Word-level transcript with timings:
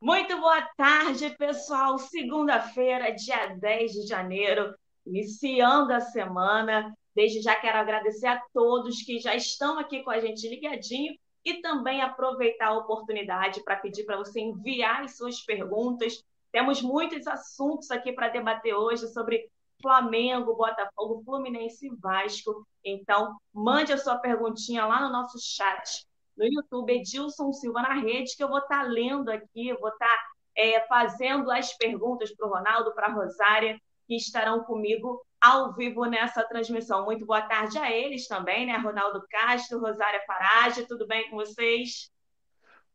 Muito 0.00 0.40
boa 0.40 0.62
tarde, 0.76 1.28
pessoal. 1.36 1.98
Segunda-feira, 1.98 3.12
dia 3.12 3.48
10 3.48 3.92
de 3.92 4.06
janeiro, 4.06 4.72
iniciando 5.04 5.92
a 5.92 6.00
semana. 6.00 6.96
Desde 7.16 7.42
já 7.42 7.56
quero 7.56 7.78
agradecer 7.78 8.28
a 8.28 8.40
todos 8.54 9.02
que 9.02 9.18
já 9.18 9.34
estão 9.34 9.76
aqui 9.76 10.04
com 10.04 10.10
a 10.10 10.20
gente 10.20 10.48
ligadinho 10.48 11.18
e 11.44 11.60
também 11.60 12.00
aproveitar 12.00 12.68
a 12.68 12.78
oportunidade 12.78 13.60
para 13.64 13.74
pedir 13.74 14.04
para 14.04 14.16
você 14.16 14.40
enviar 14.40 15.02
as 15.02 15.16
suas 15.16 15.40
perguntas. 15.40 16.22
Temos 16.52 16.80
muitos 16.80 17.26
assuntos 17.26 17.90
aqui 17.90 18.12
para 18.12 18.28
debater 18.28 18.74
hoje 18.74 19.08
sobre 19.08 19.50
Flamengo, 19.82 20.54
Botafogo, 20.54 21.24
Fluminense 21.24 21.88
e 21.88 21.96
Vasco. 21.96 22.64
Então, 22.84 23.36
mande 23.52 23.92
a 23.92 23.98
sua 23.98 24.16
perguntinha 24.18 24.86
lá 24.86 25.00
no 25.00 25.10
nosso 25.10 25.38
chat 25.40 26.06
no 26.38 26.46
YouTube, 26.46 26.92
Edilson 26.92 27.52
Silva 27.52 27.82
na 27.82 27.94
rede, 27.94 28.36
que 28.36 28.42
eu 28.42 28.48
vou 28.48 28.58
estar 28.58 28.84
tá 28.84 28.88
lendo 28.88 29.28
aqui, 29.28 29.74
vou 29.74 29.90
estar 29.90 30.06
tá, 30.06 30.22
é, 30.56 30.80
fazendo 30.86 31.50
as 31.50 31.76
perguntas 31.76 32.34
para 32.34 32.46
o 32.46 32.50
Ronaldo, 32.50 32.94
para 32.94 33.08
a 33.08 33.12
Rosária, 33.12 33.78
que 34.06 34.14
estarão 34.14 34.60
comigo 34.60 35.20
ao 35.40 35.74
vivo 35.74 36.04
nessa 36.06 36.44
transmissão. 36.44 37.04
Muito 37.04 37.26
boa 37.26 37.42
tarde 37.42 37.76
a 37.78 37.90
eles 37.90 38.26
também, 38.28 38.66
né? 38.66 38.76
Ronaldo 38.78 39.22
Castro, 39.28 39.80
Rosária 39.80 40.22
Farage, 40.26 40.86
tudo 40.86 41.06
bem 41.06 41.28
com 41.28 41.36
vocês? 41.36 42.10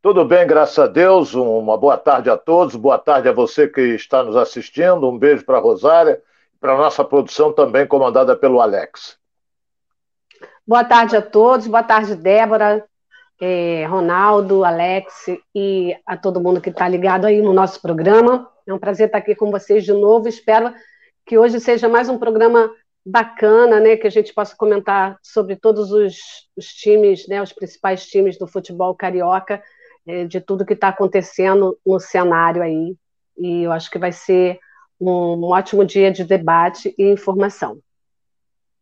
Tudo 0.02 0.26
bem, 0.26 0.48
graças 0.48 0.80
a 0.80 0.88
Deus. 0.88 1.34
Uma 1.34 1.78
boa 1.78 1.98
tarde 1.98 2.30
a 2.30 2.38
todos. 2.38 2.76
Boa 2.76 2.98
tarde 2.98 3.30
a 3.30 3.34
você 3.34 3.68
que 3.68 3.82
está 3.82 4.24
nos 4.24 4.36
assistindo. 4.36 5.08
Um 5.08 5.18
beijo 5.18 5.46
para 5.46 5.58
a 5.58 5.62
Rosária 5.62 6.22
e 6.54 6.58
para 6.58 6.74
a 6.74 6.78
nossa 6.78 7.06
produção 7.06 7.54
também 7.54 7.88
comandada 7.88 8.36
pelo 8.36 8.60
Alex. 8.60 9.18
Boa 10.68 10.84
tarde 10.84 11.16
a 11.16 11.22
todos. 11.22 11.68
Boa 11.68 11.84
tarde, 11.84 12.16
Débora 12.16 12.86
é, 13.46 13.86
Ronaldo, 13.88 14.64
Alex 14.64 15.26
e 15.54 15.94
a 16.06 16.16
todo 16.16 16.40
mundo 16.40 16.62
que 16.62 16.70
está 16.70 16.88
ligado 16.88 17.26
aí 17.26 17.42
no 17.42 17.52
nosso 17.52 17.82
programa. 17.82 18.50
É 18.66 18.74
um 18.74 18.80
prazer 18.80 19.08
estar 19.08 19.18
aqui 19.18 19.36
com 19.36 19.52
vocês 19.52 19.84
de 19.84 19.92
novo. 19.92 20.30
Espero 20.30 20.74
que 21.26 21.38
hoje 21.38 21.60
seja 21.60 21.90
mais 21.90 22.08
um 22.08 22.18
programa 22.18 22.74
bacana, 23.06 23.82
né, 23.82 23.98
que 23.98 24.08
a 24.08 24.10
gente 24.10 24.34
possa 24.34 24.56
comentar 24.56 25.18
sobre 25.22 25.58
todos 25.58 25.92
os, 25.92 26.16
os 26.56 26.68
times, 26.68 27.28
né, 27.28 27.42
os 27.42 27.52
principais 27.52 28.08
times 28.08 28.38
do 28.38 28.48
futebol 28.48 28.96
carioca, 28.96 29.62
é, 30.08 30.24
de 30.24 30.40
tudo 30.40 30.66
que 30.66 30.72
está 30.72 30.88
acontecendo 30.88 31.78
no 31.86 32.00
cenário 32.00 32.64
aí. 32.64 32.96
E 33.38 33.64
eu 33.64 33.74
acho 33.74 33.92
que 33.92 34.00
vai 34.00 34.14
ser 34.14 34.58
um, 34.98 35.12
um 35.12 35.44
ótimo 35.48 35.84
dia 35.84 36.10
de 36.10 36.24
debate 36.24 36.96
e 36.98 37.12
informação. 37.12 37.78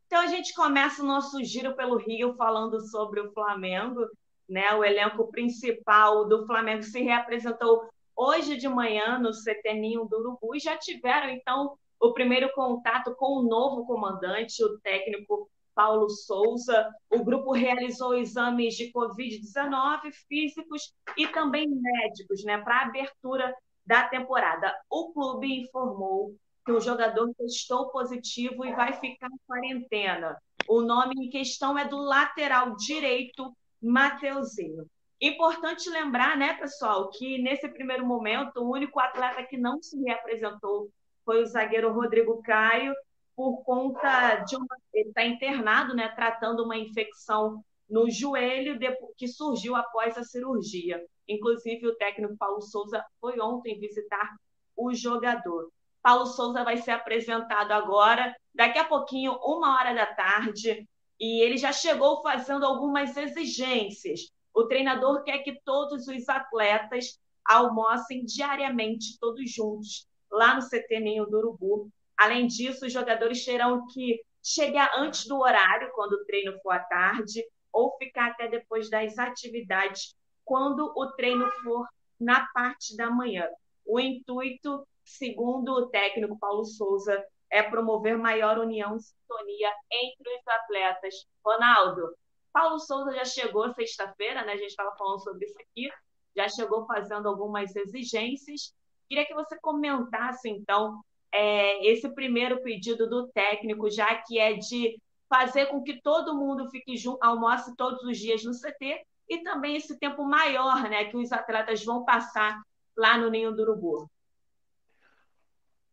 Então 0.05 0.21
a 0.21 0.27
gente 0.27 0.53
começa 0.53 1.01
o 1.01 1.05
nosso 1.07 1.43
giro 1.43 1.75
pelo 1.75 1.97
Rio 1.97 2.35
falando 2.35 2.79
sobre 2.79 3.21
o 3.21 3.31
Flamengo 3.31 4.05
né? 4.47 4.73
O 4.73 4.83
elenco 4.83 5.29
principal 5.31 6.27
do 6.27 6.45
Flamengo 6.45 6.83
se 6.83 7.01
reapresentou 7.01 7.89
hoje 8.15 8.57
de 8.57 8.67
manhã 8.67 9.17
no 9.17 9.31
CT 9.31 9.81
do 10.09 10.17
Urubu 10.17 10.55
e 10.55 10.59
já 10.59 10.77
tiveram, 10.77 11.29
então, 11.29 11.75
o 11.99 12.13
primeiro 12.13 12.51
contato 12.53 13.15
com 13.15 13.39
o 13.39 13.43
novo 13.43 13.85
comandante, 13.85 14.63
o 14.63 14.79
técnico 14.79 15.49
Paulo 15.73 16.09
Souza. 16.09 16.89
O 17.09 17.23
grupo 17.23 17.51
realizou 17.51 18.15
exames 18.15 18.75
de 18.75 18.91
Covid-19 18.91 20.11
físicos 20.27 20.93
e 21.17 21.27
também 21.27 21.67
médicos 21.67 22.43
né, 22.43 22.57
para 22.57 22.79
a 22.79 22.85
abertura 22.85 23.55
da 23.85 24.07
temporada. 24.07 24.73
O 24.89 25.11
clube 25.13 25.61
informou 25.61 26.35
que 26.65 26.71
o 26.71 26.79
jogador 26.79 27.33
testou 27.35 27.89
positivo 27.89 28.65
e 28.65 28.73
vai 28.73 28.93
ficar 28.93 29.27
em 29.27 29.39
quarentena. 29.47 30.37
O 30.67 30.81
nome 30.81 31.13
em 31.17 31.29
questão 31.29 31.77
é 31.77 31.85
do 31.85 31.97
lateral 31.97 32.75
direito 32.75 33.51
Mateuzinho. 33.81 34.85
Importante 35.19 35.89
lembrar, 35.89 36.35
né, 36.37 36.53
pessoal, 36.55 37.09
que 37.09 37.41
nesse 37.41 37.67
primeiro 37.69 38.05
momento 38.05 38.57
o 38.57 38.71
único 38.71 38.99
atleta 38.99 39.43
que 39.43 39.57
não 39.57 39.81
se 39.81 40.01
reapresentou 40.01 40.89
foi 41.23 41.41
o 41.43 41.45
zagueiro 41.45 41.93
Rodrigo 41.93 42.41
Caio, 42.41 42.93
por 43.35 43.63
conta 43.63 44.37
de 44.37 44.55
uma. 44.55 44.65
Ele 44.93 45.09
está 45.09 45.23
internado, 45.23 45.95
né, 45.95 46.09
tratando 46.09 46.63
uma 46.63 46.77
infecção 46.77 47.63
no 47.89 48.09
joelho 48.09 48.79
que 49.17 49.27
surgiu 49.27 49.75
após 49.75 50.17
a 50.17 50.23
cirurgia. 50.23 51.03
Inclusive, 51.27 51.87
o 51.87 51.95
técnico 51.95 52.37
Paulo 52.37 52.61
Souza 52.61 53.03
foi 53.19 53.39
ontem 53.39 53.79
visitar 53.79 54.35
o 54.75 54.93
jogador. 54.93 55.71
Paulo 56.01 56.25
Souza 56.25 56.63
vai 56.63 56.77
ser 56.77 56.91
apresentado 56.91 57.71
agora, 57.71 58.35
daqui 58.55 58.79
a 58.79 58.85
pouquinho, 58.85 59.33
uma 59.43 59.77
hora 59.77 59.93
da 59.93 60.07
tarde, 60.07 60.87
e 61.21 61.39
ele 61.43 61.55
já 61.55 61.71
chegou 61.71 62.23
fazendo 62.23 62.65
algumas 62.65 63.15
exigências. 63.15 64.21
O 64.51 64.65
treinador 64.65 65.23
quer 65.23 65.37
que 65.43 65.61
todos 65.63 66.07
os 66.07 66.27
atletas 66.27 67.19
almocem 67.45 68.25
diariamente, 68.25 69.19
todos 69.19 69.53
juntos, 69.53 70.07
lá 70.31 70.55
no 70.55 70.67
CT 70.67 70.99
Ninho 70.99 71.27
do 71.27 71.37
Urubu. 71.37 71.89
Além 72.17 72.47
disso, 72.47 72.87
os 72.87 72.91
jogadores 72.91 73.45
terão 73.45 73.85
que 73.85 74.19
chegar 74.43 74.91
antes 74.97 75.27
do 75.27 75.37
horário, 75.37 75.91
quando 75.93 76.13
o 76.13 76.25
treino 76.25 76.59
for 76.63 76.71
à 76.71 76.79
tarde, 76.79 77.45
ou 77.71 77.95
ficar 77.97 78.31
até 78.31 78.47
depois 78.47 78.89
das 78.89 79.19
atividades, 79.19 80.15
quando 80.43 80.91
o 80.95 81.11
treino 81.11 81.47
for 81.63 81.87
na 82.19 82.47
parte 82.47 82.97
da 82.97 83.11
manhã. 83.11 83.47
O 83.85 83.99
intuito, 83.99 84.87
segundo 85.05 85.71
o 85.71 85.87
técnico 85.87 86.37
Paulo 86.39 86.65
Souza, 86.65 87.23
é 87.51 87.61
promover 87.61 88.17
maior 88.17 88.57
união 88.57 88.95
e 88.95 89.01
sintonia 89.01 89.71
entre 89.91 90.37
os 90.37 90.47
atletas. 90.47 91.27
Ronaldo, 91.45 92.15
Paulo 92.53 92.79
Souza 92.79 93.13
já 93.13 93.25
chegou 93.25 93.73
sexta-feira, 93.73 94.45
né? 94.45 94.53
A 94.53 94.57
gente 94.57 94.69
estava 94.69 94.95
falando 94.95 95.21
sobre 95.21 95.45
isso 95.45 95.57
aqui, 95.59 95.91
já 96.35 96.47
chegou 96.47 96.85
fazendo 96.85 97.27
algumas 97.27 97.75
exigências. 97.75 98.73
Queria 99.09 99.25
que 99.25 99.33
você 99.33 99.59
comentasse, 99.59 100.49
então, 100.49 101.01
é, 101.31 101.85
esse 101.85 102.09
primeiro 102.15 102.61
pedido 102.63 103.09
do 103.09 103.27
técnico, 103.27 103.89
já 103.89 104.15
que 104.15 104.39
é 104.39 104.53
de 104.53 104.97
fazer 105.29 105.67
com 105.67 105.83
que 105.83 106.01
todo 106.01 106.35
mundo 106.35 106.69
fique 106.69 106.95
junto, 106.95 107.21
almoce 107.21 107.75
todos 107.75 108.01
os 108.03 108.17
dias 108.17 108.43
no 108.43 108.53
CT, 108.53 109.05
e 109.29 109.43
também 109.43 109.75
esse 109.75 109.97
tempo 109.97 110.23
maior 110.23 110.83
né, 110.89 111.05
que 111.05 111.17
os 111.17 111.31
atletas 111.31 111.83
vão 111.83 112.03
passar 112.03 112.61
lá 112.97 113.17
no 113.17 113.29
Ninho 113.29 113.53
do 113.53 113.61
Urubu. 113.61 114.09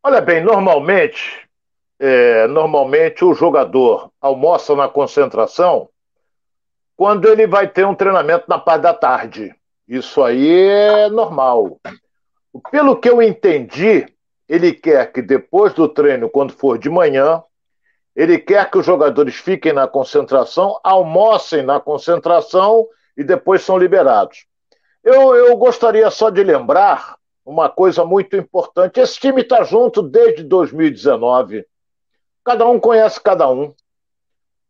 Olha 0.02 0.20
bem, 0.20 0.42
normalmente 0.42 1.47
é, 1.98 2.46
normalmente 2.46 3.24
o 3.24 3.34
jogador 3.34 4.10
almoça 4.20 4.74
na 4.74 4.88
concentração 4.88 5.88
quando 6.96 7.28
ele 7.28 7.46
vai 7.46 7.68
ter 7.68 7.86
um 7.86 7.94
treinamento 7.94 8.44
na 8.48 8.58
parte 8.58 8.82
da 8.82 8.94
tarde. 8.94 9.54
Isso 9.86 10.22
aí 10.22 10.68
é 10.68 11.08
normal. 11.08 11.80
Pelo 12.70 12.96
que 12.96 13.08
eu 13.08 13.22
entendi, 13.22 14.06
ele 14.48 14.72
quer 14.72 15.12
que 15.12 15.22
depois 15.22 15.72
do 15.74 15.88
treino, 15.88 16.28
quando 16.28 16.52
for 16.52 16.78
de 16.78 16.90
manhã, 16.90 17.42
ele 18.16 18.38
quer 18.38 18.68
que 18.68 18.78
os 18.78 18.84
jogadores 18.84 19.36
fiquem 19.36 19.72
na 19.72 19.86
concentração, 19.86 20.78
almocem 20.82 21.62
na 21.62 21.78
concentração 21.78 22.86
e 23.16 23.22
depois 23.22 23.62
são 23.62 23.78
liberados. 23.78 24.44
Eu, 25.04 25.36
eu 25.36 25.56
gostaria 25.56 26.10
só 26.10 26.28
de 26.28 26.42
lembrar 26.42 27.16
uma 27.46 27.68
coisa 27.68 28.04
muito 28.04 28.36
importante: 28.36 28.98
esse 28.98 29.18
time 29.20 29.42
está 29.42 29.62
junto 29.62 30.02
desde 30.02 30.42
2019. 30.42 31.64
Cada 32.48 32.66
um 32.66 32.80
conhece 32.80 33.20
cada 33.20 33.46
um. 33.50 33.74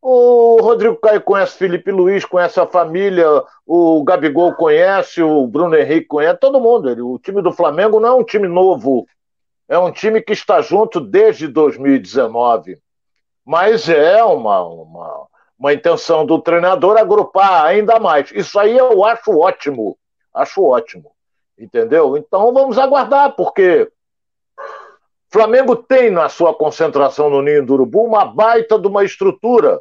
O 0.02 0.60
Rodrigo 0.60 0.96
Caio 0.96 1.20
conhece 1.20 1.56
Felipe 1.56 1.92
Luiz, 1.92 2.24
conhece 2.24 2.58
a 2.58 2.66
família, 2.66 3.24
o 3.64 4.02
Gabigol 4.02 4.52
conhece, 4.54 5.22
o 5.22 5.46
Bruno 5.46 5.76
Henrique 5.76 6.08
conhece, 6.08 6.40
todo 6.40 6.58
mundo. 6.58 6.88
O 7.08 7.20
time 7.20 7.40
do 7.40 7.52
Flamengo 7.52 8.00
não 8.00 8.08
é 8.08 8.14
um 8.14 8.24
time 8.24 8.48
novo, 8.48 9.06
é 9.68 9.78
um 9.78 9.92
time 9.92 10.20
que 10.20 10.32
está 10.32 10.60
junto 10.60 11.00
desde 11.00 11.46
2019. 11.46 12.78
Mas 13.46 13.88
é 13.88 14.24
uma, 14.24 14.60
uma, 14.60 15.26
uma 15.56 15.72
intenção 15.72 16.26
do 16.26 16.40
treinador 16.40 16.98
agrupar 16.98 17.64
ainda 17.64 18.00
mais. 18.00 18.32
Isso 18.32 18.58
aí 18.58 18.76
eu 18.76 19.04
acho 19.04 19.38
ótimo. 19.38 19.96
Acho 20.34 20.64
ótimo. 20.64 21.12
Entendeu? 21.56 22.16
Então 22.16 22.52
vamos 22.52 22.76
aguardar, 22.76 23.36
porque 23.36 23.88
Flamengo 25.30 25.76
tem 25.76 26.10
na 26.10 26.28
sua 26.28 26.54
concentração 26.54 27.28
no 27.28 27.42
Ninho 27.42 27.64
do 27.64 27.74
Urubu 27.74 28.04
uma 28.04 28.24
baita 28.24 28.78
de 28.78 28.86
uma 28.86 29.04
estrutura. 29.04 29.80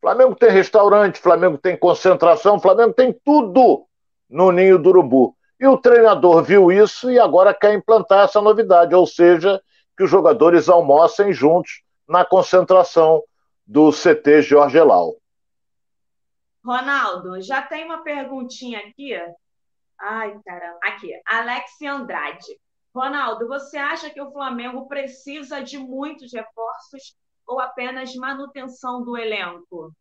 Flamengo 0.00 0.34
tem 0.34 0.50
restaurante, 0.50 1.20
Flamengo 1.20 1.58
tem 1.58 1.76
concentração, 1.76 2.58
Flamengo 2.58 2.94
tem 2.94 3.12
tudo 3.24 3.86
no 4.28 4.50
Ninho 4.50 4.78
do 4.78 4.88
Urubu. 4.88 5.36
E 5.60 5.66
o 5.66 5.76
treinador 5.76 6.42
viu 6.42 6.72
isso 6.72 7.10
e 7.10 7.18
agora 7.18 7.54
quer 7.54 7.74
implantar 7.74 8.24
essa 8.24 8.40
novidade, 8.40 8.94
ou 8.94 9.06
seja, 9.06 9.62
que 9.96 10.02
os 10.02 10.10
jogadores 10.10 10.68
almocem 10.68 11.32
juntos 11.32 11.82
na 12.08 12.24
concentração 12.24 13.22
do 13.66 13.90
CT 13.90 14.42
Jorge 14.42 14.78
Elau. 14.78 15.16
Ronaldo, 16.64 17.40
já 17.42 17.62
tem 17.62 17.84
uma 17.84 18.02
perguntinha 18.02 18.78
aqui. 18.78 19.14
Ai, 20.00 20.38
caramba. 20.44 20.78
Aqui, 20.82 21.12
Alex 21.26 21.70
Andrade. 21.82 22.58
Ronaldo, 22.94 23.48
você 23.48 23.76
acha 23.76 24.08
que 24.08 24.20
o 24.20 24.30
Flamengo 24.30 24.86
precisa 24.86 25.60
de 25.60 25.76
muitos 25.76 26.32
reforços 26.32 27.16
ou 27.46 27.60
apenas 27.60 28.14
manutenção 28.14 29.02
do 29.02 29.16
elenco? 29.16 29.92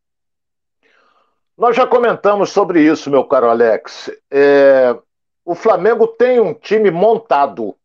Nós 1.57 1.75
já 1.75 1.87
comentamos 1.87 2.51
sobre 2.51 2.81
isso, 2.81 3.09
meu 3.09 3.23
caro 3.23 3.49
Alex. 3.49 4.11
É, 4.29 4.95
o 5.43 5.55
Flamengo 5.55 6.07
tem 6.07 6.39
um 6.39 6.53
time 6.53 6.91
montado. 6.91 7.75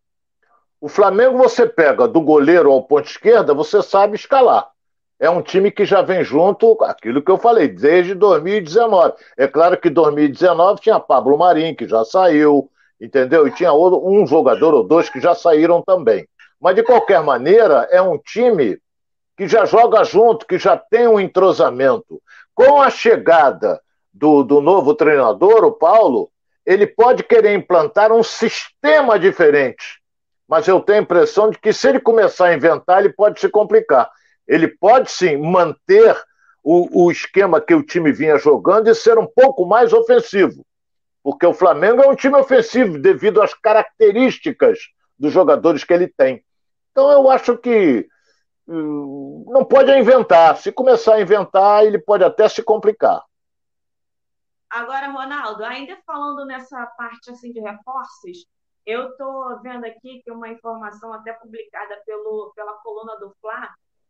O 0.80 0.88
Flamengo 0.88 1.38
você 1.38 1.66
pega 1.66 2.06
do 2.06 2.20
goleiro 2.20 2.70
ao 2.70 2.82
ponto 2.82 3.08
esquerda, 3.08 3.54
você 3.54 3.82
sabe 3.82 4.14
escalar. 4.14 4.70
É 5.18 5.28
um 5.28 5.42
time 5.42 5.70
que 5.70 5.84
já 5.84 6.00
vem 6.00 6.22
junto, 6.22 6.78
aquilo 6.84 7.20
que 7.20 7.30
eu 7.30 7.38
falei, 7.38 7.68
desde 7.68 8.14
2019. 8.14 9.14
É 9.36 9.48
claro 9.48 9.76
que 9.76 9.90
2019 9.90 10.80
tinha 10.80 11.00
Pablo 11.00 11.36
Marim, 11.36 11.74
que 11.74 11.88
já 11.88 12.04
saiu, 12.04 12.70
entendeu? 13.00 13.46
E 13.46 13.52
tinha 13.52 13.72
um 13.72 14.26
jogador 14.26 14.74
ou 14.74 14.84
dois 14.84 15.08
que 15.08 15.20
já 15.20 15.34
saíram 15.34 15.82
também. 15.82 16.26
Mas, 16.60 16.74
de 16.74 16.82
qualquer 16.82 17.22
maneira, 17.22 17.88
é 17.90 18.02
um 18.02 18.18
time 18.18 18.78
que 19.36 19.46
já 19.46 19.64
joga 19.64 20.02
junto, 20.02 20.46
que 20.46 20.58
já 20.58 20.76
tem 20.76 21.06
um 21.06 21.20
entrosamento. 21.20 22.20
Com 22.54 22.82
a 22.82 22.90
chegada 22.90 23.80
do, 24.12 24.42
do 24.42 24.60
novo 24.60 24.94
treinador, 24.94 25.64
o 25.64 25.72
Paulo, 25.72 26.28
ele 26.66 26.86
pode 26.86 27.22
querer 27.22 27.54
implantar 27.54 28.12
um 28.12 28.22
sistema 28.22 29.18
diferente. 29.18 30.00
Mas 30.48 30.66
eu 30.66 30.80
tenho 30.80 30.98
a 30.98 31.02
impressão 31.02 31.50
de 31.50 31.58
que 31.58 31.72
se 31.72 31.88
ele 31.88 32.00
começar 32.00 32.46
a 32.48 32.54
inventar, 32.54 33.00
ele 33.00 33.12
pode 33.12 33.38
se 33.38 33.48
complicar. 33.48 34.10
Ele 34.46 34.66
pode 34.66 35.10
sim 35.10 35.36
manter 35.36 36.16
o, 36.64 37.04
o 37.04 37.12
esquema 37.12 37.60
que 37.60 37.74
o 37.74 37.82
time 37.82 38.12
vinha 38.12 38.38
jogando 38.38 38.88
e 38.88 38.94
ser 38.94 39.18
um 39.18 39.26
pouco 39.26 39.64
mais 39.64 39.92
ofensivo. 39.92 40.64
Porque 41.28 41.44
o 41.44 41.52
Flamengo 41.52 42.00
é 42.00 42.08
um 42.08 42.16
time 42.16 42.36
ofensivo 42.36 42.98
devido 42.98 43.42
às 43.42 43.52
características 43.52 44.78
dos 45.18 45.30
jogadores 45.30 45.84
que 45.84 45.92
ele 45.92 46.08
tem. 46.08 46.42
Então 46.90 47.12
eu 47.12 47.28
acho 47.28 47.58
que 47.58 48.08
hum, 48.66 49.44
não 49.46 49.62
pode 49.62 49.92
inventar. 49.92 50.56
Se 50.56 50.72
começar 50.72 51.16
a 51.16 51.20
inventar, 51.20 51.84
ele 51.84 51.98
pode 51.98 52.24
até 52.24 52.48
se 52.48 52.62
complicar. 52.62 53.22
Agora, 54.70 55.10
Ronaldo, 55.10 55.62
ainda 55.66 55.98
falando 56.06 56.46
nessa 56.46 56.86
parte 56.96 57.30
assim 57.30 57.52
de 57.52 57.60
reforços, 57.60 58.46
eu 58.86 59.10
estou 59.10 59.60
vendo 59.60 59.84
aqui 59.84 60.22
que 60.24 60.32
uma 60.32 60.48
informação 60.48 61.12
até 61.12 61.34
publicada 61.34 62.02
pelo, 62.06 62.54
pela 62.56 62.72
coluna 62.78 63.16
do 63.16 63.34
Fla 63.38 63.68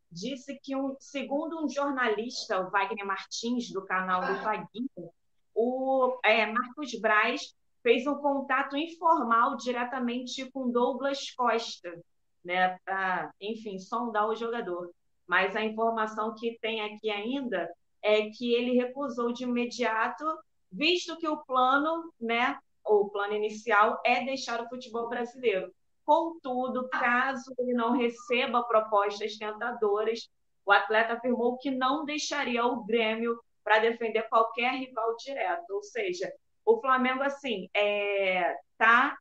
disse 0.09 0.57
que, 0.63 0.77
um, 0.77 0.95
segundo 1.01 1.65
um 1.65 1.69
jornalista, 1.69 2.61
o 2.61 2.71
Wagner 2.71 3.05
Martins, 3.05 3.73
do 3.73 3.85
canal 3.85 4.21
do 4.21 4.41
Vaguinho, 4.41 5.11
o 5.61 6.21
é, 6.25 6.47
Marcos 6.47 6.93
Braz 7.01 7.53
fez 7.83 8.07
um 8.07 8.15
contato 8.15 8.77
informal 8.77 9.57
diretamente 9.57 10.49
com 10.53 10.71
Douglas 10.71 11.33
Costa, 11.33 12.01
né, 12.45 12.79
para, 12.85 13.33
enfim, 13.41 13.77
sondar 13.77 14.29
o 14.29 14.37
jogador. 14.37 14.89
Mas 15.27 15.57
a 15.57 15.65
informação 15.65 16.33
que 16.37 16.57
tem 16.61 16.81
aqui 16.81 17.11
ainda 17.11 17.69
é 18.01 18.31
que 18.31 18.55
ele 18.55 18.77
recusou 18.79 19.33
de 19.33 19.43
imediato 19.43 20.25
visto 20.71 21.17
que 21.17 21.27
o 21.27 21.39
plano, 21.39 22.13
né, 22.21 22.57
o 22.87 23.09
plano 23.09 23.35
inicial 23.35 24.01
é 24.07 24.25
deixar 24.25 24.63
o 24.63 24.69
futebol 24.69 25.09
brasileiro. 25.09 25.73
Contudo, 26.05 26.89
caso 26.89 27.53
ele 27.59 27.73
não 27.73 27.93
receba 27.93 28.63
propostas 28.63 29.37
tentadoras, 29.37 30.29
o 30.65 30.71
atleta 30.71 31.15
afirmou 31.15 31.59
que 31.59 31.71
não 31.73 32.05
deixaria 32.05 32.65
o 32.65 32.85
Grêmio 32.85 33.37
para 33.69 33.81
defender 33.81 34.23
qualquer 34.31 34.73
rival 34.73 35.15
direto. 35.17 35.71
Ou 35.71 35.83
seja, 35.83 36.33
o 36.65 36.81
Flamengo, 36.81 37.23
assim, 37.23 37.65
está 37.65 37.79
é, 37.79 38.57
tá 38.79 39.17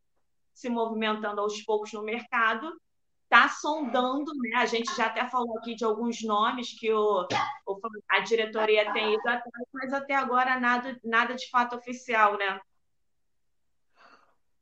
se 0.54 0.70
movimentando 0.70 1.42
aos 1.42 1.62
poucos 1.64 1.92
no 1.92 2.02
mercado, 2.02 2.72
está 3.26 3.50
sondando, 3.50 4.32
né? 4.42 4.56
A 4.56 4.66
gente 4.66 4.96
já 4.96 5.08
até 5.08 5.28
falou 5.28 5.58
aqui 5.58 5.76
de 5.76 5.84
alguns 5.84 6.24
nomes 6.24 6.80
que 6.80 6.92
o, 6.94 7.28
o 7.68 7.80
a 8.10 8.22
diretoria 8.22 8.92
tem 8.94 9.14
ido 9.14 9.28
atrás, 9.28 9.68
mas 9.74 9.92
até 9.92 10.16
agora 10.16 10.58
nada, 10.58 10.98
nada 11.04 11.36
de 11.36 11.50
fato 11.50 11.76
oficial, 11.76 12.38
né? 12.38 12.60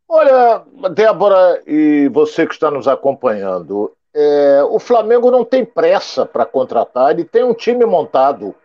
Olha, 0.10 0.66
Débora 0.92 1.64
e 1.66 2.10
você 2.10 2.48
que 2.48 2.54
está 2.54 2.72
nos 2.72 2.88
acompanhando, 2.88 3.96
é, 4.14 4.64
o 4.64 4.80
Flamengo 4.80 5.30
não 5.30 5.46
tem 5.46 5.64
pressa 5.64 6.26
para 6.26 6.46
contratar, 6.46 7.12
ele 7.12 7.24
tem 7.24 7.44
um 7.44 7.54
time 7.54 7.86
montado. 7.86 8.56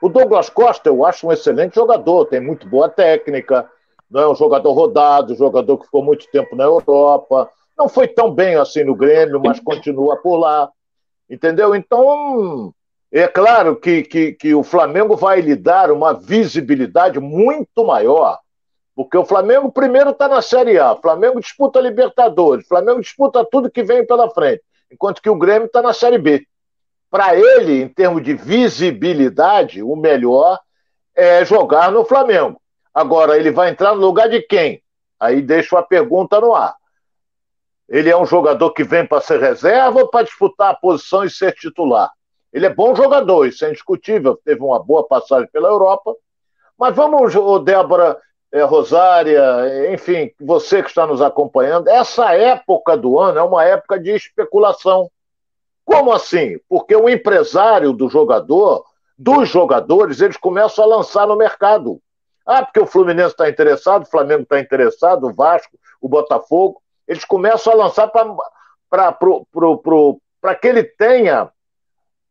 O 0.00 0.08
Douglas 0.08 0.48
Costa 0.48 0.88
eu 0.88 1.04
acho 1.04 1.26
um 1.26 1.32
excelente 1.32 1.74
jogador, 1.74 2.26
tem 2.26 2.40
muito 2.40 2.68
boa 2.68 2.88
técnica, 2.88 3.68
não 4.10 4.20
é 4.20 4.28
um 4.28 4.34
jogador 4.34 4.72
rodado, 4.72 5.34
jogador 5.34 5.78
que 5.78 5.84
ficou 5.86 6.02
muito 6.02 6.30
tempo 6.30 6.54
na 6.54 6.64
Europa, 6.64 7.50
não 7.76 7.88
foi 7.88 8.08
tão 8.08 8.32
bem 8.32 8.56
assim 8.56 8.84
no 8.84 8.94
Grêmio, 8.94 9.40
mas 9.40 9.60
continua 9.60 10.16
por 10.16 10.36
lá. 10.36 10.70
Entendeu? 11.28 11.74
Então, 11.74 12.72
é 13.12 13.26
claro 13.28 13.76
que, 13.76 14.02
que, 14.02 14.32
que 14.32 14.54
o 14.54 14.62
Flamengo 14.62 15.16
vai 15.16 15.40
lhe 15.40 15.54
dar 15.54 15.90
uma 15.90 16.12
visibilidade 16.12 17.20
muito 17.20 17.84
maior. 17.84 18.38
Porque 18.94 19.16
o 19.16 19.24
Flamengo 19.24 19.70
primeiro 19.70 20.10
está 20.10 20.26
na 20.26 20.42
Série 20.42 20.76
A, 20.78 20.92
o 20.92 21.00
Flamengo 21.00 21.38
disputa 21.38 21.80
Libertadores, 21.80 22.64
o 22.64 22.68
Flamengo 22.68 23.00
disputa 23.00 23.46
tudo 23.48 23.70
que 23.70 23.84
vem 23.84 24.04
pela 24.04 24.28
frente, 24.28 24.60
enquanto 24.90 25.22
que 25.22 25.30
o 25.30 25.38
Grêmio 25.38 25.66
está 25.66 25.80
na 25.80 25.92
Série 25.92 26.18
B. 26.18 26.44
Para 27.10 27.34
ele, 27.34 27.82
em 27.82 27.88
termos 27.88 28.22
de 28.22 28.34
visibilidade, 28.34 29.82
o 29.82 29.96
melhor 29.96 30.58
é 31.14 31.44
jogar 31.44 31.90
no 31.90 32.04
Flamengo. 32.04 32.60
Agora, 32.92 33.36
ele 33.36 33.50
vai 33.50 33.70
entrar 33.70 33.94
no 33.94 34.00
lugar 34.00 34.28
de 34.28 34.42
quem? 34.42 34.82
Aí 35.18 35.40
deixo 35.40 35.76
a 35.76 35.82
pergunta 35.82 36.40
no 36.40 36.54
ar. 36.54 36.76
Ele 37.88 38.10
é 38.10 38.16
um 38.16 38.26
jogador 38.26 38.72
que 38.72 38.84
vem 38.84 39.06
para 39.06 39.22
ser 39.22 39.40
reserva 39.40 40.00
ou 40.00 40.08
para 40.08 40.24
disputar 40.24 40.70
a 40.70 40.76
posição 40.76 41.24
e 41.24 41.30
ser 41.30 41.52
titular? 41.52 42.10
Ele 42.52 42.66
é 42.66 42.74
bom 42.74 42.94
jogador, 42.94 43.46
isso 43.46 43.64
é 43.64 43.70
indiscutível, 43.70 44.38
teve 44.44 44.60
uma 44.62 44.78
boa 44.78 45.06
passagem 45.06 45.48
pela 45.50 45.68
Europa. 45.68 46.14
Mas 46.78 46.94
vamos, 46.94 47.32
Débora, 47.64 48.18
é, 48.52 48.62
Rosária, 48.62 49.92
enfim, 49.92 50.30
você 50.40 50.82
que 50.82 50.88
está 50.88 51.06
nos 51.06 51.20
acompanhando, 51.20 51.88
essa 51.88 52.34
época 52.34 52.96
do 52.96 53.18
ano 53.18 53.38
é 53.38 53.42
uma 53.42 53.64
época 53.64 53.98
de 53.98 54.10
especulação. 54.10 55.10
Como 55.88 56.12
assim? 56.12 56.60
Porque 56.68 56.94
o 56.94 57.08
empresário 57.08 57.94
do 57.94 58.10
jogador, 58.10 58.84
dos 59.16 59.48
jogadores, 59.48 60.20
eles 60.20 60.36
começam 60.36 60.84
a 60.84 60.86
lançar 60.86 61.26
no 61.26 61.34
mercado. 61.34 61.98
Ah, 62.44 62.62
porque 62.62 62.78
o 62.78 62.84
Fluminense 62.84 63.30
está 63.30 63.48
interessado, 63.48 64.02
o 64.02 64.10
Flamengo 64.10 64.42
está 64.42 64.60
interessado, 64.60 65.26
o 65.26 65.32
Vasco, 65.32 65.78
o 65.98 66.06
Botafogo 66.06 66.82
eles 67.06 67.24
começam 67.24 67.72
a 67.72 67.76
lançar 67.76 68.12
para 68.90 70.54
que 70.60 70.68
ele 70.68 70.84
tenha 70.84 71.50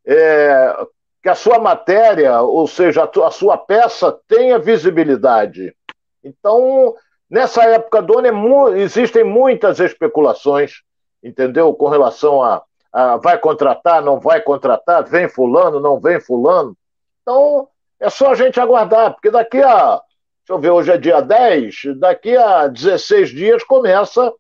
é, 0.06 0.86
que 1.24 1.28
a 1.28 1.34
sua 1.34 1.58
matéria, 1.58 2.40
ou 2.44 2.68
seja, 2.68 3.10
a, 3.26 3.32
sua 3.32 3.58
peça 3.58 4.16
tenha 4.28 4.60
visibilidade. 4.60 5.76
Então, 6.24 6.94
nessa 7.28 7.64
época 7.64 8.04
do 8.04 8.20
ano, 8.20 8.28
é 8.28 8.32
mu 8.32 8.70
existem 8.70 9.24
muitas 9.24 9.80
especulações, 9.80 10.84
entendeu? 11.24 11.74
Com 11.74 11.90
relação 11.90 12.44
a, 12.44 12.62
a 12.98 13.16
vai 13.18 13.38
contratar, 13.38 14.02
não 14.02 14.20
vai 14.20 14.42
contratar, 14.42 15.06
vem 15.08 15.30
fulano, 15.30 15.80
não 15.80 16.00
vem 16.00 16.20
fulano. 16.20 16.76
Então, 17.22 17.68
é 18.00 18.10
só 18.10 18.32
a 18.32 18.36
gente 18.36 18.60
aguardar, 18.60 19.14
porque 19.14 19.30
daqui 19.30 19.62
a, 19.62 20.02
deixa 20.40 20.50
eu 20.50 20.58
ver, 20.58 20.72
hoje 20.72 20.92
é 20.92 20.98
dia 20.98 21.22
10, 21.22 22.00
daqui 22.00 22.36
a 22.36 22.68
16 22.68 23.30
dias 23.30 23.64
começa 23.64 24.34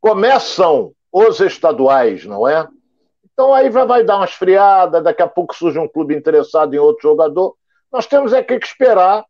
começam 0.00 0.92
os 1.12 1.38
estaduais, 1.38 2.24
não 2.24 2.48
é? 2.48 2.66
Então 3.32 3.54
aí 3.54 3.70
vai, 3.70 3.86
vai 3.86 4.02
dar 4.02 4.16
uma 4.16 4.24
esfriada, 4.24 5.00
daqui 5.00 5.22
a 5.22 5.28
pouco 5.28 5.54
surge 5.54 5.78
um 5.78 5.86
clube 5.86 6.16
interessado 6.16 6.74
em 6.74 6.78
outro 6.78 7.02
jogador. 7.02 7.54
Nós 7.92 8.06
temos 8.06 8.32
é 8.32 8.42
que 8.42 8.54
esperar, 8.54 9.24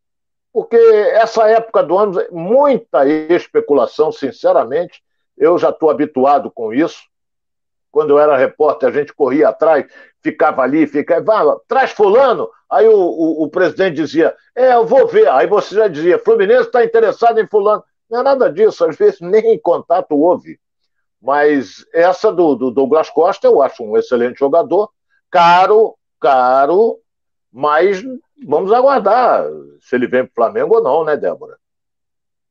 porque 0.55 0.77
essa 0.77 1.47
época 1.51 1.83
do 1.83 1.99
ano, 1.99 2.19
muita 2.31 3.07
especulação, 3.07 4.11
sinceramente, 4.11 5.03
eu 5.37 5.59
já 5.59 5.69
estou 5.69 5.91
habituado 5.91 6.51
com 6.51 6.73
isso. 6.73 7.10
Quando 7.91 8.11
eu 8.11 8.19
era 8.19 8.37
repórter, 8.37 8.89
a 8.89 8.93
gente 8.93 9.13
corria 9.13 9.49
atrás, 9.49 9.87
ficava 10.23 10.63
ali, 10.63 10.87
ficava, 10.87 11.61
traz 11.67 11.91
fulano. 11.91 12.49
Aí 12.71 12.87
o, 12.87 12.97
o, 12.97 13.45
o, 13.45 13.51
presidente 13.51 13.97
dizia, 13.97 14.35
é, 14.55 14.75
eu 14.75 14.87
vou 14.87 15.07
ver. 15.07 15.29
Aí 15.29 15.47
você 15.47 15.75
já 15.75 15.89
dizia, 15.89 16.19
Fluminense 16.19 16.67
está 16.67 16.85
interessado 16.85 17.41
em 17.41 17.47
fulano. 17.47 17.83
Não 18.09 18.21
é 18.21 18.23
nada 18.23 18.53
disso, 18.53 18.85
às 18.85 18.97
vezes 18.97 19.21
nem 19.21 19.59
contato 19.59 20.13
houve. 20.13 20.59
Mas 21.21 21.85
essa 21.93 22.33
do, 22.33 22.55
do 22.55 22.71
Douglas 22.71 23.11
Costa 23.11 23.47
eu 23.47 23.61
acho 23.61 23.83
um 23.83 23.97
excelente 23.97 24.39
jogador, 24.39 24.91
caro, 25.31 25.97
caro, 26.19 26.99
mas 27.53 28.03
vamos 28.47 28.73
aguardar 28.73 29.45
se 29.81 29.97
ele 29.97 30.07
vem 30.07 30.25
para 30.25 30.31
o 30.31 30.35
Flamengo 30.35 30.77
ou 30.77 30.83
não, 30.83 31.05
né, 31.05 31.17
Débora? 31.17 31.59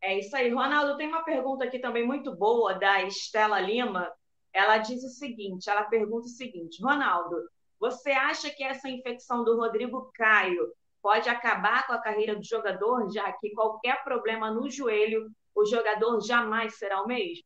É 0.01 0.17
isso 0.17 0.35
aí. 0.35 0.49
Ronaldo, 0.49 0.97
tem 0.97 1.07
uma 1.07 1.23
pergunta 1.23 1.65
aqui 1.65 1.79
também 1.79 2.05
muito 2.05 2.33
boa 2.35 2.73
da 2.73 3.03
Estela 3.03 3.59
Lima. 3.59 4.09
Ela 4.53 4.77
diz 4.77 5.03
o 5.03 5.09
seguinte: 5.09 5.69
ela 5.69 5.83
pergunta 5.83 6.25
o 6.25 6.29
seguinte, 6.29 6.81
Ronaldo, 6.81 7.37
você 7.79 8.11
acha 8.11 8.49
que 8.49 8.63
essa 8.63 8.89
infecção 8.89 9.43
do 9.43 9.55
Rodrigo 9.55 10.11
Caio 10.15 10.71
pode 11.01 11.29
acabar 11.29 11.87
com 11.87 11.93
a 11.93 12.01
carreira 12.01 12.35
do 12.35 12.43
jogador, 12.43 13.09
já 13.11 13.31
que 13.33 13.51
qualquer 13.51 14.03
problema 14.03 14.51
no 14.51 14.69
joelho 14.69 15.29
o 15.55 15.65
jogador 15.65 16.19
jamais 16.21 16.77
será 16.77 17.01
o 17.01 17.07
mesmo? 17.07 17.43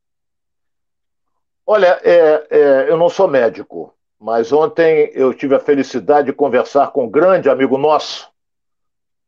Olha, 1.66 2.00
é, 2.02 2.46
é, 2.50 2.90
eu 2.90 2.96
não 2.96 3.08
sou 3.08 3.26
médico, 3.26 3.94
mas 4.18 4.52
ontem 4.52 5.10
eu 5.14 5.32
tive 5.32 5.54
a 5.54 5.60
felicidade 5.60 6.26
de 6.26 6.32
conversar 6.32 6.90
com 6.92 7.04
um 7.04 7.10
grande 7.10 7.48
amigo 7.48 7.78
nosso, 7.78 8.30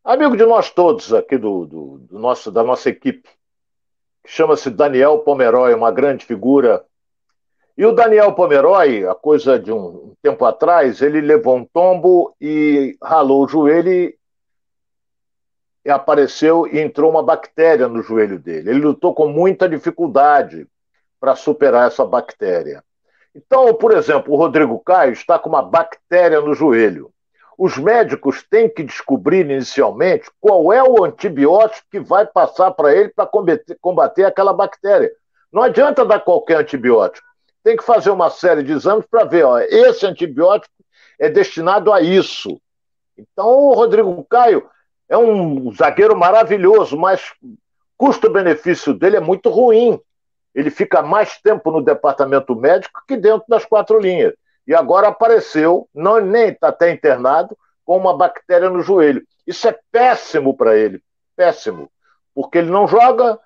amigo 0.04 0.36
de 0.36 0.44
nós 0.44 0.70
todos 0.70 1.12
aqui 1.12 1.36
do, 1.36 1.66
do, 1.66 1.98
do 1.98 2.18
nosso, 2.18 2.52
da 2.52 2.62
nossa 2.62 2.90
equipe, 2.90 3.28
que 4.22 4.30
chama-se 4.30 4.70
Daniel 4.70 5.18
Pomeroy, 5.18 5.74
uma 5.74 5.90
grande 5.90 6.24
figura. 6.24 6.85
E 7.76 7.84
o 7.84 7.92
Daniel 7.92 8.32
Pomeroy, 8.32 9.06
a 9.06 9.14
coisa 9.14 9.58
de 9.58 9.70
um 9.70 10.14
tempo 10.22 10.44
atrás, 10.46 11.02
ele 11.02 11.20
levou 11.20 11.56
um 11.56 11.64
tombo 11.64 12.34
e 12.40 12.96
ralou 13.02 13.44
o 13.44 13.48
joelho 13.48 14.14
e 15.84 15.90
apareceu 15.90 16.66
e 16.66 16.80
entrou 16.80 17.10
uma 17.10 17.22
bactéria 17.22 17.86
no 17.86 18.02
joelho 18.02 18.38
dele. 18.38 18.70
Ele 18.70 18.80
lutou 18.80 19.14
com 19.14 19.28
muita 19.28 19.68
dificuldade 19.68 20.66
para 21.20 21.36
superar 21.36 21.86
essa 21.86 22.04
bactéria. 22.04 22.82
Então, 23.34 23.74
por 23.74 23.92
exemplo, 23.92 24.32
o 24.32 24.36
Rodrigo 24.38 24.78
Caio 24.80 25.12
está 25.12 25.38
com 25.38 25.50
uma 25.50 25.62
bactéria 25.62 26.40
no 26.40 26.54
joelho. 26.54 27.12
Os 27.58 27.76
médicos 27.76 28.42
têm 28.42 28.70
que 28.70 28.82
descobrir 28.82 29.50
inicialmente 29.50 30.30
qual 30.40 30.72
é 30.72 30.82
o 30.82 31.04
antibiótico 31.04 31.86
que 31.90 32.00
vai 32.00 32.24
passar 32.26 32.70
para 32.70 32.94
ele 32.94 33.10
para 33.10 33.26
combater, 33.26 33.76
combater 33.82 34.24
aquela 34.24 34.54
bactéria. 34.54 35.10
Não 35.52 35.62
adianta 35.62 36.06
dar 36.06 36.20
qualquer 36.20 36.58
antibiótico. 36.58 37.25
Tem 37.66 37.76
que 37.76 37.82
fazer 37.82 38.10
uma 38.10 38.30
série 38.30 38.62
de 38.62 38.70
exames 38.70 39.04
para 39.10 39.24
ver, 39.24 39.44
ó, 39.44 39.58
esse 39.58 40.06
antibiótico 40.06 40.72
é 41.18 41.28
destinado 41.28 41.92
a 41.92 42.00
isso. 42.00 42.60
Então, 43.18 43.48
o 43.48 43.72
Rodrigo 43.72 44.24
Caio 44.30 44.68
é 45.08 45.18
um 45.18 45.74
zagueiro 45.74 46.16
maravilhoso, 46.16 46.96
mas 46.96 47.32
custo-benefício 47.96 48.94
dele 48.94 49.16
é 49.16 49.20
muito 49.20 49.50
ruim 49.50 50.00
ele 50.56 50.70
fica 50.70 51.02
mais 51.02 51.38
tempo 51.38 51.70
no 51.70 51.82
departamento 51.82 52.56
médico 52.56 53.02
que 53.06 53.14
dentro 53.14 53.44
das 53.46 53.66
quatro 53.66 54.00
linhas. 54.00 54.32
E 54.66 54.74
agora 54.74 55.08
apareceu, 55.08 55.86
não 55.94 56.18
nem 56.18 56.48
está 56.48 56.68
até 56.68 56.90
internado, 56.90 57.54
com 57.84 57.98
uma 57.98 58.16
bactéria 58.16 58.70
no 58.70 58.80
joelho. 58.80 59.22
Isso 59.46 59.68
é 59.68 59.78
péssimo 59.92 60.56
para 60.56 60.74
ele, 60.74 61.02
péssimo, 61.36 61.90
porque 62.34 62.56
ele 62.56 62.70
não 62.70 62.88
joga, 62.88 63.38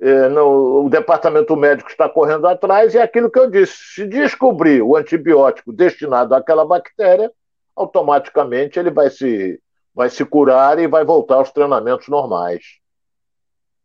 é, 0.00 0.28
não, 0.28 0.84
o 0.84 0.88
departamento 0.90 1.56
médico 1.56 1.90
está 1.90 2.08
correndo 2.08 2.46
atrás, 2.46 2.94
e 2.94 2.98
é 2.98 3.02
aquilo 3.02 3.30
que 3.30 3.38
eu 3.38 3.50
disse: 3.50 3.76
se 3.94 4.06
descobrir 4.06 4.82
o 4.82 4.96
antibiótico 4.96 5.72
destinado 5.72 6.34
àquela 6.34 6.64
bactéria, 6.64 7.32
automaticamente 7.76 8.78
ele 8.78 8.90
vai 8.90 9.10
se, 9.10 9.60
vai 9.94 10.10
se 10.10 10.24
curar 10.24 10.78
e 10.78 10.86
vai 10.86 11.04
voltar 11.04 11.36
aos 11.36 11.50
treinamentos 11.50 12.08
normais. 12.08 12.62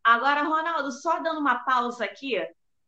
Agora, 0.04 0.44
Ronaldo, 0.44 0.92
só 0.92 1.22
dando 1.22 1.40
uma 1.40 1.64
pausa 1.64 2.06
aqui, 2.06 2.42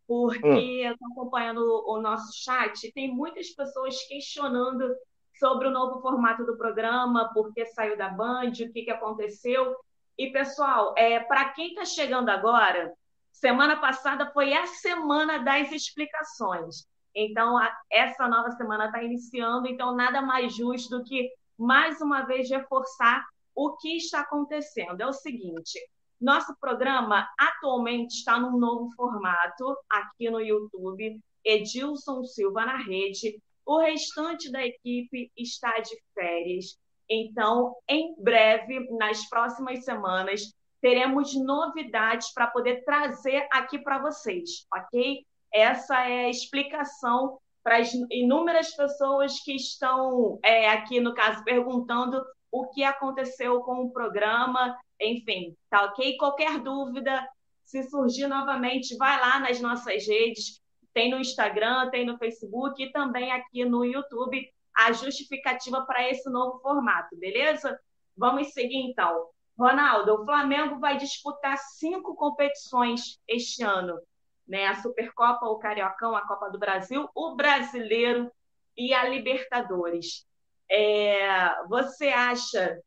porque 0.07 0.47
hum. 0.47 0.87
eu 0.87 0.93
estou 0.93 1.07
acompanhando 1.11 1.83
o 1.87 2.01
nosso 2.01 2.31
chat, 2.43 2.91
tem 2.93 3.13
muitas 3.13 3.49
pessoas 3.49 4.01
questionando 4.07 4.93
sobre 5.37 5.67
o 5.67 5.71
novo 5.71 6.01
formato 6.01 6.45
do 6.45 6.57
programa, 6.57 7.31
por 7.33 7.53
que 7.53 7.65
saiu 7.67 7.97
da 7.97 8.09
Band, 8.09 8.51
o 8.51 8.71
que, 8.71 8.83
que 8.83 8.91
aconteceu. 8.91 9.75
E, 10.17 10.31
pessoal, 10.31 10.93
é, 10.97 11.19
para 11.19 11.49
quem 11.49 11.69
está 11.69 11.85
chegando 11.85 12.29
agora, 12.29 12.93
semana 13.41 13.75
passada 13.81 14.31
foi 14.31 14.53
a 14.53 14.67
semana 14.67 15.39
das 15.39 15.71
explicações. 15.71 16.87
Então, 17.13 17.57
a, 17.57 17.75
essa 17.91 18.27
nova 18.27 18.51
semana 18.51 18.85
está 18.85 19.03
iniciando, 19.03 19.67
então 19.67 19.95
nada 19.95 20.21
mais 20.21 20.55
justo 20.55 20.97
do 20.97 21.03
que, 21.03 21.29
mais 21.57 21.99
uma 21.99 22.21
vez, 22.21 22.49
reforçar 22.49 23.25
o 23.53 23.75
que 23.77 23.97
está 23.97 24.21
acontecendo. 24.21 25.01
É 25.01 25.07
o 25.07 25.11
seguinte: 25.11 25.77
nosso 26.19 26.55
programa 26.59 27.27
atualmente 27.37 28.13
está 28.13 28.39
num 28.39 28.57
novo 28.57 28.89
formato 28.95 29.75
aqui 29.89 30.29
no 30.29 30.39
YouTube, 30.39 31.19
Edilson 31.43 32.23
Silva 32.23 32.65
na 32.65 32.77
rede. 32.77 33.41
O 33.65 33.79
restante 33.79 34.51
da 34.51 34.65
equipe 34.65 35.31
está 35.35 35.79
de 35.79 35.95
férias. 36.13 36.77
Então, 37.09 37.75
em 37.89 38.15
breve, 38.17 38.87
nas 38.97 39.27
próximas 39.27 39.83
semanas, 39.83 40.41
teremos 40.81 41.33
novidades 41.35 42.33
para 42.33 42.47
poder 42.47 42.83
trazer 42.83 43.47
aqui 43.51 43.79
para 43.79 43.99
vocês, 43.99 44.65
ok? 44.73 45.25
Essa 45.53 46.07
é 46.07 46.25
a 46.25 46.29
explicação 46.29 47.37
para 47.63 47.77
as 47.77 47.93
inúmeras 48.09 48.75
pessoas 48.75 49.39
que 49.43 49.55
estão 49.55 50.39
é, 50.43 50.69
aqui, 50.69 50.99
no 50.99 51.13
caso, 51.13 51.43
perguntando 51.43 52.21
o 52.51 52.67
que 52.69 52.83
aconteceu 52.83 53.61
com 53.61 53.83
o 53.83 53.91
programa 53.91 54.77
enfim, 55.01 55.55
tá 55.69 55.85
ok? 55.85 56.15
Qualquer 56.17 56.59
dúvida, 56.59 57.27
se 57.63 57.83
surgir 57.83 58.27
novamente, 58.27 58.95
vai 58.97 59.19
lá 59.19 59.39
nas 59.39 59.59
nossas 59.59 60.07
redes, 60.07 60.61
tem 60.93 61.09
no 61.09 61.19
Instagram, 61.19 61.89
tem 61.89 62.05
no 62.05 62.17
Facebook 62.17 62.81
e 62.81 62.91
também 62.91 63.31
aqui 63.31 63.65
no 63.65 63.83
YouTube 63.83 64.47
a 64.77 64.91
justificativa 64.91 65.85
para 65.85 66.09
esse 66.09 66.29
novo 66.29 66.59
formato, 66.59 67.15
beleza? 67.17 67.77
Vamos 68.15 68.53
seguir 68.53 68.77
então. 68.77 69.27
Ronaldo, 69.61 70.15
o 70.15 70.25
Flamengo 70.25 70.79
vai 70.79 70.97
disputar 70.97 71.55
cinco 71.57 72.15
competições 72.15 73.19
este 73.27 73.61
ano, 73.61 74.01
né? 74.47 74.65
A 74.65 74.81
Supercopa, 74.81 75.45
o 75.45 75.59
Cariocão, 75.59 76.15
a 76.15 76.27
Copa 76.27 76.49
do 76.49 76.57
Brasil, 76.57 77.07
o 77.13 77.35
Brasileiro 77.35 78.31
e 78.75 78.91
a 78.91 79.07
Libertadores. 79.07 80.25
É, 80.67 81.63
você 81.67 82.07
acha 82.07 82.81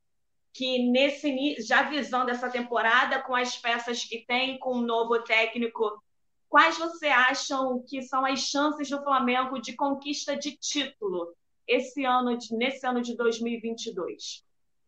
que 0.53 0.91
nesse 0.91 1.61
já 1.63 1.83
visão 1.83 2.27
dessa 2.27 2.51
temporada, 2.51 3.23
com 3.23 3.37
as 3.37 3.57
peças 3.57 4.05
que 4.05 4.25
tem, 4.27 4.59
com 4.59 4.71
o 4.71 4.79
um 4.79 4.83
novo 4.83 5.23
técnico, 5.23 6.03
quais 6.49 6.77
você 6.77 7.07
acham 7.07 7.85
que 7.89 8.03
são 8.03 8.25
as 8.25 8.41
chances 8.41 8.91
do 8.91 9.03
Flamengo 9.03 9.61
de 9.61 9.77
conquista 9.77 10.37
de 10.37 10.57
título 10.57 11.35
esse 11.69 12.05
ano, 12.05 12.37
nesse 12.53 12.85
ano 12.85 13.01
de 13.01 13.17
2022? 13.17 14.45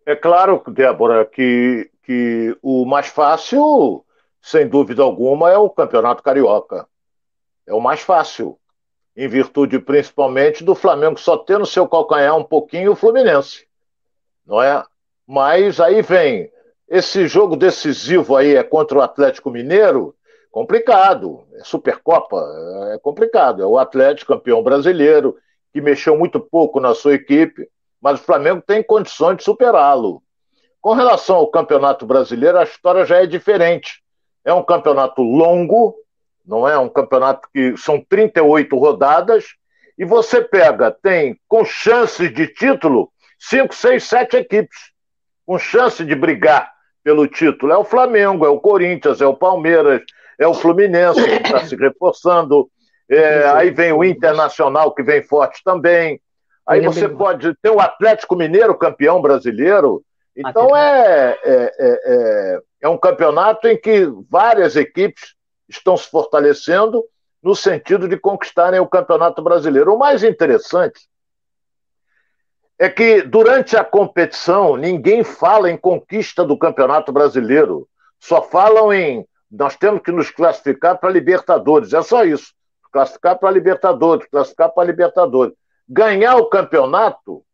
É 0.06 0.14
claro, 0.14 0.62
Débora, 0.68 1.26
que, 1.26 1.90
que 2.04 2.56
o 2.62 2.84
mais 2.84 3.08
fácil, 3.08 4.04
sem 4.40 4.68
dúvida 4.68 5.02
alguma, 5.02 5.50
é 5.50 5.58
o 5.58 5.68
Campeonato 5.68 6.22
Carioca. 6.22 6.86
É 7.66 7.74
o 7.74 7.80
mais 7.80 8.00
fácil, 8.00 8.56
em 9.16 9.26
virtude 9.26 9.80
principalmente 9.80 10.62
do 10.62 10.76
Flamengo 10.76 11.18
só 11.18 11.36
ter 11.36 11.58
no 11.58 11.66
seu 11.66 11.88
calcanhar 11.88 12.36
um 12.36 12.44
pouquinho 12.44 12.92
o 12.92 12.96
Fluminense. 12.96 13.66
Não 14.46 14.62
é? 14.62 14.84
Mas 15.26 15.80
aí 15.80 16.00
vem 16.02 16.52
esse 16.88 17.26
jogo 17.26 17.56
decisivo 17.56 18.36
aí 18.36 18.54
é 18.54 18.62
contra 18.62 18.98
o 18.98 19.02
Atlético 19.02 19.50
Mineiro, 19.50 20.14
complicado. 20.52 21.44
É 21.54 21.64
Supercopa, 21.64 22.40
é 22.94 22.98
complicado. 22.98 23.60
É 23.60 23.66
o 23.66 23.76
Atlético 23.76 24.34
campeão 24.34 24.62
brasileiro 24.62 25.36
que 25.72 25.80
mexeu 25.80 26.16
muito 26.16 26.38
pouco 26.38 26.78
na 26.78 26.94
sua 26.94 27.14
equipe, 27.14 27.68
mas 28.00 28.20
o 28.20 28.22
Flamengo 28.22 28.62
tem 28.66 28.82
condições 28.82 29.38
de 29.38 29.44
superá-lo. 29.44 30.22
Com 30.80 30.92
relação 30.94 31.36
ao 31.36 31.50
Campeonato 31.50 32.06
Brasileiro, 32.06 32.58
a 32.58 32.64
história 32.64 33.04
já 33.04 33.22
é 33.22 33.26
diferente. 33.26 34.02
É 34.44 34.52
um 34.52 34.62
campeonato 34.62 35.22
longo, 35.22 35.94
não 36.44 36.68
é 36.68 36.78
um 36.78 36.88
campeonato 36.88 37.48
que 37.52 37.76
são 37.76 38.00
38 38.00 38.76
rodadas, 38.78 39.44
e 39.98 40.04
você 40.04 40.42
pega, 40.42 40.90
tem 40.90 41.38
com 41.48 41.64
chances 41.64 42.32
de 42.32 42.46
título, 42.46 43.10
5, 43.38 43.74
6, 43.74 44.04
7 44.04 44.36
equipes 44.36 44.78
com 45.46 45.58
chance 45.58 46.04
de 46.04 46.14
brigar 46.14 46.76
pelo 47.06 47.28
título 47.28 47.72
é 47.72 47.76
o 47.76 47.84
Flamengo, 47.84 48.44
é 48.44 48.48
o 48.48 48.58
Corinthians, 48.58 49.20
é 49.20 49.26
o 49.26 49.36
Palmeiras, 49.36 50.02
é 50.36 50.44
o 50.44 50.52
Fluminense 50.52 51.22
que 51.22 51.34
está 51.34 51.64
se 51.64 51.76
reforçando. 51.76 52.68
É, 53.08 53.46
aí 53.50 53.70
vem 53.70 53.92
o 53.92 54.02
Internacional 54.02 54.92
que 54.92 55.04
vem 55.04 55.22
forte 55.22 55.62
também. 55.64 56.20
Aí 56.66 56.80
você 56.80 57.08
pode 57.08 57.54
ter 57.62 57.70
o 57.70 57.80
Atlético 57.80 58.34
Mineiro 58.34 58.76
campeão 58.76 59.22
brasileiro. 59.22 60.02
Então 60.36 60.76
é, 60.76 61.38
é, 61.44 61.72
é, 61.78 62.60
é 62.82 62.88
um 62.88 62.98
campeonato 62.98 63.68
em 63.68 63.76
que 63.76 64.06
várias 64.28 64.76
equipes 64.76 65.34
estão 65.68 65.96
se 65.96 66.10
fortalecendo 66.10 67.04
no 67.42 67.54
sentido 67.54 68.08
de 68.08 68.16
conquistarem 68.18 68.80
o 68.80 68.88
campeonato 68.88 69.40
brasileiro. 69.42 69.94
O 69.94 69.98
mais 69.98 70.24
interessante 70.24 71.00
é 72.78 72.90
que 72.90 73.22
durante 73.22 73.76
a 73.76 73.84
competição 73.84 74.76
ninguém 74.76 75.24
fala 75.24 75.70
em 75.70 75.76
conquista 75.76 76.44
do 76.44 76.58
Campeonato 76.58 77.12
Brasileiro. 77.12 77.88
Só 78.18 78.42
falam 78.42 78.92
em 78.92 79.26
nós 79.50 79.76
temos 79.76 80.02
que 80.02 80.10
nos 80.10 80.30
classificar 80.30 80.98
para 80.98 81.10
Libertadores. 81.10 81.92
É 81.92 82.02
só 82.02 82.24
isso. 82.24 82.52
Classificar 82.92 83.38
para 83.38 83.50
Libertadores, 83.50 84.26
classificar 84.28 84.70
para 84.70 84.84
Libertadores. 84.84 85.54
Ganhar 85.88 86.36
o 86.36 86.46
campeonato 86.46 87.44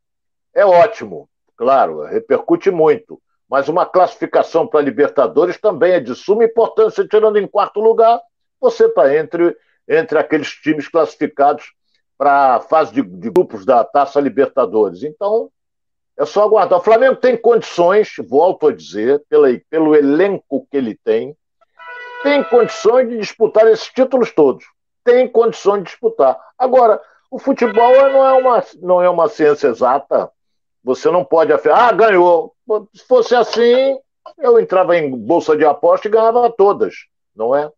é 0.54 0.64
ótimo, 0.64 1.28
claro, 1.56 2.02
repercute 2.02 2.70
muito. 2.70 3.20
Mas 3.48 3.68
uma 3.68 3.84
classificação 3.84 4.66
para 4.66 4.80
Libertadores 4.80 5.60
também 5.60 5.92
é 5.92 6.00
de 6.00 6.14
suma 6.14 6.44
importância. 6.44 7.06
Tirando 7.06 7.38
em 7.38 7.46
quarto 7.46 7.80
lugar, 7.80 8.18
você 8.58 8.86
está 8.86 9.14
entre, 9.14 9.54
entre 9.86 10.18
aqueles 10.18 10.48
times 10.48 10.88
classificados 10.88 11.74
para 12.16 12.54
a 12.54 12.60
fase 12.60 12.94
de, 12.94 13.02
de, 13.02 13.30
grupos 13.30 13.66
da 13.66 13.84
Taça 13.84 14.20
Libertadores. 14.20 15.02
Então, 15.02 15.50
é 16.16 16.24
só 16.24 16.44
aguardar. 16.44 16.78
O 16.78 16.82
Flamengo 16.82 17.16
tem 17.16 17.36
condições, 17.36 18.14
volto 18.26 18.68
a 18.68 18.72
dizer, 18.72 19.22
pela, 19.28 19.48
pelo 19.68 19.94
elenco 19.94 20.66
que 20.70 20.76
ele 20.78 20.98
tem, 21.04 21.36
tem 22.22 22.42
condições 22.44 23.08
de 23.08 23.18
disputar 23.18 23.66
esses 23.66 23.88
títulos 23.88 24.32
todos. 24.32 24.64
Tem 25.04 25.28
condições 25.28 25.78
de 25.78 25.90
disputar. 25.90 26.38
Agora, 26.56 27.00
o 27.32 27.38
futebol 27.38 27.94
não 28.10 28.26
é 28.26 28.32
uma, 28.34 28.64
não 28.82 29.02
é 29.02 29.08
uma 29.08 29.26
ciência 29.26 29.68
exata. 29.68 30.30
Você 30.84 31.10
não 31.10 31.24
pode 31.24 31.50
afirmar, 31.50 31.88
ah, 31.88 31.92
ganhou. 31.92 32.54
Se 32.94 33.06
fosse 33.06 33.34
assim, 33.34 33.98
eu 34.36 34.60
entrava 34.60 34.98
em 34.98 35.10
bolsa 35.16 35.56
de 35.56 35.64
aposta 35.64 36.06
e 36.06 36.10
ganhava 36.10 36.52
todas, 36.52 36.94
não 37.34 37.56
é? 37.56 37.72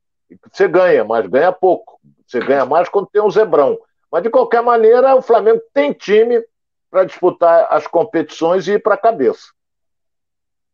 Você 0.51 0.67
ganha, 0.67 1.05
mas 1.05 1.29
ganha 1.29 1.53
pouco. 1.53 2.01
Você 2.27 2.41
ganha 2.41 2.67
mais 2.67 2.89
quando 2.89 3.07
tem 3.07 3.23
um 3.23 3.31
zebrão. 3.31 3.79
Mas, 4.11 4.25
de 4.25 4.31
qualquer 4.31 4.61
maneira, 4.61 5.15
o 5.15 5.23
Flamengo 5.23 5.63
tem 5.73 5.93
time 5.93 6.45
para 6.91 7.05
disputar 7.05 7.69
as 7.71 7.87
competições 7.87 8.67
e 8.67 8.73
ir 8.73 8.83
para 8.83 8.95
a 8.95 9.01
cabeça. 9.01 9.53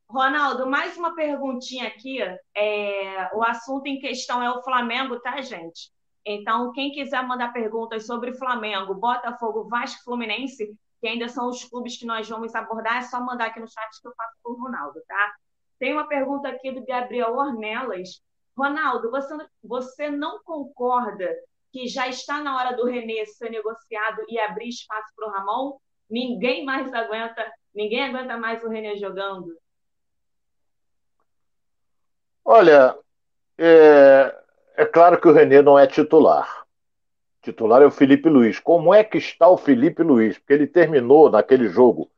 Ronaldo, 0.09 0.67
mais 0.67 0.97
uma 0.97 1.15
perguntinha 1.15 1.87
aqui. 1.87 2.19
É, 2.57 3.31
o 3.35 3.45
assunto 3.45 3.87
em 3.87 4.01
questão 4.01 4.43
é 4.43 4.51
o 4.51 4.63
Flamengo, 4.63 5.21
tá, 5.21 5.39
gente? 5.43 5.91
Então, 6.25 6.73
quem 6.73 6.93
quiser 6.93 7.27
mandar 7.27 7.53
perguntas 7.53 8.07
sobre 8.07 8.35
Flamengo, 8.35 8.95
Botafogo, 8.95 9.69
Vasco, 9.69 10.05
Fluminense, 10.05 10.77
que 11.01 11.09
ainda 11.09 11.29
são 11.29 11.49
os 11.49 11.65
clubes 11.65 11.97
que 11.97 12.05
nós 12.05 12.29
vamos 12.29 12.55
abordar, 12.55 12.99
é 12.99 13.03
só 13.03 13.21
mandar 13.21 13.47
aqui 13.47 13.61
no 13.61 13.67
chat 13.67 14.01
que 14.01 14.07
eu 14.07 14.15
faço 14.15 14.37
para 14.43 14.53
o 14.53 14.61
Ronaldo, 14.61 15.01
tá? 15.09 15.35
Tem 15.79 15.95
uma 15.95 16.07
pergunta 16.07 16.49
aqui 16.49 16.71
do 16.73 16.85
Gabriel 16.85 17.35
Ornelas. 17.35 18.23
Ronaldo, 18.57 19.11
você, 19.11 19.35
você 19.65 20.11
não 20.11 20.43
concorda 20.45 21.35
que 21.73 21.89
já 21.89 22.07
está 22.07 22.43
na 22.43 22.57
hora 22.57 22.77
do 22.77 22.85
René 22.85 23.25
ser 23.25 23.51
negociado 23.51 24.23
e 24.29 24.39
abrir 24.39 24.69
espaço 24.69 25.11
para 25.17 25.29
o 25.29 25.31
Ramon? 25.31 25.79
Ninguém 26.11 26.65
mais 26.67 26.93
aguenta, 26.93 27.51
ninguém 27.75 28.05
aguenta 28.05 28.37
mais 28.37 28.63
o 28.63 28.69
René 28.69 28.97
jogando. 28.97 29.57
Olha, 32.45 32.99
é, 33.57 34.40
é 34.81 34.87
claro 34.87 35.21
que 35.21 35.29
o 35.29 35.33
Renê 35.33 35.61
não 35.61 35.79
é 35.79 35.87
titular. 35.87 36.65
Titular 37.43 37.83
é 37.83 37.87
o 37.87 37.91
Felipe 37.91 38.31
Luiz. 38.31 38.59
Como 38.59 38.95
é 38.95 39.05
que 39.05 39.19
está 39.19 39.47
o 39.47 39.59
Felipe 39.59 40.03
Luiz? 40.03 40.39
Porque 40.39 40.55
ele 40.55 40.67
terminou 40.67 41.31
naquele 41.31 41.69
jogo 41.69 42.11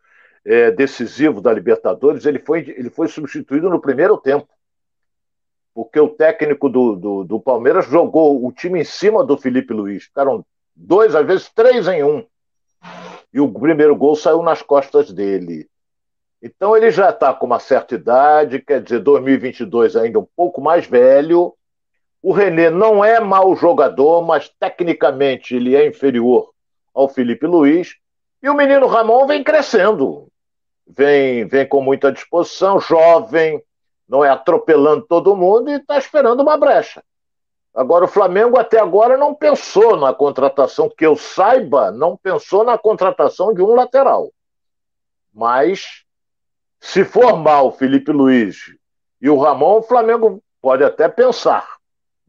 é, 0.45 0.71
decisivo 0.71 1.41
da 1.41 1.53
Libertadores, 1.53 2.25
ele 2.25 2.39
foi, 2.39 2.61
ele 2.61 2.89
foi 2.89 3.09
substituído 3.09 3.69
no 3.69 3.81
primeiro 3.81 4.17
tempo. 4.17 4.49
Porque 5.75 5.99
o 5.99 6.09
técnico 6.09 6.69
do, 6.69 6.95
do, 6.95 7.25
do 7.25 7.41
Palmeiras 7.41 7.87
jogou 7.87 8.47
o 8.47 8.53
time 8.53 8.81
em 8.81 8.85
cima 8.85 9.25
do 9.25 9.37
Felipe 9.37 9.75
Luiz. 9.75 10.05
Ficaram 10.05 10.45
dois, 10.77 11.17
às 11.17 11.27
vezes 11.27 11.49
três 11.49 11.89
em 11.89 12.05
um. 12.05 12.25
E 13.33 13.41
o 13.41 13.51
primeiro 13.53 13.97
gol 13.97 14.15
saiu 14.15 14.41
nas 14.41 14.63
costas 14.63 15.11
dele. 15.13 15.69
Então 16.41 16.77
ele 16.77 16.93
já 16.93 17.11
está 17.11 17.35
com 17.35 17.47
uma 17.47 17.59
certa 17.59 17.97
idade, 17.97 18.61
quer 18.61 18.81
dizer, 18.83 19.01
2022 19.01 19.97
ainda 19.97 20.21
um 20.21 20.27
pouco 20.37 20.61
mais 20.61 20.87
velho. 20.87 21.57
O 22.23 22.33
René 22.33 22.71
não 22.71 23.05
é 23.05 23.19
mau 23.19 23.57
jogador, 23.57 24.23
mas 24.23 24.49
tecnicamente 24.49 25.57
ele 25.57 25.75
é 25.75 25.89
inferior 25.89 26.53
ao 26.95 27.09
Felipe 27.09 27.47
Luiz. 27.47 27.97
E 28.41 28.49
o 28.49 28.55
menino 28.55 28.87
Ramon 28.87 29.27
vem 29.27 29.43
crescendo, 29.43 30.29
vem, 30.87 31.45
vem 31.47 31.67
com 31.67 31.83
muita 31.83 32.13
disposição, 32.13 32.79
jovem, 32.79 33.63
não 34.09 34.25
é 34.25 34.29
atropelando 34.29 35.07
todo 35.07 35.37
mundo 35.37 35.71
e 35.71 35.75
está 35.75 35.99
esperando 35.99 36.41
uma 36.41 36.57
brecha. 36.57 37.03
Agora, 37.75 38.05
o 38.05 38.09
Flamengo 38.09 38.59
até 38.59 38.79
agora 38.79 39.17
não 39.17 39.35
pensou 39.35 39.97
na 39.97 40.13
contratação, 40.13 40.91
que 40.91 41.07
eu 41.07 41.17
saiba, 41.17 41.91
não 41.91 42.17
pensou 42.17 42.63
na 42.63 42.77
contratação 42.77 43.55
de 43.55 43.63
um 43.63 43.75
lateral. 43.75 44.31
Mas 45.33 46.05
se 46.79 47.05
for 47.05 47.37
mal 47.37 47.73
Felipe 47.73 48.13
Luiz 48.13 48.57
e 49.21 49.31
o 49.31 49.39
Ramon, 49.39 49.79
o 49.79 49.83
Flamengo 49.83 50.43
pode 50.61 50.85
até 50.85 51.09
pensar. 51.09 51.82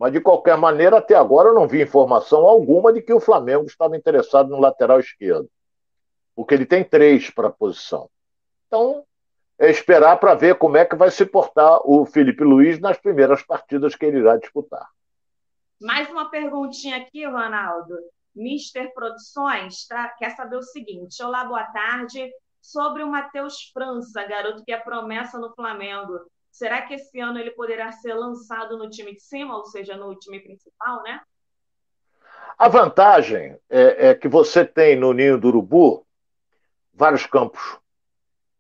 Mas, 0.04 0.12
de 0.12 0.20
qualquer 0.20 0.58
maneira, 0.58 0.98
até 0.98 1.16
agora 1.16 1.48
eu 1.48 1.54
não 1.54 1.66
vi 1.66 1.82
informação 1.82 2.46
alguma 2.46 2.92
de 2.92 3.02
que 3.02 3.14
o 3.14 3.22
Flamengo 3.22 3.64
estava 3.68 3.96
interessado 3.96 4.50
no 4.50 4.60
lateral 4.60 5.00
esquerdo. 5.00 5.50
Porque 6.36 6.54
ele 6.54 6.66
tem 6.66 6.84
três 6.84 7.30
para 7.30 7.48
a 7.48 7.50
posição. 7.50 8.10
Então, 8.68 9.06
é 9.58 9.72
esperar 9.72 10.18
para 10.20 10.36
ver 10.36 10.56
como 10.56 10.76
é 10.76 10.84
que 10.84 10.98
vai 10.98 11.10
se 11.10 11.26
portar 11.26 11.80
o 11.86 12.06
Felipe 12.06 12.44
Luiz 12.44 12.82
nas 12.82 12.98
primeiras 12.98 13.44
partidas 13.44 13.96
que 13.96 14.06
ele 14.06 14.18
irá 14.18 14.36
disputar. 14.36 14.90
Mais 15.80 16.10
uma 16.10 16.30
perguntinha 16.30 16.98
aqui, 16.98 17.26
Ronaldo. 17.26 17.96
Mister 18.36 18.94
Produções 18.94 19.88
tá, 19.88 20.10
quer 20.20 20.32
saber 20.32 20.58
o 20.58 20.64
seguinte: 20.64 21.24
Olá, 21.24 21.46
boa 21.46 21.64
tarde 21.68 22.30
sobre 22.62 23.04
o 23.04 23.08
Matheus 23.10 23.72
França, 23.72 24.26
garoto 24.26 24.66
que 24.66 24.74
é 24.74 24.78
promessa 24.78 25.40
no 25.40 25.56
Flamengo. 25.56 26.20
Será 26.54 26.84
que 26.84 26.94
esse 26.94 27.20
ano 27.20 27.40
ele 27.40 27.50
poderá 27.50 27.92
ser 27.92 28.14
lançado 28.14 28.78
no 28.78 28.88
time 28.88 29.16
de 29.16 29.22
cima, 29.22 29.58
ou 29.58 29.66
seja, 29.66 29.98
no 29.98 30.16
time 30.20 30.40
principal, 30.40 31.02
né? 31.02 31.20
A 32.56 32.68
vantagem 32.68 33.58
é, 33.68 34.10
é 34.10 34.14
que 34.14 34.28
você 34.28 34.64
tem 34.64 34.96
no 34.96 35.14
Ninho 35.14 35.40
do 35.40 35.48
Urubu 35.48 36.06
vários 36.94 37.26
campos. 37.26 37.80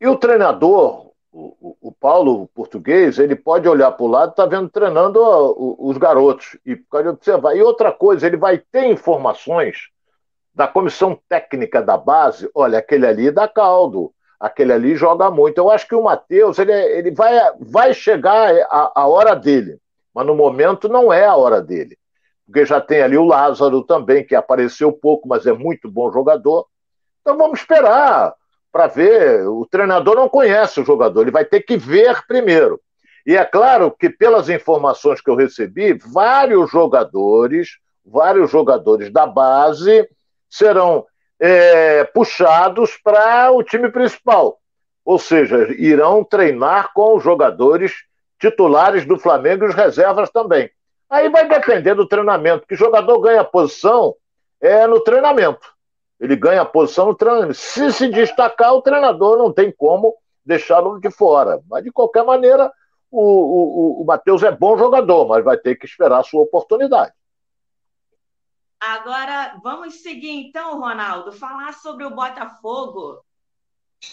E 0.01 0.08
o 0.08 0.17
treinador, 0.17 1.12
o, 1.32 1.77
o, 1.79 1.91
Paulo 1.91 2.41
o 2.41 2.47
português, 2.47 3.19
ele 3.19 3.36
pode 3.36 3.69
olhar 3.69 3.91
para 3.91 4.03
o 4.03 4.08
lado 4.08 4.32
está 4.32 4.47
vendo 4.47 4.69
treinando 4.69 5.19
os 5.79 5.95
garotos 5.99 6.58
e 6.65 6.75
pode 6.75 7.08
observar. 7.08 7.56
E 7.56 7.62
outra 7.62 7.91
coisa, 7.91 8.25
ele 8.25 8.38
vai 8.38 8.58
ter 8.58 8.88
informações 8.88 9.91
da 10.51 10.67
comissão 10.67 11.15
técnica 11.29 11.79
da 11.79 11.95
base, 11.95 12.49
olha, 12.56 12.79
aquele 12.79 13.06
ali 13.06 13.29
dá 13.29 13.47
caldo, 13.47 14.12
aquele 14.43 14.73
ali 14.73 14.93
joga 14.93 15.32
muito. 15.32 15.58
Eu 15.58 15.71
acho 15.71 15.88
que 15.88 15.95
o 15.95 16.03
Matheus, 16.03 16.60
ele, 16.60 16.73
ele 16.73 17.12
vai, 17.12 17.39
vai 17.62 17.93
chegar 17.93 18.53
a, 18.69 18.91
a 18.93 19.08
hora 19.08 19.34
dele, 19.36 19.77
mas 20.13 20.27
no 20.27 20.36
momento 20.36 20.89
não 20.89 21.13
é 21.13 21.25
a 21.25 21.34
hora 21.34 21.62
dele. 21.62 21.97
Porque 22.45 22.65
já 22.65 22.82
tem 22.82 23.01
ali 23.01 23.17
o 23.17 23.23
Lázaro 23.23 23.82
também, 23.84 24.25
que 24.25 24.36
apareceu 24.36 24.91
pouco, 24.91 25.29
mas 25.29 25.45
é 25.45 25.53
muito 25.53 25.89
bom 25.89 26.12
jogador. 26.12 26.67
Então 27.21 27.38
vamos 27.38 27.62
esperar 27.62 28.34
para 28.69 28.88
ver. 28.88 29.47
O 29.47 29.65
treinador 29.65 30.15
não 30.15 30.27
conhece 30.27 30.82
o 30.82 30.86
jogador, 30.86 31.21
ele 31.21 31.32
vai 31.32 31.45
ter 31.45 31.62
que 31.62 31.77
ver 31.77 32.21
primeiro. 32.27 32.82
E 33.25 33.38
é 33.38 33.45
claro 33.45 33.95
que, 33.97 34.10
pelas 34.10 34.49
informações 34.49 35.21
que 35.21 35.29
eu 35.29 35.38
recebi, 35.38 35.93
vários 35.93 36.69
jogadores, 36.69 37.77
vários 38.06 38.51
jogadores 38.51 39.10
da 39.10 39.25
base 39.25 40.06
serão 40.49 41.06
é, 41.45 42.06
puxados 42.06 42.97
para 43.03 43.51
o 43.51 43.62
time 43.62 43.91
principal. 43.91 44.60
Ou 45.03 45.19
seja, 45.19 45.67
irão 45.77 46.23
treinar 46.23 46.93
com 46.93 47.17
os 47.17 47.23
jogadores 47.23 47.91
titulares 48.39 49.06
do 49.06 49.19
Flamengo 49.19 49.65
e 49.65 49.67
os 49.67 49.75
reservas 49.75 50.29
também. 50.29 50.71
Aí 51.10 51.27
vai 51.27 51.45
depender 51.45 51.95
do 51.95 52.08
treinamento, 52.08 52.65
que 52.65 52.77
jogador 52.77 53.19
ganha 53.19 53.43
posição 53.43 54.15
é 54.62 54.88
no 54.88 55.01
treinamento. 55.01 55.73
Ele 56.17 56.38
ganha 56.38 56.63
posição 56.63 57.08
no 57.08 57.15
treinamento. 57.15 57.56
Se 57.56 57.91
se 57.91 58.08
destacar, 58.08 58.73
o 58.73 58.82
treinador 58.82 59.38
não 59.38 59.51
tem 59.51 59.69
como 59.69 60.15
deixá-lo 60.45 60.97
de 60.97 61.12
fora. 61.12 61.60
Mas, 61.69 61.84
de 61.84 61.91
qualquer 61.91 62.23
maneira, 62.23 62.71
o, 63.12 63.21
o, 63.21 64.01
o 64.01 64.06
Matheus 64.06 64.43
é 64.43 64.51
bom 64.51 64.77
jogador, 64.77 65.27
mas 65.27 65.43
vai 65.43 65.58
ter 65.58 65.75
que 65.75 65.86
esperar 65.86 66.21
a 66.21 66.23
sua 66.23 66.41
oportunidade. 66.41 67.12
Agora, 68.85 69.57
vamos 69.63 70.01
seguir 70.01 70.29
então, 70.29 70.77
Ronaldo, 70.77 71.31
falar 71.31 71.71
sobre 71.71 72.03
o 72.03 72.13
Botafogo. 72.13 73.23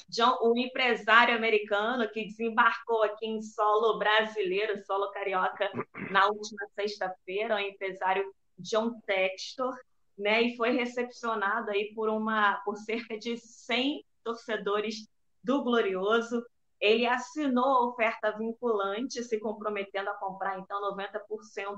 John, 0.08 0.38
um 0.44 0.56
empresário 0.56 1.34
americano 1.34 2.08
que 2.08 2.24
desembarcou 2.24 3.02
aqui 3.02 3.26
em 3.26 3.42
solo 3.42 3.98
brasileiro, 3.98 4.80
solo 4.84 5.10
carioca, 5.10 5.68
na 6.12 6.28
última 6.28 6.68
sexta-feira, 6.76 7.56
o 7.56 7.58
empresário 7.58 8.32
John 8.60 9.00
Textor, 9.00 9.76
né, 10.16 10.40
e 10.40 10.56
foi 10.56 10.70
recepcionado 10.70 11.72
aí 11.72 11.92
por 11.92 12.08
uma 12.08 12.60
por 12.64 12.76
cerca 12.76 13.18
de 13.18 13.36
100 13.38 14.04
torcedores 14.22 15.08
do 15.42 15.64
Glorioso. 15.64 16.46
Ele 16.80 17.06
assinou 17.06 17.64
a 17.64 17.88
oferta 17.88 18.36
vinculante, 18.36 19.22
se 19.22 19.38
comprometendo 19.38 20.08
a 20.08 20.14
comprar, 20.14 20.58
então, 20.58 20.80
90% 20.96 21.76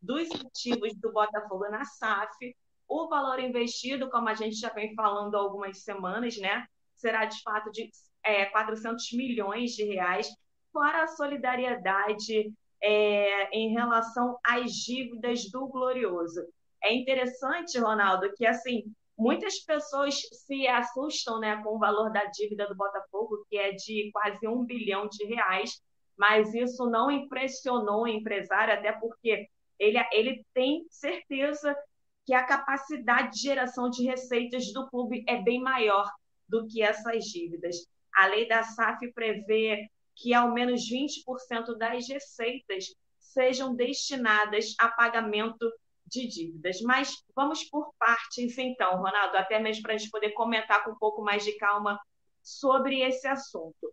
dos 0.00 0.28
ativos 0.44 0.94
do 1.00 1.12
Botafogo 1.12 1.68
na 1.70 1.84
SAF. 1.84 2.54
O 2.86 3.08
valor 3.08 3.40
investido, 3.40 4.10
como 4.10 4.28
a 4.28 4.34
gente 4.34 4.56
já 4.56 4.68
vem 4.68 4.94
falando 4.94 5.34
há 5.34 5.38
algumas 5.38 5.82
semanas, 5.82 6.36
né, 6.36 6.66
será 6.94 7.24
de 7.24 7.40
fato 7.42 7.70
de 7.70 7.90
é, 8.22 8.44
400 8.46 9.12
milhões 9.12 9.72
de 9.72 9.84
reais, 9.84 10.28
para 10.72 11.04
a 11.04 11.08
solidariedade 11.08 12.52
é, 12.82 13.56
em 13.56 13.72
relação 13.72 14.38
às 14.44 14.72
dívidas 14.72 15.50
do 15.50 15.66
Glorioso. 15.68 16.42
É 16.82 16.92
interessante, 16.92 17.78
Ronaldo, 17.78 18.32
que 18.34 18.44
assim 18.44 18.84
Muitas 19.16 19.58
pessoas 19.60 20.14
se 20.32 20.66
assustam 20.66 21.38
né, 21.38 21.62
com 21.62 21.76
o 21.76 21.78
valor 21.78 22.10
da 22.12 22.24
dívida 22.24 22.66
do 22.66 22.74
Botafogo, 22.74 23.44
que 23.48 23.56
é 23.56 23.72
de 23.72 24.10
quase 24.12 24.46
um 24.48 24.64
bilhão 24.64 25.08
de 25.08 25.24
reais, 25.26 25.80
mas 26.16 26.54
isso 26.54 26.86
não 26.90 27.10
impressionou 27.10 28.02
o 28.02 28.08
empresário, 28.08 28.74
até 28.74 28.92
porque 28.92 29.48
ele, 29.78 29.98
ele 30.12 30.44
tem 30.54 30.84
certeza 30.88 31.76
que 32.24 32.34
a 32.34 32.44
capacidade 32.44 33.32
de 33.32 33.40
geração 33.40 33.90
de 33.90 34.04
receitas 34.04 34.72
do 34.72 34.88
clube 34.88 35.24
é 35.26 35.42
bem 35.42 35.60
maior 35.60 36.08
do 36.48 36.66
que 36.66 36.82
essas 36.82 37.24
dívidas. 37.24 37.76
A 38.14 38.26
lei 38.26 38.46
da 38.46 38.62
SAF 38.62 39.12
prevê 39.12 39.88
que 40.14 40.34
ao 40.34 40.52
menos 40.52 40.82
20% 40.88 41.76
das 41.76 42.06
receitas 42.08 42.84
sejam 43.18 43.74
destinadas 43.74 44.74
a 44.78 44.88
pagamento 44.88 45.70
de 46.12 46.26
dívidas. 46.26 46.80
Mas 46.82 47.24
vamos 47.34 47.64
por 47.64 47.92
partes, 47.98 48.56
então, 48.58 48.96
Ronaldo, 48.98 49.36
até 49.36 49.58
mesmo 49.58 49.82
para 49.82 49.94
a 49.94 49.96
gente 49.96 50.10
poder 50.10 50.30
comentar 50.32 50.84
com 50.84 50.92
um 50.92 50.98
pouco 50.98 51.22
mais 51.22 51.42
de 51.42 51.56
calma 51.56 51.98
sobre 52.42 53.00
esse 53.00 53.26
assunto. 53.26 53.92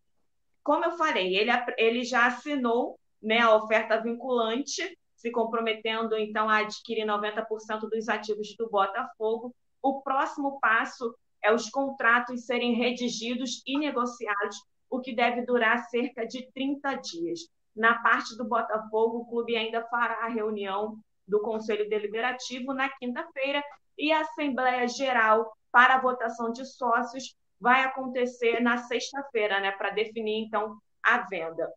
Como 0.62 0.84
eu 0.86 0.92
falei, 0.92 1.36
ele, 1.36 1.52
ele 1.78 2.04
já 2.04 2.28
assinou 2.28 3.00
né, 3.22 3.40
a 3.40 3.56
oferta 3.56 4.02
vinculante, 4.02 4.98
se 5.16 5.32
comprometendo 5.32 6.18
então 6.18 6.50
a 6.50 6.58
adquirir 6.58 7.06
90% 7.06 7.90
dos 7.90 8.10
ativos 8.10 8.56
do 8.58 8.70
Botafogo. 8.70 9.56
O 9.82 10.02
próximo 10.02 10.60
passo 10.60 11.16
é 11.42 11.54
os 11.54 11.70
contratos 11.70 12.46
serem 12.46 12.74
redigidos 12.74 13.62
e 13.66 13.78
negociados, 13.78 14.58
o 14.90 15.00
que 15.00 15.16
deve 15.16 15.46
durar 15.46 15.86
cerca 15.86 16.26
de 16.26 16.52
30 16.52 16.96
dias. 16.96 17.40
Na 17.76 18.02
parte 18.02 18.36
do 18.36 18.46
Botafogo, 18.46 19.20
o 19.20 19.26
clube 19.26 19.56
ainda 19.56 19.86
fará 19.88 20.26
a 20.26 20.30
reunião 20.30 20.98
do 21.30 21.42
Conselho 21.42 21.88
Deliberativo 21.90 22.74
na 22.74 22.90
quinta-feira 22.90 23.64
e 23.98 24.12
a 24.12 24.22
Assembleia 24.22 24.88
Geral 24.88 25.52
para 25.72 25.96
a 25.96 26.02
votação 26.02 26.52
de 26.52 26.66
sócios 26.66 27.36
vai 27.60 27.84
acontecer 27.84 28.62
na 28.62 28.78
sexta-feira, 28.78 29.60
né, 29.60 29.72
para 29.72 29.90
definir 29.90 30.46
então 30.46 30.78
a 31.04 31.20
venda. 31.28 31.72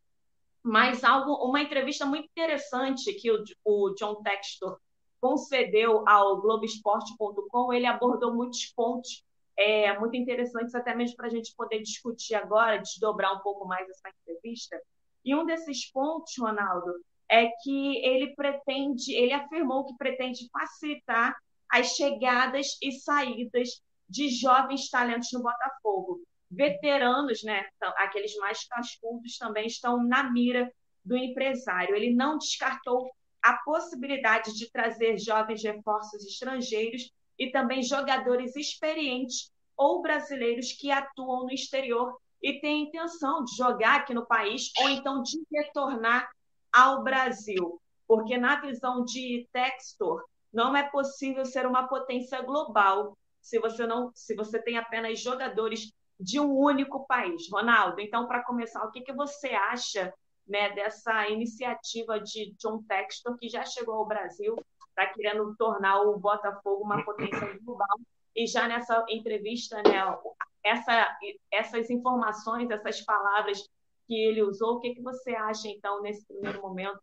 Mas 0.63 1.03
algo, 1.03 1.45
uma 1.45 1.61
entrevista 1.61 2.07
muito 2.07 2.27
interessante 2.27 3.13
que 3.15 3.31
o, 3.31 3.43
o 3.65 3.95
John 3.95 4.23
Textor 4.23 4.79
concedeu 5.21 6.05
ao 6.09 6.41
Globoesporte.com, 6.41 7.73
ele 7.73 7.87
abordou 7.87 8.35
muitos 8.35 8.67
pontos 8.67 9.25
é, 9.57 9.99
muito 9.99 10.17
interessantes, 10.17 10.75
até 10.75 10.95
mesmo 10.95 11.17
para 11.17 11.27
a 11.27 11.31
gente 11.31 11.55
poder 11.55 11.81
discutir 11.83 12.35
agora, 12.35 12.79
desdobrar 12.79 13.35
um 13.35 13.41
pouco 13.41 13.67
mais 13.67 13.89
essa 13.89 14.09
entrevista. 14.09 14.81
E 15.25 15.35
um 15.35 15.45
desses 15.45 15.91
pontos, 15.91 16.33
Ronaldo, 16.39 16.93
é 17.33 17.49
que 17.63 17.97
ele 18.05 18.35
pretende, 18.35 19.15
ele 19.15 19.33
afirmou 19.33 19.87
que 19.87 19.97
pretende 19.97 20.51
facilitar 20.53 21.35
as 21.71 21.97
chegadas 21.97 22.77
e 22.83 22.93
saídas 22.93 23.81
de 24.07 24.29
jovens 24.29 24.91
talentos 24.91 25.31
no 25.33 25.43
Botafogo. 25.43 26.21
Veteranos, 26.51 27.43
né, 27.43 27.65
aqueles 27.97 28.37
mais 28.37 28.63
cascudos, 28.69 29.39
também 29.39 29.67
estão 29.67 30.05
na 30.05 30.31
mira 30.31 30.71
do 31.03 31.17
empresário. 31.17 31.97
Ele 31.97 32.15
não 32.15 32.37
descartou 32.37 33.11
a 33.43 33.55
possibilidade 33.65 34.53
de 34.53 34.71
trazer 34.71 35.19
jovens 35.19 35.63
reforços 35.63 36.23
estrangeiros 36.27 37.11
e 37.39 37.51
também 37.51 37.83
jogadores 37.83 38.55
experientes 38.57 39.51
ou 39.75 40.03
brasileiros 40.03 40.73
que 40.73 40.91
atuam 40.91 41.45
no 41.45 41.51
exterior 41.51 42.15
e 42.43 42.61
têm 42.61 42.89
intenção 42.89 43.43
de 43.43 43.57
jogar 43.57 44.01
aqui 44.01 44.13
no 44.13 44.27
país 44.27 44.71
ou 44.79 44.91
então 44.91 45.23
de 45.23 45.43
retornar 45.51 46.29
ao 46.73 47.03
Brasil. 47.03 47.81
Porque, 48.07 48.37
na 48.37 48.61
visão 48.61 49.05
de 49.05 49.49
Textor, 49.53 50.25
não 50.53 50.77
é 50.77 50.83
possível 50.83 51.45
ser 51.45 51.67
uma 51.67 51.89
potência 51.89 52.43
global 52.43 53.17
se 53.41 53.59
você 53.59 53.87
não, 53.87 54.13
se 54.15 54.35
você 54.35 54.63
tem 54.63 54.79
apenas 54.79 55.21
jogadores 55.21 55.93
de 56.19 56.39
um 56.39 56.53
único 56.53 57.07
país. 57.07 57.51
Ronaldo, 57.51 58.01
então 58.01 58.27
para 58.27 58.45
começar, 58.45 58.85
o 58.85 58.91
que, 58.91 59.01
que 59.01 59.13
você 59.13 59.49
acha 59.49 60.13
né, 60.47 60.71
dessa 60.71 61.29
iniciativa 61.29 62.21
de 62.21 62.55
John 62.59 62.83
Textor 62.85 63.37
que 63.39 63.49
já 63.49 63.65
chegou 63.65 63.95
ao 63.95 64.07
Brasil, 64.07 64.57
está 64.89 65.07
querendo 65.07 65.55
tornar 65.57 66.03
o 66.03 66.19
Botafogo 66.19 66.85
uma 66.85 67.05
potência 67.05 67.59
global 67.63 67.99
e 68.35 68.47
já 68.47 68.67
nessa 68.69 69.05
entrevista, 69.09 69.77
né, 69.83 70.19
essa, 70.65 71.19
essas 71.51 71.91
informações, 71.91 72.71
essas 72.71 73.01
palavras 73.03 73.69
que 74.13 74.23
ele 74.23 74.43
usou, 74.43 74.75
o 74.75 74.81
que, 74.81 74.95
que 74.95 75.01
você 75.01 75.31
acha 75.31 75.69
então 75.69 76.03
nesse 76.03 76.27
primeiro 76.27 76.61
momento 76.61 77.01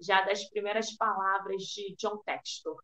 já 0.00 0.22
das 0.22 0.42
primeiras 0.44 0.90
palavras 0.96 1.62
de 1.64 1.94
John 1.98 2.16
Textor? 2.24 2.76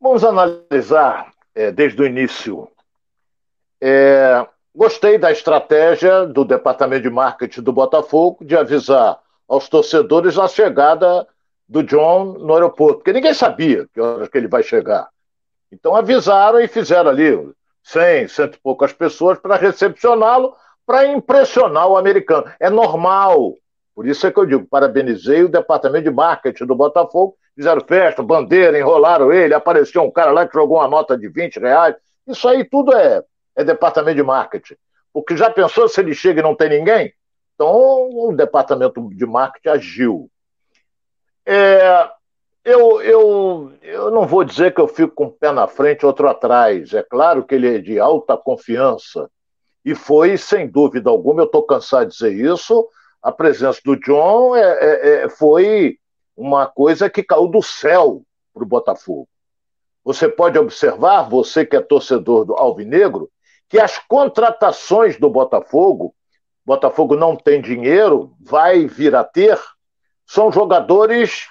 Vamos 0.00 0.24
analisar 0.24 1.32
é, 1.54 1.70
desde 1.70 2.02
o 2.02 2.04
início. 2.04 2.68
É, 3.80 4.44
gostei 4.74 5.16
da 5.18 5.30
estratégia 5.30 6.26
do 6.26 6.44
departamento 6.44 7.04
de 7.04 7.10
marketing 7.10 7.62
do 7.62 7.72
Botafogo 7.72 8.44
de 8.44 8.56
avisar 8.56 9.20
aos 9.46 9.68
torcedores 9.68 10.36
a 10.38 10.48
chegada 10.48 11.28
do 11.68 11.84
John 11.84 12.38
no 12.40 12.54
aeroporto, 12.54 12.96
porque 12.98 13.12
ninguém 13.12 13.34
sabia 13.34 13.86
que 13.94 14.00
horas 14.00 14.28
que 14.28 14.36
ele 14.36 14.48
vai 14.48 14.64
chegar. 14.64 15.08
Então 15.70 15.94
avisaram 15.94 16.58
e 16.58 16.66
fizeram 16.66 17.10
ali 17.10 17.54
100, 17.84 18.26
cento 18.26 18.56
e 18.56 18.60
poucas 18.60 18.92
pessoas 18.92 19.38
para 19.38 19.54
recepcioná-lo, 19.54 20.56
para 20.86 21.06
impressionar 21.06 21.88
o 21.88 21.96
americano. 21.96 22.50
É 22.58 22.68
normal. 22.68 23.54
Por 23.94 24.06
isso 24.06 24.26
é 24.26 24.32
que 24.32 24.38
eu 24.38 24.46
digo, 24.46 24.66
parabenizei 24.66 25.42
o 25.42 25.48
departamento 25.48 26.04
de 26.04 26.10
marketing 26.10 26.66
do 26.66 26.74
Botafogo 26.74 27.36
fizeram 27.54 27.80
festa, 27.82 28.22
bandeira, 28.22 28.78
enrolaram 28.78 29.32
ele, 29.32 29.54
apareceu 29.54 30.02
um 30.02 30.10
cara 30.10 30.30
lá 30.30 30.46
que 30.46 30.54
jogou 30.54 30.78
uma 30.78 30.88
nota 30.88 31.16
de 31.16 31.28
20 31.28 31.58
reais. 31.58 31.94
Isso 32.26 32.48
aí 32.48 32.64
tudo 32.64 32.94
é, 32.94 33.22
é 33.56 33.64
departamento 33.64 34.16
de 34.16 34.22
marketing. 34.22 34.76
Porque 35.12 35.36
já 35.36 35.50
pensou 35.50 35.88
se 35.88 36.00
ele 36.00 36.14
chega 36.14 36.40
e 36.40 36.42
não 36.42 36.54
tem 36.54 36.70
ninguém? 36.70 37.12
Então 37.54 38.08
o 38.10 38.32
departamento 38.34 39.08
de 39.10 39.26
marketing 39.26 39.68
agiu. 39.68 40.30
É, 41.44 42.08
eu, 42.64 43.02
eu, 43.02 43.72
eu 43.82 44.10
não 44.10 44.26
vou 44.26 44.44
dizer 44.44 44.72
que 44.72 44.80
eu 44.80 44.88
fico 44.88 45.14
com 45.14 45.24
um 45.24 45.30
pé 45.30 45.52
na 45.52 45.66
frente 45.66 46.02
e 46.02 46.06
outro 46.06 46.28
atrás. 46.28 46.94
É 46.94 47.02
claro 47.02 47.44
que 47.44 47.54
ele 47.54 47.76
é 47.76 47.78
de 47.78 47.98
alta 47.98 48.36
confiança. 48.36 49.28
E 49.84 49.94
foi, 49.94 50.36
sem 50.36 50.68
dúvida 50.68 51.10
alguma, 51.10 51.42
eu 51.42 51.46
estou 51.46 51.62
cansado 51.64 52.08
de 52.08 52.12
dizer 52.12 52.32
isso, 52.32 52.88
a 53.22 53.32
presença 53.32 53.80
do 53.84 53.96
John 53.96 54.56
é, 54.56 54.62
é, 54.62 55.24
é 55.24 55.28
foi 55.28 55.98
uma 56.36 56.66
coisa 56.66 57.10
que 57.10 57.22
caiu 57.22 57.48
do 57.48 57.62
céu 57.62 58.22
para 58.52 58.62
o 58.62 58.66
Botafogo. 58.66 59.28
Você 60.04 60.28
pode 60.28 60.58
observar, 60.58 61.28
você 61.28 61.64
que 61.64 61.76
é 61.76 61.80
torcedor 61.80 62.44
do 62.44 62.54
Alvinegro, 62.54 63.30
que 63.68 63.78
as 63.78 63.98
contratações 63.98 65.18
do 65.18 65.30
Botafogo, 65.30 66.14
Botafogo 66.64 67.16
não 67.16 67.36
tem 67.36 67.60
dinheiro, 67.60 68.34
vai 68.40 68.86
vir 68.86 69.14
a 69.14 69.24
ter, 69.24 69.58
são 70.26 70.50
jogadores 70.50 71.48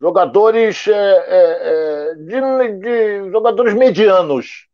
jogadores 0.00 0.88
é, 0.88 0.92
é, 0.92 2.10
é 2.10 2.14
de, 2.16 2.78
de, 2.80 3.30
jogadores 3.30 3.72
medianos, 3.72 4.66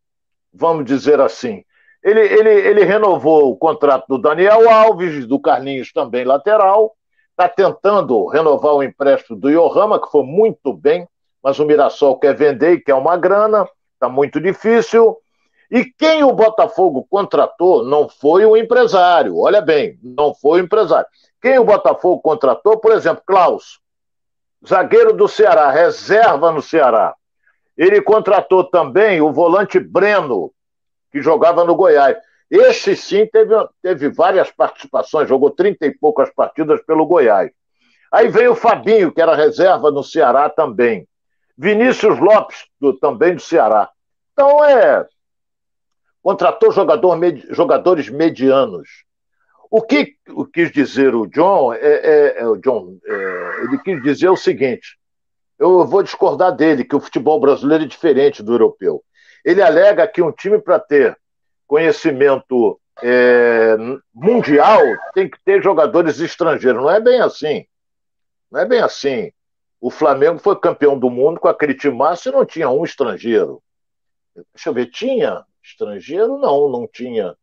vamos 0.50 0.87
dizer 0.87 1.20
assim. 1.20 1.62
Ele, 2.02 2.20
ele, 2.20 2.50
ele 2.50 2.84
renovou 2.84 3.50
o 3.50 3.56
contrato 3.56 4.06
do 4.08 4.18
Daniel 4.18 4.70
Alves, 4.70 5.26
do 5.26 5.40
Carlinhos 5.40 5.92
também 5.92 6.24
lateral, 6.24 6.94
está 7.30 7.48
tentando 7.48 8.26
renovar 8.26 8.74
o 8.74 8.82
empréstimo 8.82 9.38
do 9.38 9.48
Yohama, 9.48 10.00
que 10.00 10.11
foi 10.11 10.22
muito 10.22 10.72
bem, 10.72 11.08
mas 11.42 11.58
o 11.58 11.64
Mirassol 11.64 12.18
quer 12.18 12.34
vender 12.34 12.72
e 12.72 12.80
quer 12.80 12.94
uma 12.94 13.16
grana, 13.16 13.68
está 13.94 14.08
muito 14.08 14.40
difícil. 14.40 15.16
E 15.70 15.84
quem 15.84 16.24
o 16.24 16.32
Botafogo 16.32 17.06
contratou 17.08 17.84
não 17.84 18.08
foi 18.08 18.46
o 18.46 18.56
empresário, 18.56 19.38
olha 19.38 19.61
bem, 19.61 19.98
não 20.02 20.34
foi 20.34 20.61
o 20.61 20.64
empresário. 20.64 21.06
Quem 21.40 21.58
o 21.58 21.64
Botafogo 21.64 22.20
contratou, 22.22 22.78
por 22.78 22.92
exemplo, 22.92 23.22
Klaus, 23.26 23.80
zagueiro 24.66 25.12
do 25.12 25.28
Ceará, 25.28 25.70
reserva 25.70 26.50
no 26.50 26.62
Ceará. 26.62 27.14
Ele 27.76 28.00
contratou 28.00 28.64
também 28.64 29.20
o 29.20 29.32
volante 29.32 29.78
Breno, 29.78 30.52
que 31.10 31.22
jogava 31.22 31.64
no 31.64 31.74
Goiás. 31.74 32.16
Esse 32.50 32.96
sim 32.96 33.26
teve, 33.26 33.54
teve 33.82 34.08
várias 34.08 34.50
participações, 34.50 35.28
jogou 35.28 35.50
30 35.50 35.86
e 35.86 35.98
poucas 35.98 36.30
partidas 36.30 36.80
pelo 36.84 37.06
Goiás. 37.06 37.50
Aí 38.10 38.28
veio 38.28 38.52
o 38.52 38.56
Fabinho, 38.56 39.12
que 39.12 39.20
era 39.20 39.34
reserva 39.34 39.90
no 39.90 40.02
Ceará 40.02 40.48
também. 40.48 41.06
Vinícius 41.56 42.18
Lopes, 42.18 42.66
do, 42.80 42.94
também 42.94 43.34
do 43.34 43.42
Ceará. 43.42 43.90
Então 44.32 44.64
é. 44.64 45.06
Contratou 46.22 46.72
jogador, 46.72 47.18
jogadores 47.50 48.08
medianos. 48.08 48.88
O 49.70 49.82
que 49.82 50.16
o 50.30 50.46
quis 50.46 50.72
dizer 50.72 51.14
o 51.14 51.26
John, 51.26 51.74
é, 51.74 51.78
é, 51.78 52.40
é 52.40 52.46
o 52.46 52.56
John 52.56 52.96
é, 53.04 53.64
ele 53.64 53.78
quis 53.78 54.02
dizer 54.02 54.28
o 54.30 54.36
seguinte: 54.36 54.98
eu 55.58 55.86
vou 55.86 56.02
discordar 56.02 56.54
dele, 56.54 56.84
que 56.84 56.96
o 56.96 57.00
futebol 57.00 57.38
brasileiro 57.38 57.84
é 57.84 57.86
diferente 57.86 58.42
do 58.42 58.54
europeu. 58.54 59.02
Ele 59.48 59.62
alega 59.62 60.06
que 60.06 60.20
um 60.20 60.30
time 60.30 60.58
para 60.58 60.78
ter 60.78 61.18
conhecimento 61.66 62.78
é, 63.02 63.78
mundial, 64.14 64.82
tem 65.14 65.26
que 65.26 65.38
ter 65.42 65.62
jogadores 65.62 66.20
estrangeiros. 66.20 66.82
Não 66.82 66.90
é 66.90 67.00
bem 67.00 67.18
assim. 67.22 67.64
Não 68.52 68.61
é 68.61 68.66
bem 68.66 68.80
assim. 68.80 69.32
O 69.80 69.90
Flamengo 69.90 70.38
foi 70.38 70.54
campeão 70.61 70.98
do 70.98 71.08
mundo 71.08 71.40
com 71.40 71.48
aquele 71.48 71.72
timaço 71.72 72.28
e 72.28 72.32
não 72.32 72.44
tinha 72.44 72.68
um 72.68 72.84
estrangeiro. 72.84 73.62
Deixa 74.54 74.68
eu 74.68 74.74
ver, 74.74 74.90
tinha 74.90 75.42
estrangeiro? 75.62 76.37
Não, 76.37 76.68
não 76.68 76.87
tinha. 76.87 77.34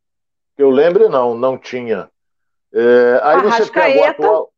Que 0.56 0.62
eu 0.62 0.70
lembre, 0.70 1.10
não, 1.10 1.36
não 1.36 1.58
tinha. 1.58 2.08
É, 2.72 3.20
aí 3.24 3.42
você 3.42 3.72
pega 3.72 4.00
o 4.00 4.04
atual. 4.04 4.54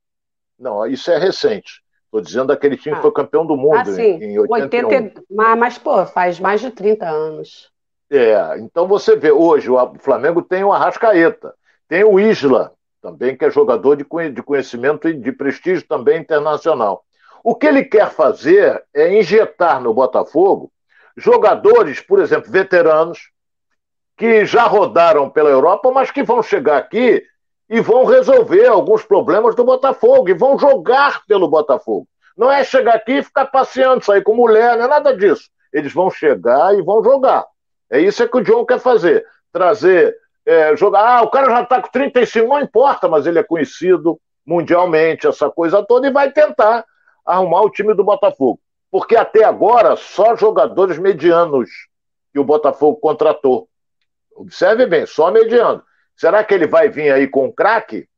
Não, 0.60 0.86
isso 0.86 1.10
é 1.10 1.18
recente. 1.18 1.82
Estou 2.08 2.22
dizendo 2.22 2.48
daquele 2.48 2.76
time 2.76 2.96
ah. 2.96 2.98
que 2.98 3.02
foi 3.04 3.12
campeão 3.12 3.46
do 3.46 3.56
mundo 3.56 3.76
ah, 3.76 4.02
em, 4.02 4.24
em 4.24 4.40
81. 4.40 4.88
80, 4.88 5.24
mas, 5.30 5.78
pô, 5.78 6.06
faz 6.06 6.40
mais 6.40 6.62
de 6.62 6.72
30 6.72 7.06
anos. 7.06 7.70
É, 8.10 8.58
então 8.60 8.88
você 8.88 9.16
vê, 9.16 9.32
hoje 9.32 9.70
o 9.70 9.96
Flamengo 10.00 10.42
tem 10.42 10.64
o 10.64 10.72
Arrascaeta, 10.72 11.54
tem 11.90 12.06
o 12.06 12.18
Isla, 12.18 12.72
também 13.02 13.36
que 13.36 13.44
é 13.44 13.52
jogador 13.52 13.96
de 13.96 14.06
conhecimento 14.44 15.10
e 15.10 15.14
de 15.14 15.32
prestígio 15.34 15.86
também 15.86 16.20
internacional. 16.20 17.04
O 17.44 17.54
que 17.54 17.68
ele 17.68 17.84
quer 17.84 18.10
fazer 18.10 18.84
é 18.94 19.18
injetar 19.20 19.82
no 19.82 19.94
Botafogo 19.94 20.72
jogadores, 21.18 22.00
por 22.00 22.20
exemplo, 22.20 22.52
veteranos, 22.52 23.32
que 24.16 24.46
já 24.46 24.64
rodaram 24.64 25.30
pela 25.30 25.50
Europa, 25.50 25.92
mas 25.92 26.12
que 26.12 26.24
vão 26.24 26.42
chegar 26.42 26.78
aqui 26.78 27.24
e 27.70 27.82
vão 27.82 28.06
resolver 28.06 28.66
alguns 28.68 29.04
problemas 29.04 29.56
do 29.56 29.64
Botafogo 29.64 30.30
e 30.30 30.34
vão 30.34 30.58
jogar 30.58 31.26
pelo 31.26 31.48
Botafogo. 31.48 32.08
Não 32.38 32.52
é 32.52 32.64
chegar 32.64 32.96
aqui 32.96 33.14
e 33.14 33.24
ficar 33.24 33.46
passeando, 33.48 34.06
sair 34.06 34.24
com 34.24 34.36
mulher, 34.36 34.78
não 34.78 34.86
é 34.86 34.88
nada 34.88 35.16
disso. 35.16 35.50
Eles 35.74 35.94
vão 35.94 36.10
chegar 36.10 36.78
e 36.78 36.82
vão 36.82 37.04
jogar. 37.04 37.46
É 37.90 38.00
isso 38.00 38.28
que 38.28 38.38
o 38.38 38.44
John 38.44 38.66
quer 38.66 38.80
fazer. 38.80 39.26
Trazer, 39.52 40.16
é, 40.46 40.76
jogar. 40.78 41.02
Ah, 41.02 41.22
o 41.24 41.30
cara 41.30 41.50
já 41.50 41.62
está 41.64 41.82
com 41.82 41.90
35, 41.90 42.48
não 42.48 42.62
importa, 42.62 43.08
mas 43.08 43.26
ele 43.26 43.40
é 43.40 43.44
conhecido 43.44 44.20
mundialmente, 44.46 45.28
essa 45.28 45.50
coisa 45.50 45.84
toda, 45.84 46.08
e 46.08 46.12
vai 46.12 46.32
tentar 46.32 46.86
arrumar 47.26 47.62
o 47.64 47.70
time 47.70 47.94
do 47.94 48.04
Botafogo. 48.04 48.60
Porque 48.90 49.18
até 49.18 49.44
agora, 49.44 49.98
só 49.98 50.36
jogadores 50.38 50.98
medianos 50.98 51.70
que 52.32 52.40
o 52.40 52.46
Botafogo 52.46 52.98
contratou. 52.98 53.68
Observe 54.34 54.86
bem, 54.86 55.06
só 55.06 55.30
mediano. 55.32 55.84
Será 56.18 56.44
que 56.44 56.54
ele 56.54 56.68
vai 56.68 56.90
vir 56.90 57.14
aí 57.14 57.28
com 57.28 57.46
um 57.46 57.52
craque? 57.52 58.10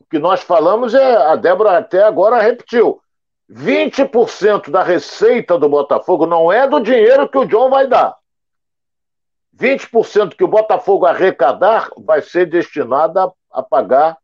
O 0.00 0.04
que 0.08 0.18
nós 0.18 0.40
falamos 0.40 0.94
é, 0.94 1.16
a 1.16 1.36
Débora 1.36 1.76
até 1.76 2.02
agora 2.02 2.40
repetiu, 2.40 3.02
20% 3.50 4.70
da 4.70 4.82
receita 4.82 5.58
do 5.58 5.68
Botafogo 5.68 6.26
não 6.26 6.52
é 6.52 6.66
do 6.66 6.80
dinheiro 6.80 7.28
que 7.28 7.38
o 7.38 7.44
John 7.44 7.68
vai 7.68 7.88
dar. 7.88 8.16
20% 9.56 10.36
que 10.36 10.44
o 10.44 10.48
Botafogo 10.48 11.04
arrecadar 11.04 11.90
vai 11.96 12.22
ser 12.22 12.46
destinado 12.46 13.18
a, 13.18 13.32
a 13.50 13.62
pagar 13.62 14.16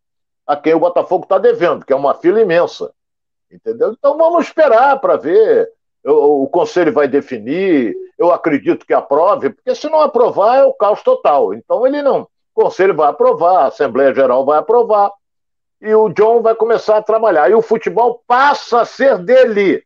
a 0.46 0.57
quem 0.57 0.74
o 0.74 0.81
Botafogo 0.81 1.24
está 1.24 1.38
devendo, 1.38 1.85
que 1.85 1.92
é 1.92 1.96
uma 1.96 2.14
fila 2.14 2.40
imensa. 2.40 2.92
Entendeu? 3.50 3.92
Então 3.92 4.16
vamos 4.16 4.46
esperar 4.46 5.00
para 5.00 5.16
ver. 5.16 5.68
O, 6.04 6.44
o 6.44 6.48
conselho 6.48 6.92
vai 6.92 7.08
definir. 7.08 7.94
Eu 8.18 8.30
acredito 8.30 8.86
que 8.86 8.94
aprove, 8.94 9.50
porque 9.50 9.74
se 9.74 9.88
não 9.88 10.00
aprovar 10.00 10.58
é 10.58 10.64
o 10.64 10.72
caos 10.72 11.02
total. 11.02 11.54
Então 11.54 11.86
ele 11.86 12.02
não. 12.02 12.28
O 12.54 12.62
conselho 12.62 12.94
vai 12.94 13.08
aprovar, 13.08 13.64
a 13.64 13.66
Assembleia 13.66 14.14
Geral 14.14 14.44
vai 14.44 14.58
aprovar 14.58 15.10
e 15.80 15.94
o 15.94 16.08
John 16.08 16.40
vai 16.40 16.54
começar 16.54 16.96
a 16.96 17.02
trabalhar. 17.02 17.50
E 17.50 17.54
o 17.54 17.60
futebol 17.60 18.22
passa 18.26 18.80
a 18.80 18.84
ser 18.84 19.18
dele. 19.18 19.84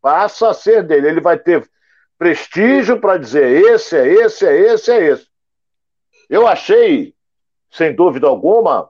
Passa 0.00 0.48
a 0.48 0.54
ser 0.54 0.82
dele. 0.82 1.08
Ele 1.08 1.20
vai 1.20 1.38
ter 1.38 1.68
prestígio 2.18 3.00
para 3.00 3.18
dizer 3.18 3.46
esse 3.50 3.96
é 3.96 4.06
esse, 4.06 4.46
é 4.46 4.56
esse, 4.56 4.90
é 4.90 5.04
esse. 5.04 5.26
Eu 6.30 6.46
achei, 6.46 7.14
sem 7.70 7.94
dúvida 7.94 8.26
alguma, 8.26 8.88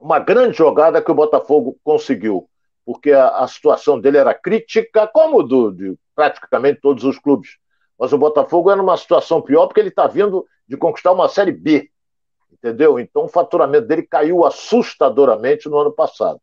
uma 0.00 0.20
grande 0.20 0.56
jogada 0.56 1.02
que 1.02 1.10
o 1.10 1.14
Botafogo 1.14 1.76
conseguiu, 1.82 2.48
porque 2.84 3.12
a, 3.12 3.28
a 3.38 3.48
situação 3.48 3.98
dele 3.98 4.18
era 4.18 4.34
crítica, 4.34 5.06
como 5.06 5.42
do, 5.42 5.70
de 5.72 5.94
praticamente 6.14 6.80
todos 6.80 7.04
os 7.04 7.18
clubes. 7.18 7.56
Mas 7.98 8.12
o 8.12 8.18
Botafogo 8.18 8.70
era 8.70 8.80
numa 8.80 8.96
situação 8.96 9.40
pior 9.40 9.66
porque 9.66 9.80
ele 9.80 9.88
está 9.88 10.06
vindo 10.06 10.46
de 10.68 10.76
conquistar 10.76 11.12
uma 11.12 11.28
Série 11.28 11.52
B 11.52 11.90
entendeu? 12.64 12.98
Então 12.98 13.26
o 13.26 13.28
faturamento 13.28 13.86
dele 13.86 14.02
caiu 14.02 14.44
assustadoramente 14.44 15.68
no 15.68 15.78
ano 15.78 15.92
passado. 15.92 16.40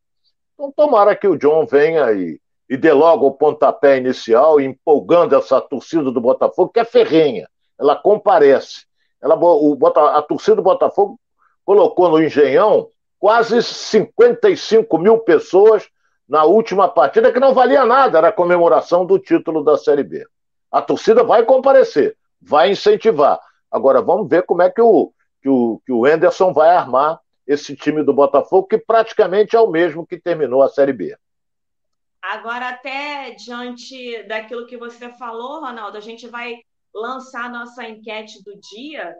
Então 0.54 0.72
tomara 0.72 1.16
que 1.16 1.28
o 1.28 1.36
John 1.36 1.66
venha 1.66 2.12
e, 2.12 2.40
e 2.70 2.78
dê 2.78 2.94
logo 2.94 3.26
o 3.26 3.32
pontapé 3.32 3.98
inicial, 3.98 4.62
empolgando 4.62 5.36
essa 5.36 5.60
torcida 5.60 6.12
do 6.12 6.22
Botafogo, 6.22 6.72
que 6.72 6.80
é 6.80 6.86
ferrenha, 6.86 7.50
ela 7.80 7.96
comparece. 7.96 8.86
Ela, 9.20 9.36
o, 9.36 9.78
a 9.86 10.22
torcida 10.22 10.58
do 10.58 10.62
Botafogo 10.62 11.20
colocou 11.66 12.10
no 12.10 12.22
Engenhão 12.22 12.88
quase 13.20 13.62
55 13.64 14.98
mil 15.00 15.18
pessoas 15.20 15.88
na 16.32 16.46
última 16.46 16.88
partida, 16.88 17.30
que 17.30 17.42
não 17.42 17.54
valia 17.54 17.84
nada, 17.84 18.18
era 18.18 18.30
a 18.30 18.32
comemoração 18.32 19.06
do 19.06 19.20
título 19.20 19.66
da 19.66 19.78
Série 19.78 20.02
B. 20.02 20.26
A 20.72 20.82
torcida 20.82 21.26
vai 21.26 21.44
comparecer, 21.44 22.18
vai 22.42 22.72
incentivar. 22.72 23.38
Agora 23.70 24.02
vamos 24.02 24.30
ver 24.30 24.44
como 24.44 24.62
é 24.62 24.70
que 24.70 24.80
o, 24.80 25.12
que 25.42 25.50
o, 25.50 25.82
que 25.86 25.92
o 25.92 26.06
Anderson 26.06 26.54
vai 26.54 26.70
armar 26.70 27.20
esse 27.46 27.76
time 27.76 28.02
do 28.02 28.14
Botafogo, 28.14 28.66
que 28.66 28.78
praticamente 28.78 29.58
é 29.58 29.60
o 29.60 29.70
mesmo 29.70 30.08
que 30.08 30.18
terminou 30.18 30.64
a 30.64 30.70
Série 30.70 30.94
B. 30.94 31.18
Agora, 32.22 32.70
até 32.70 33.32
diante 33.32 34.24
daquilo 34.24 34.66
que 34.68 34.78
você 34.78 35.10
falou, 35.10 35.60
Ronaldo, 35.60 35.98
a 35.98 36.02
gente 36.02 36.30
vai 36.30 36.60
lançar 36.96 37.52
nossa 37.52 37.84
enquete 37.84 38.42
do 38.42 38.58
dia. 38.58 39.18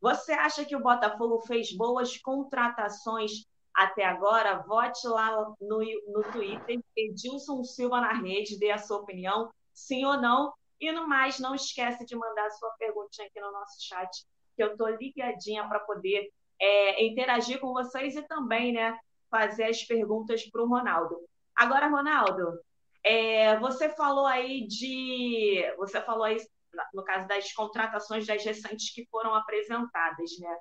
Você 0.00 0.30
acha 0.30 0.64
que 0.64 0.76
o 0.76 0.82
Botafogo 0.82 1.40
fez 1.40 1.76
boas 1.76 2.16
contratações 2.18 3.50
até 3.74 4.04
agora? 4.04 4.62
Vote 4.66 5.06
lá 5.06 5.54
no, 5.60 5.78
no 6.08 6.22
Twitter, 6.32 6.80
Edilson 6.96 7.64
Silva 7.64 8.00
na 8.00 8.12
rede, 8.12 8.58
dê 8.58 8.70
a 8.70 8.78
sua 8.78 8.98
opinião, 8.98 9.50
sim 9.72 10.04
ou 10.04 10.20
não. 10.20 10.52
E 10.80 10.90
no 10.90 11.08
mais, 11.08 11.38
não 11.38 11.54
esquece 11.54 12.04
de 12.04 12.16
mandar 12.16 12.46
a 12.46 12.50
sua 12.50 12.70
perguntinha 12.78 13.28
aqui 13.28 13.40
no 13.40 13.52
nosso 13.52 13.76
chat 13.86 14.10
que 14.56 14.62
eu 14.62 14.72
estou 14.72 14.88
ligadinha 14.88 15.66
para 15.66 15.80
poder 15.80 16.30
é, 16.60 17.04
interagir 17.04 17.58
com 17.60 17.72
vocês 17.72 18.14
e 18.16 18.22
também 18.22 18.72
né, 18.72 18.98
fazer 19.30 19.64
as 19.64 19.82
perguntas 19.84 20.44
para 20.50 20.62
o 20.62 20.68
Ronaldo. 20.68 21.16
Agora, 21.56 21.88
Ronaldo, 21.88 22.60
é, 23.04 23.58
você 23.58 23.88
falou 23.90 24.26
aí 24.26 24.66
de. 24.66 25.62
Você 25.78 26.00
falou 26.02 26.24
aí, 26.24 26.36
no 26.94 27.02
caso 27.04 27.26
das 27.26 27.52
contratações 27.52 28.26
das 28.26 28.44
recentes 28.44 28.92
que 28.94 29.06
foram 29.06 29.34
apresentadas, 29.34 30.30
né? 30.38 30.56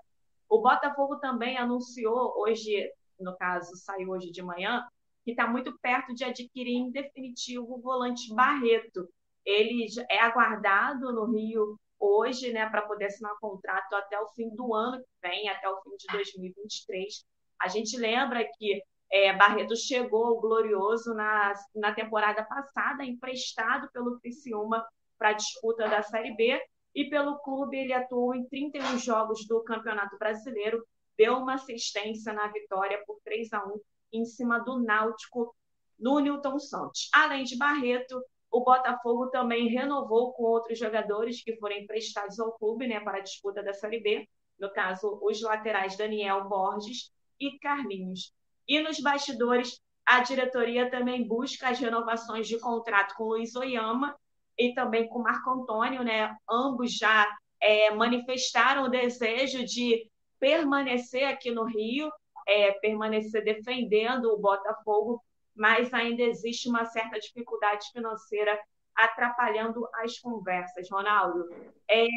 O 0.49 0.61
Botafogo 0.61 1.17
também 1.17 1.57
anunciou 1.57 2.33
hoje, 2.37 2.91
no 3.21 3.35
caso, 3.37 3.75
saiu 3.75 4.09
hoje 4.09 4.31
de 4.31 4.41
manhã, 4.41 4.83
que 5.23 5.31
está 5.31 5.47
muito 5.47 5.77
perto 5.79 6.13
de 6.13 6.23
adquirir 6.23 6.75
em 6.75 6.91
definitivo 6.91 7.75
o 7.75 7.81
volante 7.81 8.33
Barreto. 8.33 9.07
Ele 9.45 9.85
é 10.09 10.19
aguardado 10.19 11.11
no 11.13 11.31
Rio 11.31 11.79
hoje, 11.99 12.51
né, 12.51 12.67
para 12.69 12.81
poder 12.81 13.05
assinar 13.05 13.37
contrato 13.39 13.93
até 13.93 14.19
o 14.19 14.27
fim 14.29 14.49
do 14.55 14.73
ano 14.73 14.97
que 14.97 15.27
vem, 15.27 15.49
até 15.49 15.69
o 15.69 15.81
fim 15.81 15.95
de 15.97 16.07
2023. 16.11 17.23
A 17.61 17.67
gente 17.67 17.95
lembra 17.97 18.43
que 18.57 18.81
é, 19.11 19.33
Barreto 19.33 19.75
chegou 19.75 20.39
Glorioso 20.39 21.13
na, 21.13 21.53
na 21.75 21.93
temporada 21.93 22.43
passada, 22.43 23.03
emprestado 23.03 23.89
pelo 23.91 24.19
Criciúma 24.19 24.83
para 25.17 25.29
a 25.29 25.33
disputa 25.33 25.87
da 25.87 26.01
Série 26.01 26.35
B, 26.35 26.59
e 26.95 27.09
pelo 27.09 27.37
clube 27.39 27.77
ele 27.77 27.93
atuou 27.93 28.33
em 28.33 28.47
31 28.47 28.97
jogos 28.97 29.45
do 29.47 29.63
Campeonato 29.63 30.17
Brasileiro, 30.17 30.83
deu 31.21 31.37
uma 31.37 31.53
assistência 31.53 32.33
na 32.33 32.47
vitória 32.47 32.99
por 33.05 33.19
3 33.23 33.53
a 33.53 33.63
1 33.63 33.79
em 34.13 34.25
cima 34.25 34.57
do 34.57 34.81
Náutico 34.81 35.55
no 35.99 36.17
Newton 36.17 36.57
Santos. 36.57 37.11
Além 37.13 37.43
de 37.43 37.55
Barreto, 37.55 38.19
o 38.49 38.63
Botafogo 38.63 39.27
também 39.27 39.67
renovou 39.67 40.33
com 40.33 40.41
outros 40.41 40.79
jogadores 40.79 41.43
que 41.43 41.55
foram 41.57 41.75
emprestados 41.75 42.39
ao 42.39 42.53
clube 42.53 42.87
né, 42.87 42.99
para 43.01 43.19
a 43.19 43.21
disputa 43.21 43.61
da 43.61 43.71
Série 43.71 43.99
B, 43.99 44.27
no 44.59 44.73
caso, 44.73 45.19
os 45.21 45.39
laterais 45.43 45.95
Daniel 45.95 46.49
Borges 46.49 47.11
e 47.39 47.55
Carlinhos. 47.59 48.33
E 48.67 48.81
nos 48.81 48.99
bastidores, 48.99 49.79
a 50.03 50.21
diretoria 50.21 50.89
também 50.89 51.27
busca 51.27 51.69
as 51.69 51.79
renovações 51.79 52.47
de 52.47 52.59
contrato 52.59 53.13
com 53.15 53.25
Luiz 53.25 53.55
Oyama 53.55 54.15
e 54.57 54.73
também 54.73 55.07
com 55.07 55.19
Marco 55.19 55.51
Antônio, 55.51 56.03
né? 56.03 56.35
Ambos 56.49 56.97
já 56.97 57.27
é, 57.61 57.91
manifestaram 57.91 58.85
o 58.85 58.89
desejo 58.89 59.63
de 59.63 60.09
permanecer 60.41 61.23
aqui 61.23 61.51
no 61.51 61.63
Rio, 61.63 62.11
é, 62.45 62.73
permanecer 62.73 63.45
defendendo 63.45 64.25
o 64.33 64.37
Botafogo 64.37 65.23
mas 65.55 65.93
ainda 65.93 66.23
existe 66.23 66.69
uma 66.69 66.85
certa 66.85 67.19
dificuldade 67.19 67.85
financeira 67.91 68.57
atrapalhando 68.95 69.87
as 70.03 70.19
conversas. 70.19 70.89
Ronaldo, 70.91 71.49
é, 71.89 72.07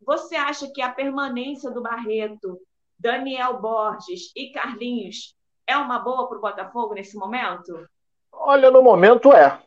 você 0.00 0.36
acha 0.36 0.70
que 0.72 0.82
a 0.82 0.90
permanência 0.90 1.70
do 1.70 1.82
Barreto, 1.82 2.58
Daniel 2.98 3.60
Borges 3.60 4.32
e 4.34 4.50
Carlinhos 4.50 5.34
é 5.66 5.76
uma 5.76 5.98
boa 5.98 6.28
para 6.28 6.38
o 6.38 6.40
Botafogo 6.40 6.94
nesse 6.94 7.16
momento? 7.16 7.86
Olha, 8.32 8.70
no 8.70 8.82
momento 8.82 9.32
é. 9.32 9.60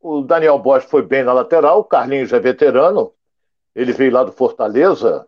O 0.00 0.22
Daniel 0.22 0.58
Borges 0.58 0.90
foi 0.90 1.02
bem 1.02 1.22
na 1.22 1.32
lateral, 1.32 1.80
o 1.80 1.84
Carlinhos 1.84 2.32
é 2.32 2.38
veterano, 2.38 3.12
ele 3.74 3.92
veio 3.92 4.12
lá 4.12 4.22
do 4.22 4.32
Fortaleza, 4.32 5.26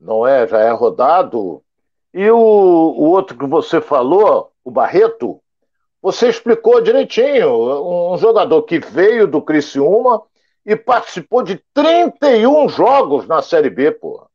não 0.00 0.26
é? 0.26 0.46
Já 0.46 0.60
é 0.60 0.70
rodado. 0.70 1.62
E 2.12 2.30
o, 2.30 2.36
o 2.36 3.10
outro 3.10 3.36
que 3.36 3.46
você 3.46 3.80
falou, 3.80 4.52
o 4.64 4.70
Barreto, 4.70 5.40
você 6.00 6.28
explicou 6.28 6.80
direitinho. 6.80 8.12
Um 8.12 8.16
jogador 8.18 8.62
que 8.62 8.78
veio 8.78 9.26
do 9.26 9.42
Criciúma 9.42 10.22
e 10.64 10.76
participou 10.76 11.42
de 11.42 11.62
31 11.74 12.68
jogos 12.68 13.26
na 13.26 13.42
Série 13.42 13.70
B, 13.70 13.90
porra. 13.92 14.26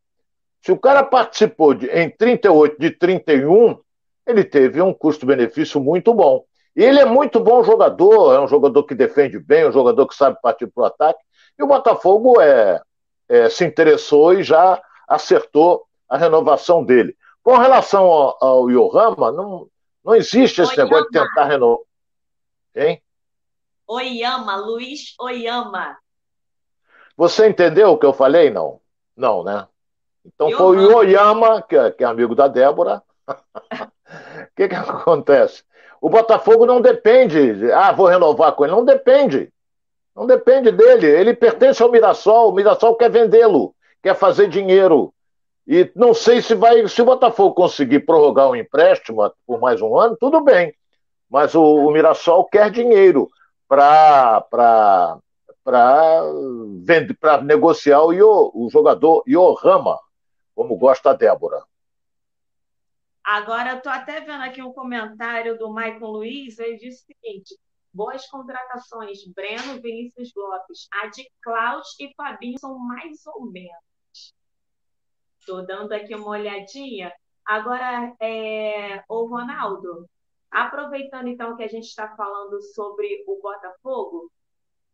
Se 0.62 0.72
o 0.72 0.80
cara 0.80 1.04
participou 1.04 1.74
de, 1.74 1.88
em 1.88 2.10
38 2.10 2.80
de 2.80 2.92
31, 2.92 3.78
ele 4.26 4.44
teve 4.44 4.82
um 4.82 4.94
custo-benefício 4.94 5.80
muito 5.80 6.14
bom. 6.14 6.44
E 6.76 6.84
ele 6.84 7.00
é 7.00 7.06
muito 7.06 7.40
bom 7.40 7.64
jogador, 7.64 8.34
é 8.34 8.40
um 8.40 8.48
jogador 8.48 8.84
que 8.84 8.96
defende 8.96 9.38
bem, 9.38 9.68
um 9.68 9.72
jogador 9.72 10.08
que 10.08 10.16
sabe 10.16 10.38
partir 10.42 10.68
para 10.68 10.84
o 10.84 10.86
ataque. 10.86 11.20
E 11.60 11.64
o 11.64 11.68
Botafogo 11.68 12.42
é, 12.42 12.82
é, 13.30 13.50
se 13.50 13.64
interessou 13.64 14.34
e 14.34 14.42
já 14.42 14.82
acertou 15.08 15.86
a 16.08 16.18
renovação 16.18 16.84
dele. 16.84 17.16
Com 17.42 17.58
relação 17.58 18.06
ao, 18.06 18.38
ao 18.42 18.70
Yohama, 18.70 19.32
não, 19.32 19.68
não 20.04 20.16
existe 20.16 20.62
esse 20.62 20.72
Oyama. 20.72 20.84
negócio 20.84 21.12
de 21.12 21.20
tentar 21.20 21.46
renovar. 21.46 21.86
Hein? 22.76 23.02
Oyama, 23.88 24.56
Luiz 24.56 25.14
Oyama. 25.20 25.98
Você 27.18 27.48
entendeu 27.48 27.92
o 27.92 27.98
que 27.98 28.06
eu 28.06 28.14
falei? 28.14 28.50
Não. 28.50 28.80
Não, 29.16 29.44
né? 29.44 29.68
Então 30.26 30.50
foi 30.52 30.78
o 30.78 30.96
Oyama, 30.96 31.62
que 31.62 31.76
é, 31.76 31.92
que 31.92 32.04
é 32.04 32.08
amigo 32.08 32.34
da 32.34 32.48
Débora, 32.48 33.04
O 34.54 34.56
que, 34.56 34.68
que 34.68 34.76
acontece? 34.76 35.64
O 36.02 36.10
Botafogo 36.10 36.66
não 36.66 36.82
depende, 36.82 37.72
ah, 37.72 37.92
vou 37.92 38.08
renovar 38.08 38.54
com 38.54 38.66
ele. 38.66 38.74
Não 38.74 38.86
depende. 38.86 39.52
Não 40.16 40.28
depende 40.28 40.72
dele. 40.72 41.08
Ele 41.08 41.34
pertence 41.34 41.82
ao 41.82 41.90
Mirassol. 41.90 42.50
O 42.50 42.54
Mirassol 42.54 42.96
quer 42.96 43.10
vendê-lo, 43.10 43.74
quer 44.04 44.16
fazer 44.16 44.50
dinheiro. 44.50 45.14
E 45.66 45.90
não 45.96 46.14
sei 46.14 46.42
se 46.42 46.54
vai, 46.54 46.86
se 46.90 47.02
o 47.02 47.06
Botafogo 47.06 47.56
conseguir 47.56 48.02
prorrogar 48.02 48.50
o 48.50 48.52
um 48.52 48.56
empréstimo 48.56 49.34
por 49.48 49.62
mais 49.62 49.82
um 49.82 49.98
ano, 49.98 50.18
tudo 50.20 50.44
bem. 50.44 50.76
Mas 51.30 51.56
o, 51.56 51.64
o 51.64 51.90
Mirassol 51.92 52.46
quer 52.46 52.70
dinheiro 52.70 53.30
para 53.68 54.46
para 55.64 57.42
negociar 57.42 58.02
o, 58.02 58.52
o 58.54 58.70
jogador 58.70 59.24
Yohama, 59.26 59.98
como 60.54 60.76
gosta 60.76 61.12
a 61.12 61.14
Débora. 61.14 61.64
Agora, 63.24 63.76
estou 63.76 63.90
até 63.90 64.20
vendo 64.20 64.44
aqui 64.44 64.62
um 64.62 64.74
comentário 64.74 65.58
do 65.58 65.72
Maicon 65.72 66.08
Luiz, 66.08 66.60
ele 66.60 66.76
disse 66.76 67.04
o 67.04 67.06
seguinte: 67.06 67.58
boas 67.94 68.28
contratações, 68.28 69.20
Breno, 69.34 69.82
Vinícius 69.82 70.34
Lopes, 70.36 70.88
a 70.92 71.08
de 71.08 71.26
Klaus 71.42 71.96
e 72.00 72.14
Fabinho 72.16 72.60
são 72.60 72.78
mais 72.78 73.26
ou 73.28 73.50
menos. 73.50 73.93
Estou 75.44 75.66
dando 75.66 75.92
aqui 75.92 76.16
uma 76.16 76.30
olhadinha. 76.30 77.12
Agora, 77.46 78.16
é, 78.22 79.04
o 79.10 79.26
Ronaldo, 79.26 80.10
aproveitando 80.50 81.28
então 81.28 81.58
que 81.58 81.64
a 81.64 81.68
gente 81.68 81.84
está 81.84 82.16
falando 82.16 82.62
sobre 82.74 83.26
o 83.28 83.42
Botafogo, 83.42 84.32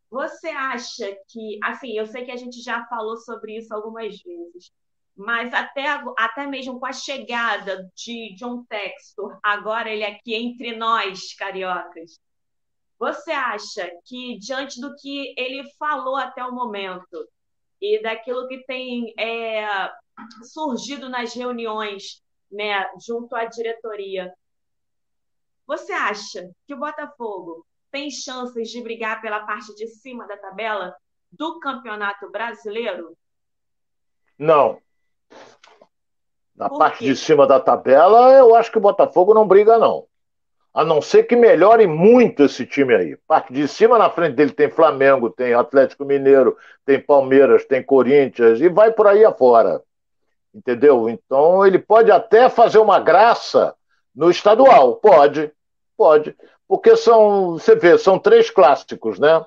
você 0.09 0.47
acha 0.49 1.15
que, 1.27 1.59
assim, 1.63 1.91
eu 1.91 2.07
sei 2.07 2.25
que 2.25 2.31
a 2.31 2.35
gente 2.35 2.63
já 2.63 2.83
falou 2.88 3.15
sobre 3.17 3.57
isso 3.57 3.71
algumas 3.71 4.19
vezes, 4.23 4.71
mas 5.15 5.53
até, 5.53 5.85
até 6.17 6.47
mesmo 6.47 6.79
com 6.79 6.88
a 6.88 6.93
chegada 6.93 7.88
de 7.95 8.33
John 8.35 8.63
Textor, 8.63 9.38
agora 9.43 9.88
ele 9.88 10.03
aqui 10.03 10.33
entre 10.33 10.75
nós, 10.75 11.35
cariocas, 11.35 12.19
você 12.97 13.29
acha 13.29 13.88
que, 14.03 14.39
diante 14.39 14.81
do 14.81 14.95
que 14.95 15.31
ele 15.38 15.63
falou 15.77 16.15
até 16.15 16.43
o 16.43 16.51
momento 16.51 17.27
e 17.79 18.01
daquilo 18.01 18.47
que 18.47 18.65
tem 18.65 19.13
é, 19.17 19.91
surgido 20.43 21.10
nas 21.10 21.34
reuniões 21.34 22.21
né, 22.51 22.89
junto 23.05 23.36
à 23.36 23.45
diretoria, 23.45 24.34
você 25.67 25.91
acha 25.93 26.49
que 26.65 26.73
o 26.73 26.79
Botafogo 26.79 27.65
tem 27.91 28.10
chances 28.10 28.69
de 28.69 28.82
brigar 28.82 29.21
pela 29.21 29.41
parte 29.41 29.73
de 29.75 29.88
cima 29.88 30.27
da 30.27 30.38
tabela 30.38 30.95
do 31.32 31.60
Campeonato 31.60 32.29
Brasileiro? 32.32 33.15
Não. 34.38 34.79
Na 36.55 36.69
parte 36.69 37.05
de 37.05 37.15
cima 37.15 37.47
da 37.47 37.60
tabela, 37.60 38.34
eu 38.34 38.55
acho 38.55 38.71
que 38.71 38.77
o 38.77 38.82
Botafogo 38.82 39.34
não 39.34 39.47
briga, 39.47 39.77
não. 39.77 40.08
A 40.73 40.84
não 40.84 41.01
ser 41.01 41.23
que 41.23 41.36
melhore 41.36 41.88
muito 41.88 42.43
esse 42.43 42.65
time 42.65 42.95
aí. 42.95 43.17
Parte 43.27 43.53
de 43.53 43.67
cima, 43.67 43.97
na 43.97 44.10
frente 44.10 44.36
dele 44.36 44.51
tem 44.51 44.69
Flamengo, 44.69 45.29
tem 45.29 45.53
Atlético 45.53 46.05
Mineiro, 46.05 46.58
tem 46.86 46.99
Palmeiras, 46.99 47.65
tem 47.65 47.84
Corinthians 47.84 48.60
e 48.60 48.69
vai 48.69 48.91
por 48.91 49.08
aí 49.08 49.23
afora. 49.25 49.84
Entendeu? 50.59 51.09
Então 51.09 51.65
ele 51.65 51.79
pode 51.79 52.11
até 52.11 52.49
fazer 52.49 52.79
uma 52.79 52.99
graça 52.99 53.73
no 54.13 54.29
estadual. 54.29 54.97
Pode, 54.97 55.51
pode 55.95 56.35
porque 56.67 56.95
são, 56.95 57.53
você 57.53 57.75
vê, 57.75 57.97
são 57.97 58.19
três 58.19 58.51
clássicos, 58.51 59.17
né? 59.17 59.43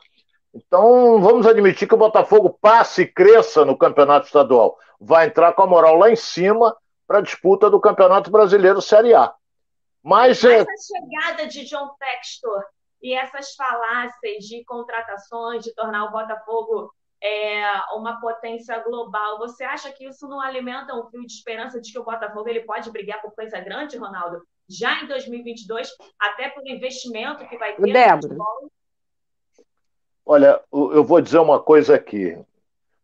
Então, 0.52 1.20
vamos 1.20 1.46
admitir 1.46 1.86
que 1.86 1.94
o 1.94 1.98
Botafogo 1.98 2.58
passe 2.60 3.02
e 3.02 3.06
cresça 3.06 3.64
no 3.64 3.78
campeonato 3.78 4.26
estadual. 4.26 4.76
Vai 5.00 5.26
entrar 5.26 5.52
com 5.52 5.62
a 5.62 5.66
moral 5.66 5.96
lá 5.96 6.10
em 6.10 6.16
cima 6.16 6.76
para 7.06 7.18
a 7.18 7.22
disputa 7.22 7.70
do 7.70 7.80
Campeonato 7.80 8.28
Brasileiro 8.28 8.82
Série 8.82 9.14
A. 9.14 9.32
Mas, 10.02 10.42
Mas 10.42 10.44
é... 10.44 10.56
essa 10.58 10.94
chegada 10.94 11.46
de 11.46 11.64
John 11.64 11.90
Textor 11.96 12.64
e 13.00 13.14
essas 13.14 13.54
falácias 13.54 14.44
de 14.44 14.64
contratações, 14.64 15.62
de 15.62 15.72
tornar 15.74 16.06
o 16.06 16.10
Botafogo 16.10 16.92
é, 17.22 17.64
uma 17.94 18.20
potência 18.20 18.78
global, 18.80 19.38
você 19.38 19.62
acha 19.64 19.92
que 19.92 20.06
isso 20.06 20.26
não 20.28 20.40
alimenta 20.40 20.94
um 20.94 21.08
fio 21.08 21.24
de 21.24 21.32
esperança 21.32 21.80
de 21.80 21.92
que 21.92 21.98
o 21.98 22.04
Botafogo 22.04 22.48
ele 22.48 22.60
pode 22.60 22.90
brigar 22.90 23.22
por 23.22 23.32
coisa 23.34 23.60
grande, 23.60 23.96
Ronaldo? 23.96 24.42
já 24.68 25.02
em 25.02 25.06
2022, 25.06 25.90
até 26.18 26.48
pelo 26.48 26.68
investimento 26.68 27.46
que 27.46 27.58
vai 27.58 27.74
ter. 27.74 27.92
Débora. 27.92 28.36
Olha, 30.24 30.60
eu 30.72 31.04
vou 31.04 31.20
dizer 31.20 31.38
uma 31.38 31.60
coisa 31.60 31.96
aqui. 31.96 32.36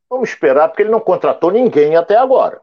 Vamos 0.08 0.30
esperar, 0.30 0.68
porque 0.68 0.82
ele 0.82 0.90
não 0.90 1.00
contratou 1.00 1.50
ninguém 1.50 1.96
até 1.96 2.16
agora. 2.16 2.60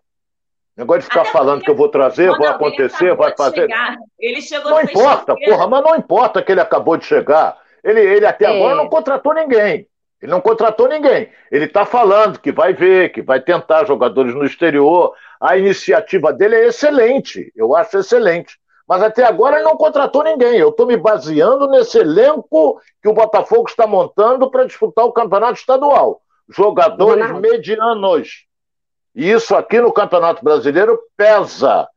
Negócio 0.75 1.01
de 1.01 1.07
ficar 1.07 1.21
até 1.21 1.31
falando 1.31 1.61
que 1.61 1.69
eu 1.69 1.75
vou 1.75 1.89
trazer, 1.89 2.35
vai 2.37 2.47
acontecer, 2.47 3.15
vai 3.15 3.35
fazer. 3.35 3.61
Chegar. 3.61 3.95
Ele 4.19 4.41
chegou 4.41 4.71
Não 4.71 4.81
importa, 4.81 5.35
porra, 5.35 5.67
mas 5.67 5.83
não 5.83 5.95
importa 5.95 6.41
que 6.41 6.51
ele 6.51 6.61
acabou 6.61 6.97
de 6.97 7.05
chegar. 7.05 7.61
Ele, 7.83 7.99
ele 7.99 8.25
até 8.25 8.45
é. 8.45 8.47
agora 8.47 8.75
não 8.75 8.89
contratou 8.89 9.33
ninguém. 9.33 9.87
Ele 10.21 10.31
não 10.31 10.41
contratou 10.41 10.87
ninguém. 10.87 11.29
Ele 11.51 11.65
está 11.65 11.85
falando 11.85 12.39
que 12.39 12.51
vai 12.51 12.73
ver, 12.73 13.11
que 13.11 13.21
vai 13.21 13.39
tentar 13.39 13.85
jogadores 13.85 14.33
no 14.33 14.45
exterior. 14.45 15.13
A 15.39 15.57
iniciativa 15.57 16.33
dele 16.33 16.55
é 16.55 16.67
excelente. 16.67 17.51
Eu 17.55 17.75
acho 17.75 17.97
excelente. 17.97 18.57
Mas 18.87 19.01
até 19.01 19.23
agora 19.23 19.57
ele 19.57 19.65
não 19.65 19.77
contratou 19.77 20.23
ninguém. 20.23 20.57
Eu 20.57 20.69
estou 20.69 20.85
me 20.85 20.95
baseando 20.95 21.67
nesse 21.67 21.97
elenco 21.97 22.79
que 23.01 23.09
o 23.09 23.13
Botafogo 23.13 23.67
está 23.67 23.87
montando 23.87 24.49
para 24.49 24.65
disputar 24.65 25.05
o 25.05 25.11
campeonato 25.11 25.59
estadual. 25.59 26.21
Jogadores 26.49 27.31
medianos. 27.39 28.45
E 29.15 29.31
isso 29.31 29.55
aqui 29.55 29.79
no 29.79 29.93
Campeonato 29.93 30.43
Brasileiro 30.43 30.99
pesa. 31.15 31.87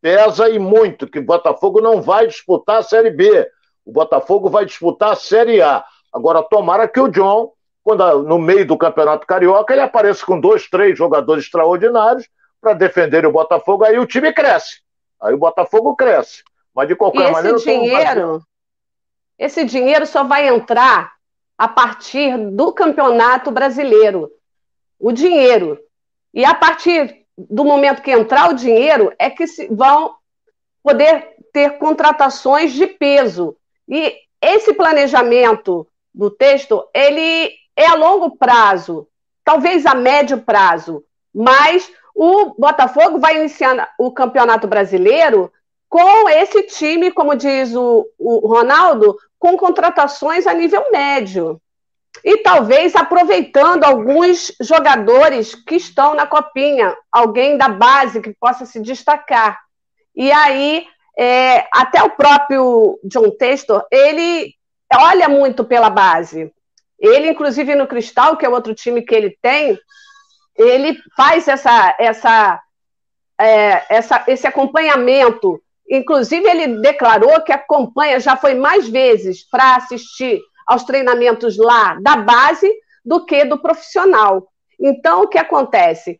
Pesa 0.00 0.48
e 0.48 0.58
muito, 0.58 1.08
que 1.08 1.18
o 1.18 1.24
Botafogo 1.24 1.80
não 1.80 2.02
vai 2.02 2.26
disputar 2.26 2.78
a 2.78 2.82
Série 2.82 3.10
B. 3.10 3.48
O 3.84 3.90
Botafogo 3.90 4.48
vai 4.48 4.64
disputar 4.64 5.12
a 5.12 5.16
Série 5.16 5.62
A. 5.62 5.84
Agora, 6.12 6.42
tomara 6.42 6.86
que 6.86 7.00
o 7.00 7.08
John, 7.08 7.50
quando 7.86 8.24
no 8.24 8.36
meio 8.36 8.66
do 8.66 8.76
Campeonato 8.76 9.24
Carioca, 9.24 9.72
ele 9.72 9.80
apareça 9.80 10.26
com 10.26 10.40
dois, 10.40 10.68
três 10.68 10.98
jogadores 10.98 11.44
extraordinários 11.44 12.28
para 12.60 12.72
defender 12.72 13.24
o 13.24 13.30
Botafogo, 13.30 13.84
aí 13.84 13.96
o 13.96 14.04
time 14.04 14.32
cresce. 14.32 14.80
Aí 15.22 15.32
o 15.32 15.38
Botafogo 15.38 15.94
cresce. 15.94 16.42
Mas 16.74 16.88
de 16.88 16.96
qualquer 16.96 17.20
e 17.20 17.22
esse 17.22 17.32
maneira. 17.32 17.58
Dinheiro, 17.58 18.42
esse 19.38 19.64
dinheiro 19.64 20.04
só 20.04 20.24
vai 20.24 20.48
entrar 20.48 21.12
a 21.56 21.68
partir 21.68 22.36
do 22.50 22.72
campeonato 22.72 23.52
brasileiro. 23.52 24.32
O 24.98 25.12
dinheiro. 25.12 25.78
E 26.34 26.44
a 26.44 26.56
partir 26.56 27.24
do 27.38 27.64
momento 27.64 28.02
que 28.02 28.10
entrar 28.10 28.50
o 28.50 28.54
dinheiro, 28.54 29.12
é 29.16 29.30
que 29.30 29.44
vão 29.70 30.16
poder 30.82 31.36
ter 31.52 31.78
contratações 31.78 32.72
de 32.72 32.88
peso. 32.88 33.56
E 33.88 34.12
esse 34.42 34.74
planejamento 34.74 35.86
do 36.12 36.32
texto, 36.32 36.84
ele 36.92 37.54
é 37.76 37.86
a 37.86 37.94
longo 37.94 38.36
prazo, 38.36 39.06
talvez 39.44 39.84
a 39.86 39.94
médio 39.94 40.38
prazo, 40.38 41.04
mas 41.34 41.90
o 42.14 42.54
Botafogo 42.58 43.18
vai 43.18 43.36
iniciar 43.36 43.90
o 43.98 44.10
Campeonato 44.10 44.66
Brasileiro 44.66 45.52
com 45.88 46.28
esse 46.28 46.62
time, 46.62 47.10
como 47.12 47.36
diz 47.36 47.74
o, 47.74 48.08
o 48.18 48.48
Ronaldo, 48.48 49.16
com 49.38 49.56
contratações 49.56 50.46
a 50.46 50.54
nível 50.54 50.90
médio. 50.90 51.60
E 52.24 52.38
talvez 52.38 52.96
aproveitando 52.96 53.84
alguns 53.84 54.50
jogadores 54.60 55.54
que 55.54 55.76
estão 55.76 56.14
na 56.14 56.26
copinha, 56.26 56.96
alguém 57.12 57.58
da 57.58 57.68
base 57.68 58.22
que 58.22 58.34
possa 58.40 58.64
se 58.64 58.80
destacar. 58.80 59.60
E 60.14 60.32
aí, 60.32 60.86
é, 61.18 61.66
até 61.72 62.02
o 62.02 62.10
próprio 62.10 62.98
John 63.04 63.30
Testor, 63.30 63.84
ele 63.92 64.54
olha 64.94 65.28
muito 65.28 65.64
pela 65.64 65.90
base. 65.90 66.50
Ele, 66.98 67.28
inclusive, 67.28 67.74
no 67.74 67.86
Cristal, 67.86 68.36
que 68.36 68.46
é 68.46 68.48
outro 68.48 68.74
time 68.74 69.02
que 69.02 69.14
ele 69.14 69.36
tem, 69.42 69.78
ele 70.56 70.98
faz 71.16 71.46
essa, 71.46 71.94
essa, 71.98 72.60
é, 73.38 73.94
essa, 73.94 74.24
esse 74.26 74.46
acompanhamento. 74.46 75.60
Inclusive, 75.88 76.48
ele 76.48 76.80
declarou 76.80 77.42
que 77.42 77.52
acompanha, 77.52 78.18
já 78.18 78.36
foi 78.36 78.54
mais 78.54 78.88
vezes 78.88 79.48
para 79.48 79.76
assistir 79.76 80.40
aos 80.66 80.84
treinamentos 80.84 81.56
lá 81.56 81.98
da 82.00 82.16
base 82.16 82.72
do 83.04 83.24
que 83.24 83.44
do 83.44 83.58
profissional. 83.58 84.48
Então, 84.80 85.22
o 85.22 85.28
que 85.28 85.38
acontece? 85.38 86.18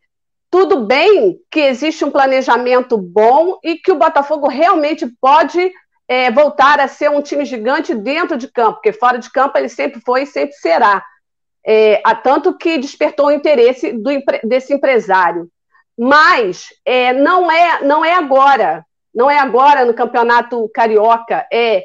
Tudo 0.51 0.87
bem 0.87 1.39
que 1.51 1.61
existe 1.61 2.05
um 2.05 2.11
planejamento 2.11 2.97
bom 2.97 3.59
e 3.65 3.77
que 3.77 3.91
o 3.91 3.97
Botafogo 3.97 4.49
realmente 4.49 5.07
pode 5.21 5.73
é, 6.09 6.31
voltar 6.31 6.81
a 6.81 6.89
ser 6.89 7.11
um 7.11 7.21
time 7.21 7.45
gigante 7.45 7.95
dentro 7.95 8.37
de 8.37 8.49
campo, 8.49 8.75
porque 8.75 8.93
fora 8.93 9.19
de 9.19 9.31
campo 9.31 9.59
ele 9.59 9.69
sempre 9.69 10.01
foi 10.01 10.23
e 10.23 10.27
sempre 10.27 10.55
será 10.55 11.03
é, 11.67 12.01
tanto 12.23 12.57
que 12.57 12.79
despertou 12.79 13.27
o 13.27 13.33
interesse 13.33 13.91
do, 13.91 14.11
desse 14.45 14.73
empresário. 14.73 15.51
Mas 15.99 16.69
é, 16.85 17.13
não, 17.13 17.51
é, 17.51 17.83
não 17.83 18.05
é 18.05 18.15
agora, 18.15 18.87
não 19.13 19.29
é 19.29 19.39
agora 19.39 19.85
no 19.85 19.93
campeonato 19.93 20.71
carioca, 20.73 21.45
é 21.53 21.83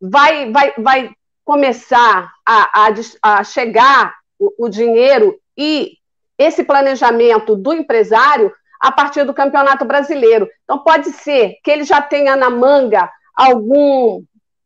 vai, 0.00 0.52
vai, 0.52 0.74
vai 0.78 1.10
começar 1.44 2.30
a, 2.46 2.86
a, 2.86 2.94
a 3.22 3.44
chegar 3.44 4.14
o, 4.38 4.66
o 4.66 4.68
dinheiro 4.68 5.36
e 5.56 5.94
esse 6.38 6.62
planejamento 6.62 7.56
do 7.56 7.72
empresário 7.72 8.52
a 8.80 8.92
partir 8.92 9.24
do 9.24 9.32
Campeonato 9.32 9.84
Brasileiro. 9.84 10.48
Então, 10.64 10.78
pode 10.80 11.10
ser 11.10 11.54
que 11.62 11.70
ele 11.70 11.84
já 11.84 12.02
tenha 12.02 12.36
na 12.36 12.50
manga 12.50 13.10
algum, 13.34 14.22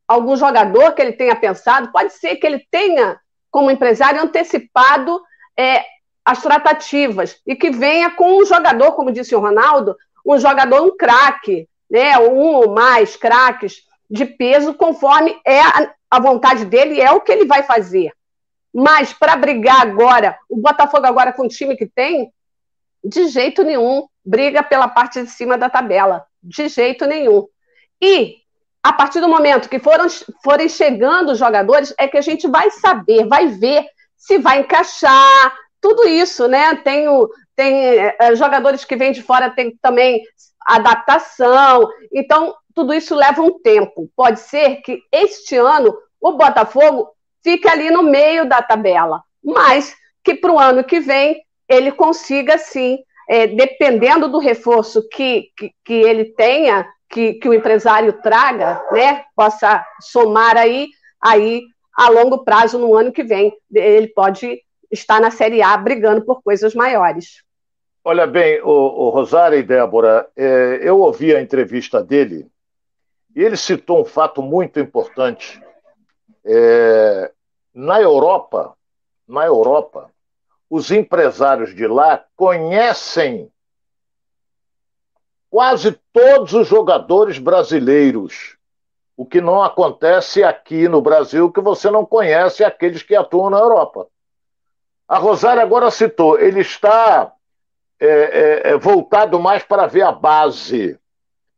algum 0.07 0.37
jogador 0.37 0.93
que 0.93 1.03
ele 1.03 1.13
tenha 1.13 1.35
pensado, 1.37 1.91
pode 1.91 2.13
ser 2.13 2.37
que 2.37 2.47
ele 2.47 2.67
tenha, 2.71 3.19
como 3.51 3.71
empresário, 3.71 4.21
antecipado 4.21 5.21
é, 5.57 5.85
as 6.25 6.43
tratativas 6.43 7.41
e 7.47 7.57
que 7.57 7.71
venha 7.71 8.11
com 8.11 8.39
um 8.39 8.45
jogador, 8.45 8.93
como 8.93 9.11
disse 9.11 9.35
o 9.35 9.41
Ronaldo, 9.41 9.97
um 10.27 10.39
jogador, 10.39 10.83
um 10.83 10.97
craque, 10.97 11.67
né, 11.91 12.19
um 12.19 12.55
ou 12.55 12.75
mais 12.75 13.17
craques 13.17 13.83
de 14.11 14.27
peso, 14.27 14.75
conforme 14.75 15.39
é 15.45 15.61
a, 15.61 15.95
a 16.11 16.21
vontade 16.21 16.65
dele 16.65 17.01
é 17.01 17.11
o 17.11 17.21
que 17.21 17.33
ele 17.33 17.47
vai 17.47 17.63
fazer. 17.63 18.13
Mas 18.75 19.13
para 19.13 19.37
brigar 19.37 19.81
agora, 19.81 20.39
o 20.49 20.57
Botafogo 20.57 21.07
agora 21.07 21.33
com 21.33 21.45
o 21.45 21.49
time 21.49 21.77
que 21.77 21.87
tem, 21.87 22.33
de 23.03 23.27
jeito 23.29 23.63
nenhum, 23.63 24.07
briga 24.25 24.63
pela 24.63 24.89
parte 24.89 25.23
de 25.23 25.31
cima 25.31 25.57
da 25.57 25.71
tabela, 25.71 26.27
de 26.43 26.69
jeito 26.69 27.07
nenhum. 27.07 27.47
E 28.01 28.37
a 28.83 28.93
partir 28.93 29.21
do 29.21 29.29
momento 29.29 29.69
que 29.69 29.79
foram, 29.79 30.07
forem 30.43 30.69
chegando 30.69 31.33
os 31.33 31.39
jogadores, 31.39 31.95
é 31.99 32.07
que 32.07 32.17
a 32.17 32.23
gente 32.23 32.47
vai 32.49 32.71
saber, 32.71 33.27
vai 33.27 33.49
ver 33.49 33.87
se 34.17 34.39
vai 34.39 34.61
encaixar, 34.61 35.55
tudo 35.81 36.07
isso, 36.07 36.49
né? 36.49 36.75
Tem, 36.77 37.09
o, 37.09 37.29
tem 37.55 37.75
é, 37.99 38.35
jogadores 38.35 38.85
que 38.85 38.97
vêm 38.97 39.13
de 39.13 39.23
fora, 39.23 39.51
tem 39.51 39.77
também 39.81 40.23
adaptação. 40.67 41.89
Então, 42.13 42.55
tudo 42.75 42.93
isso 42.93 43.15
leva 43.15 43.43
um 43.43 43.59
tempo. 43.61 44.11
Pode 44.17 44.41
ser 44.41 44.77
que 44.77 45.01
este 45.13 45.57
ano 45.57 45.97
o 46.21 46.33
Botafogo 46.33 47.11
fique 47.43 47.69
ali 47.69 47.91
no 47.91 48.03
meio 48.03 48.49
da 48.49 48.61
tabela, 48.61 49.23
mas 49.43 49.97
que 50.23 50.35
para 50.35 50.53
o 50.53 50.59
ano 50.59 50.85
que 50.85 51.01
vem 51.01 51.41
ele 51.69 51.93
consiga, 51.93 52.59
sim, 52.59 52.99
é, 53.29 53.47
dependendo 53.47 54.29
do 54.29 54.39
reforço 54.39 55.07
que, 55.09 55.51
que, 55.57 55.71
que 55.85 55.93
ele 55.93 56.27
tenha, 56.35 56.87
que, 57.09 57.35
que, 57.35 57.49
o 57.49 57.55
empresário 57.55 58.13
traga, 58.23 58.83
né, 58.93 59.25
possa 59.35 59.85
somar 60.01 60.57
aí, 60.57 60.89
aí 61.21 61.63
a 61.97 62.09
longo 62.11 62.45
prazo, 62.45 62.79
no 62.79 62.95
ano 62.95 63.13
que 63.13 63.25
vem, 63.25 63.53
ele 63.73 64.09
pode 64.09 64.61
estar 64.91 65.21
na 65.21 65.31
Série 65.31 65.63
A 65.63 65.77
brigando 65.77 66.25
por 66.25 66.43
coisas 66.43 66.75
maiores. 66.75 67.43
Olha 68.05 68.27
bem, 68.27 68.61
o, 68.63 68.69
o 68.69 69.11
Rosário 69.11 69.59
e 69.59 69.63
Débora, 69.63 70.29
é, 70.37 70.81
eu 70.83 70.99
ouvi 71.01 71.35
a 71.35 71.43
entrevista 71.43 72.03
dele 72.03 72.47
e 73.35 73.43
ele 73.43 73.57
citou 73.57 74.01
um 74.01 74.05
fato 74.05 74.41
muito 74.41 74.81
importante. 74.81 75.63
É, 76.45 77.31
na 77.75 78.01
Europa, 78.01 78.75
na 79.27 79.45
Europa, 79.45 80.11
os 80.71 80.91
empresários 80.91 81.75
de 81.75 81.87
lá 81.87 82.25
conhecem 82.35 83.51
quase 85.51 85.93
todos 86.13 86.53
os 86.53 86.67
jogadores 86.67 87.39
brasileiros. 87.39 88.57
O 89.17 89.27
que 89.27 89.41
não 89.41 89.63
acontece 89.63 90.45
aqui 90.45 90.89
no 90.89 91.01
Brasil, 91.01 91.51
que 91.51 91.61
você 91.61 91.91
não 91.91 92.05
conhece 92.05 92.63
aqueles 92.63 93.03
que 93.03 93.17
atuam 93.17 93.51
na 93.51 93.59
Europa. 93.59 94.07
A 95.09 95.19
Rosária 95.19 95.63
agora 95.63 95.91
citou, 95.91 96.39
ele 96.39 96.61
está 96.61 97.33
é, 97.99 98.07
é, 98.07 98.71
é, 98.71 98.79
voltado 98.79 99.41
mais 99.41 99.63
para 99.65 99.87
ver 99.87 100.03
a 100.03 100.13
base. 100.13 100.99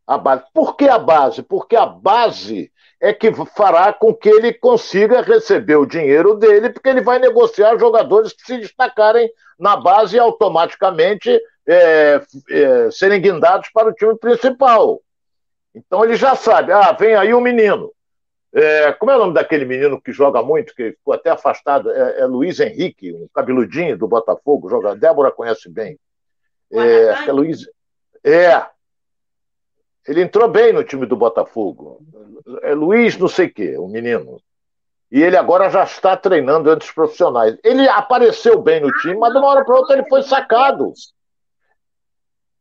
A 0.07 0.17
base. 0.17 0.45
Por 0.55 0.77
que 0.77 0.89
a 0.89 0.99
base? 0.99 1.43
Porque 1.43 1.77
a 1.77 1.85
base 1.85 2.73
é 3.01 3.13
que 3.13 3.33
fará 3.57 3.93
com 3.93 4.15
que 4.15 4.29
ele 4.29 4.53
consiga 4.53 5.21
receber 5.21 5.77
o 5.77 5.87
dinheiro 5.87 6.35
dele, 6.37 6.71
porque 6.71 6.89
ele 6.89 7.03
vai 7.03 7.19
negociar 7.19 7.79
jogadores 7.79 8.33
que 8.33 8.43
se 8.43 8.59
destacarem 8.59 9.31
na 9.59 9.77
base 9.77 10.17
e 10.17 10.21
automaticamente 10.21 11.41
é, 11.71 12.21
é, 12.51 12.91
serem 12.91 13.21
guindados 13.21 13.71
para 13.71 13.89
o 13.89 13.93
time 13.93 14.17
principal. 14.17 15.01
Então 15.73 16.05
ele 16.05 16.17
já 16.17 16.35
sabe, 16.35 16.73
ah, 16.73 16.91
vem 16.93 17.15
aí 17.15 17.33
o 17.33 17.39
um 17.39 17.41
menino. 17.41 17.93
É, 18.53 18.93
como 18.95 19.13
é 19.13 19.17
o 19.17 19.19
nome 19.21 19.35
daquele 19.35 19.65
menino 19.65 20.01
que 20.01 20.13
joga 20.13 20.43
muito, 20.43 20.75
que 20.75 20.91
ficou 20.91 21.15
até 21.15 21.31
afastado? 21.31 21.89
É, 21.91 22.23
é 22.23 22.27
Luiz 22.27 22.59
Henrique, 22.59 23.13
um 23.13 23.29
cabeludinho 23.33 23.97
do 23.97 24.09
Botafogo, 24.09 24.69
joga. 24.69 24.97
Débora 24.97 25.31
conhece 25.31 25.69
bem. 25.69 25.97
É, 26.73 27.29
é 27.29 27.33
Luiz. 27.33 27.61
É. 28.25 28.67
Ele 30.09 30.23
entrou 30.23 30.49
bem 30.49 30.73
no 30.73 30.83
time 30.83 31.07
do 31.07 31.17
Botafogo. 31.17 32.01
É 32.63 32.75
Luiz, 32.75 33.17
não 33.17 33.29
sei 33.29 33.47
o 33.47 33.55
quê, 33.55 33.77
o 33.77 33.85
um 33.85 33.89
menino. 33.89 34.41
E 35.13 35.23
ele 35.23 35.37
agora 35.37 35.71
já 35.71 35.85
está 35.85 36.17
treinando 36.17 36.71
entre 36.71 36.89
os 36.89 36.93
profissionais. 36.93 37.57
Ele 37.63 37.89
apareceu 37.89 38.61
bem 38.61 38.81
no 38.81 38.93
time, 38.95 39.17
mas 39.17 39.33
de 39.33 39.39
uma 39.39 39.49
hora 39.49 39.65
para 39.65 39.77
outra 39.77 39.97
ele 39.97 40.09
foi 40.09 40.23
sacado. 40.23 40.93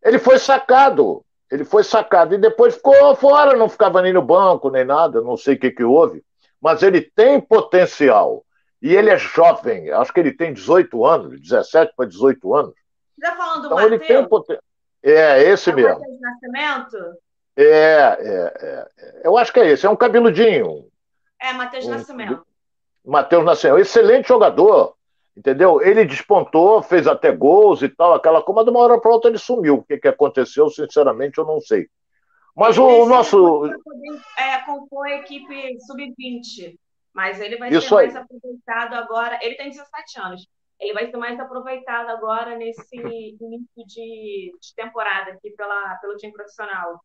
Ele 0.04 0.20
foi 0.20 0.40
sacado. 0.40 1.24
Ele 1.52 1.66
foi 1.66 1.84
sacado 1.84 2.36
e 2.36 2.38
depois 2.38 2.76
ficou 2.76 3.16
fora, 3.16 3.58
não 3.58 3.68
ficava 3.68 4.02
nem 4.02 4.14
no 4.14 4.22
banco, 4.22 4.70
nem 4.70 4.86
nada, 4.86 5.20
não 5.22 5.36
sei 5.36 5.56
o 5.56 5.60
que, 5.60 5.72
que 5.72 5.84
houve. 5.84 6.24
Mas 6.62 6.84
ele 6.84 7.02
tem 7.02 7.42
potencial. 7.42 8.46
E 8.82 8.96
ele 8.96 9.10
é 9.10 9.18
jovem, 9.18 9.92
acho 9.92 10.14
que 10.14 10.20
ele 10.20 10.32
tem 10.32 10.54
18 10.54 11.06
anos, 11.06 11.42
17 11.42 11.94
para 11.96 12.08
18 12.08 12.56
anos. 12.56 12.74
Você 13.18 13.26
está 13.26 13.36
falando 13.36 13.62
do 13.62 13.66
então, 13.66 13.78
Mateus? 13.78 13.92
ele 13.92 14.08
tem 14.08 14.28
potencial. 14.28 14.64
É, 15.02 15.44
esse 15.44 15.70
é 15.70 15.74
mesmo. 15.74 16.00
Mateus 16.00 16.22
Nascimento? 16.22 16.98
É, 17.58 17.64
é, 17.64 18.54
é, 18.62 18.88
é, 18.98 19.22
Eu 19.24 19.38
acho 19.38 19.52
que 19.52 19.60
é 19.60 19.70
esse, 19.70 19.86
é 19.86 19.90
um 19.90 19.96
cabeludinho. 19.96 20.86
É, 21.42 21.52
Matheus 21.54 21.86
um, 21.86 21.90
Nascimento. 21.90 22.46
Matheus 23.04 23.44
Nascimento, 23.44 23.80
excelente 23.80 24.28
jogador. 24.28 24.96
Entendeu? 25.36 25.82
Ele 25.82 26.06
despontou, 26.06 26.82
fez 26.82 27.08
até 27.08 27.32
gols 27.32 27.82
e 27.82 27.90
tal, 27.90 28.14
aquela 28.14 28.42
coisa, 28.42 28.58
mas 28.58 28.66
de 28.66 28.72
uma 28.72 28.80
hora 28.82 29.00
para 29.00 29.12
outra 29.12 29.30
ele 29.30 29.38
sumiu. 29.38 29.76
O 29.76 29.84
que, 29.84 29.98
que 29.98 30.08
aconteceu, 30.08 30.70
sinceramente, 30.70 31.38
eu 31.38 31.46
não 31.46 31.62
sei. 31.62 31.88
Mas 32.56 32.78
ele 32.78 32.86
o, 32.86 33.06
nosso. 33.06 33.66
É, 34.38 34.58
compor 34.66 35.08
a 35.08 35.16
equipe 35.16 35.80
sub-20, 35.82 36.78
mas 37.14 37.40
ele 37.40 37.58
vai 37.58 37.70
Isso 37.70 37.88
ser 37.88 37.96
mais 37.96 38.16
aí. 38.16 38.22
aproveitado 38.22 38.94
agora. 38.96 39.40
Ele 39.42 39.56
tem 39.56 39.70
17 39.70 40.20
anos. 40.20 40.48
Ele 40.80 40.94
vai 40.94 41.10
ser 41.10 41.18
mais 41.18 41.40
aproveitado 41.40 42.10
agora 42.10 42.58
nesse 42.58 42.96
início 42.96 43.86
de, 43.86 44.52
de 44.60 44.76
temporada 44.76 45.32
aqui 45.32 45.52
pela, 45.52 45.96
pelo 45.96 46.16
time 46.16 46.34
profissional 46.34 47.00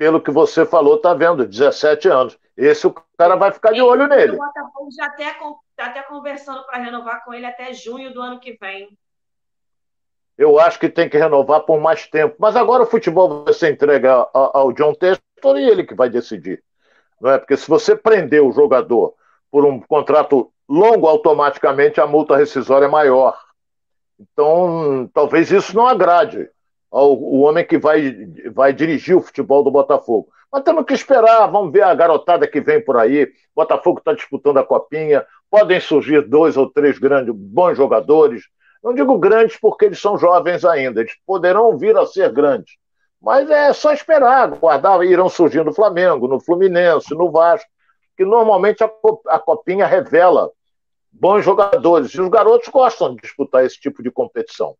pelo 0.00 0.18
que 0.18 0.30
você 0.30 0.64
falou, 0.64 0.96
tá 0.96 1.12
vendo, 1.12 1.46
17 1.46 2.08
anos. 2.08 2.38
Esse 2.56 2.86
o 2.86 2.94
cara 3.18 3.36
vai 3.36 3.52
ficar 3.52 3.70
de 3.72 3.82
olho 3.82 4.06
nele. 4.06 4.32
O 4.32 4.38
Botafogo 4.38 4.88
já 4.96 5.04
até 5.04 5.26
está 5.80 5.86
até 5.86 6.02
conversando 6.02 6.62
para 6.64 6.78
renovar 6.78 7.24
com 7.24 7.32
ele 7.32 7.46
até 7.46 7.72
junho 7.72 8.12
do 8.12 8.20
ano 8.20 8.38
que 8.38 8.52
vem. 8.60 8.90
Eu 10.36 10.60
acho 10.60 10.78
que 10.78 10.88
tem 10.88 11.08
que 11.08 11.16
renovar 11.16 11.60
por 11.60 11.80
mais 11.80 12.06
tempo. 12.06 12.36
Mas 12.38 12.54
agora 12.54 12.82
o 12.82 12.86
futebol 12.86 13.44
vai 13.44 13.54
ser 13.54 13.72
entregue 13.72 14.06
ao 14.06 14.72
John 14.72 14.94
Testor 14.94 15.56
e 15.56 15.68
ele 15.68 15.84
que 15.84 15.94
vai 15.94 16.10
decidir. 16.10 16.62
Não 17.20 17.30
é? 17.30 17.38
Porque 17.38 17.56
se 17.56 17.68
você 17.68 17.96
prender 17.96 18.42
o 18.42 18.52
jogador 18.52 19.14
por 19.50 19.64
um 19.64 19.80
contrato 19.80 20.52
longo, 20.68 21.06
automaticamente 21.06 22.00
a 22.00 22.06
multa 22.06 22.36
rescisória 22.36 22.86
é 22.86 22.88
maior. 22.88 23.38
Então, 24.18 25.10
talvez 25.14 25.50
isso 25.50 25.74
não 25.74 25.86
agrade 25.86 26.48
ao 26.90 27.12
o 27.12 27.40
homem 27.40 27.66
que 27.66 27.78
vai, 27.78 28.14
vai 28.52 28.72
dirigir 28.72 29.16
o 29.16 29.22
futebol 29.22 29.62
do 29.62 29.70
Botafogo. 29.70 30.28
Mas 30.52 30.62
temos 30.62 30.84
que 30.84 30.94
esperar, 30.94 31.46
vamos 31.46 31.72
ver 31.72 31.82
a 31.82 31.94
garotada 31.94 32.46
que 32.46 32.60
vem 32.60 32.84
por 32.84 32.96
aí. 32.96 33.30
Botafogo 33.54 33.98
está 33.98 34.12
disputando 34.12 34.58
a 34.58 34.64
copinha, 34.64 35.24
podem 35.50 35.80
surgir 35.80 36.22
dois 36.22 36.56
ou 36.56 36.70
três 36.70 36.98
grandes, 36.98 37.34
bons 37.34 37.76
jogadores. 37.76 38.44
Não 38.82 38.94
digo 38.94 39.18
grandes 39.18 39.58
porque 39.58 39.86
eles 39.86 40.00
são 40.00 40.16
jovens 40.16 40.64
ainda, 40.64 41.00
eles 41.00 41.14
poderão 41.26 41.76
vir 41.76 41.96
a 41.96 42.06
ser 42.06 42.32
grandes. 42.32 42.76
Mas 43.20 43.50
é 43.50 43.72
só 43.72 43.92
esperar, 43.92 44.48
guardar, 44.48 45.04
irão 45.04 45.28
surgir 45.28 45.62
no 45.62 45.74
Flamengo, 45.74 46.26
no 46.26 46.40
Fluminense, 46.40 47.14
no 47.14 47.30
Vasco, 47.30 47.68
que 48.16 48.24
normalmente 48.24 48.82
a, 48.82 49.38
copinha 49.38 49.86
revela 49.86 50.50
bons 51.12 51.44
jogadores. 51.44 52.14
E 52.14 52.20
os 52.20 52.30
garotos 52.30 52.68
gostam 52.68 53.14
de 53.14 53.20
disputar 53.20 53.64
esse 53.64 53.78
tipo 53.78 54.02
de 54.02 54.10
competição. 54.10 54.74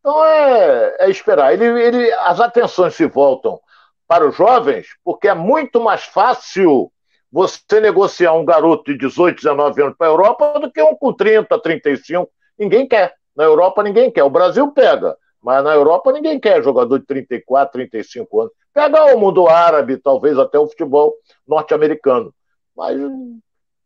Então 0.00 0.22
é, 0.24 0.96
é 1.00 1.10
esperar. 1.10 1.54
Ele, 1.54 1.64
ele, 1.82 2.12
as 2.12 2.38
atenções 2.38 2.94
se 2.94 3.06
voltam 3.06 3.58
para 4.06 4.28
os 4.28 4.36
jovens, 4.36 4.88
porque 5.02 5.28
é 5.28 5.34
muito 5.34 5.80
mais 5.80 6.04
fácil 6.04 6.92
você 7.30 7.80
negociar 7.80 8.32
um 8.32 8.44
garoto 8.44 8.92
de 8.92 8.98
18, 8.98 9.36
19 9.36 9.82
anos 9.82 9.96
para 9.96 10.06
a 10.06 10.10
Europa 10.10 10.60
do 10.60 10.70
que 10.70 10.82
um 10.82 10.94
com 10.94 11.12
30, 11.12 11.58
35. 11.60 12.30
Ninguém 12.58 12.86
quer. 12.86 13.14
Na 13.36 13.44
Europa 13.44 13.82
ninguém 13.82 14.10
quer. 14.10 14.24
O 14.24 14.30
Brasil 14.30 14.70
pega, 14.72 15.16
mas 15.42 15.62
na 15.62 15.74
Europa 15.74 16.12
ninguém 16.12 16.40
quer 16.40 16.62
jogador 16.62 16.98
de 16.98 17.06
34, 17.06 17.72
35 17.72 18.40
anos. 18.40 18.52
Pega 18.72 19.14
o 19.14 19.18
mundo 19.18 19.48
árabe, 19.48 19.96
talvez 19.96 20.38
até 20.38 20.58
o 20.58 20.66
futebol 20.66 21.14
norte-americano. 21.46 22.32
Mas 22.76 22.98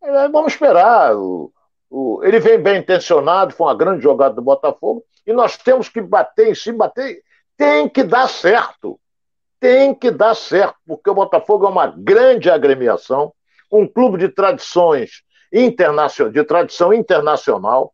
é, 0.03 0.29
vamos 0.29 0.53
esperar. 0.53 1.13
Ele 2.23 2.41
vem 2.41 2.59
bem 2.59 2.79
intencionado, 2.79 3.53
foi 3.53 3.67
uma 3.67 3.75
grande 3.75 4.03
jogada 4.03 4.35
do 4.35 4.43
Botafogo, 4.43 5.05
e 5.27 5.33
nós 5.33 5.57
temos 5.57 5.89
que 5.89 6.01
bater 6.01 6.49
em 6.49 6.55
si, 6.55 6.73
bater. 6.73 7.23
Tem 7.57 7.89
que 7.89 8.03
dar 8.03 8.29
certo. 8.29 8.99
Tem 9.61 9.95
que 9.95 10.11
dar 10.11 10.35
certo, 10.35 10.77
porque 10.87 11.11
o 11.11 11.15
Botafogo 11.15 11.67
é 11.67 11.69
uma 11.69 11.87
grande 11.87 12.51
agremiação, 12.51 13.33
um 13.71 13.87
clube 13.87 14.17
de 14.19 14.31
tradições 14.31 15.23
internacional, 15.53 16.33
de 16.33 16.45
tradição 16.45 16.93
internacional. 16.95 17.93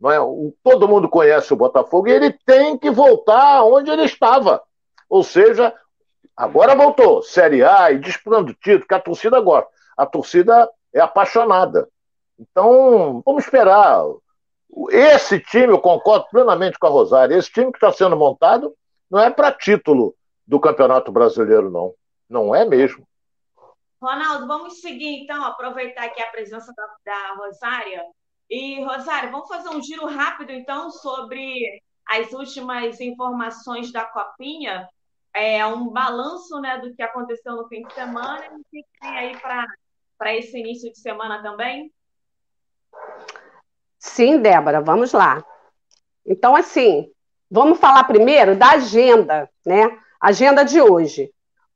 Não 0.00 0.10
é? 0.12 0.18
Todo 0.62 0.86
mundo 0.86 1.08
conhece 1.08 1.52
o 1.52 1.56
Botafogo 1.56 2.06
e 2.06 2.12
ele 2.12 2.32
tem 2.46 2.78
que 2.78 2.88
voltar 2.88 3.64
onde 3.64 3.90
ele 3.90 4.04
estava. 4.04 4.62
Ou 5.10 5.24
seja, 5.24 5.74
agora 6.36 6.76
voltou, 6.76 7.20
Série 7.20 7.64
A 7.64 7.90
e 7.90 7.98
disputando 7.98 8.54
título, 8.54 8.86
que 8.86 8.94
a 8.94 9.00
torcida 9.00 9.40
gosta. 9.40 9.68
A 9.96 10.06
torcida 10.06 10.70
é 10.94 11.00
apaixonada. 11.00 11.88
Então, 12.38 13.20
vamos 13.26 13.44
esperar. 13.44 14.04
Esse 14.90 15.40
time, 15.40 15.72
eu 15.72 15.80
concordo 15.80 16.26
plenamente 16.30 16.78
com 16.78 16.86
a 16.86 16.90
Rosário, 16.90 17.36
esse 17.36 17.50
time 17.50 17.72
que 17.72 17.78
está 17.78 17.92
sendo 17.92 18.16
montado 18.16 18.72
não 19.10 19.18
é 19.18 19.30
para 19.30 19.50
título 19.50 20.14
do 20.48 20.58
Campeonato 20.58 21.12
Brasileiro, 21.12 21.70
não. 21.70 21.94
Não 22.26 22.54
é 22.54 22.64
mesmo. 22.64 23.06
Ronaldo, 24.00 24.46
vamos 24.46 24.80
seguir 24.80 25.22
então, 25.22 25.44
aproveitar 25.44 26.04
aqui 26.04 26.22
a 26.22 26.30
presença 26.30 26.72
da, 26.74 26.86
da 27.04 27.34
Rosária. 27.34 28.02
E, 28.48 28.82
Rosário, 28.82 29.30
vamos 29.30 29.48
fazer 29.48 29.68
um 29.68 29.82
giro 29.82 30.06
rápido 30.06 30.50
então 30.50 30.90
sobre 30.90 31.82
as 32.06 32.32
últimas 32.32 32.98
informações 32.98 33.92
da 33.92 34.06
Copinha. 34.06 34.88
É 35.34 35.66
um 35.66 35.90
balanço 35.90 36.58
né, 36.60 36.78
do 36.78 36.94
que 36.94 37.02
aconteceu 37.02 37.54
no 37.54 37.68
fim 37.68 37.82
de 37.82 37.92
semana 37.92 38.46
e 38.46 38.48
o 38.48 38.62
que 38.70 38.82
tem 39.00 39.18
aí 39.18 39.36
para 40.16 40.34
esse 40.34 40.58
início 40.58 40.90
de 40.90 40.98
semana 40.98 41.42
também? 41.42 41.92
Sim, 43.98 44.40
Débora, 44.40 44.80
vamos 44.80 45.12
lá. 45.12 45.44
Então, 46.24 46.56
assim, 46.56 47.12
vamos 47.50 47.78
falar 47.78 48.04
primeiro 48.04 48.56
da 48.56 48.70
agenda, 48.70 49.50
né? 49.66 49.98
Agenda 50.20 50.64
de 50.64 50.80
hoje. 50.80 51.30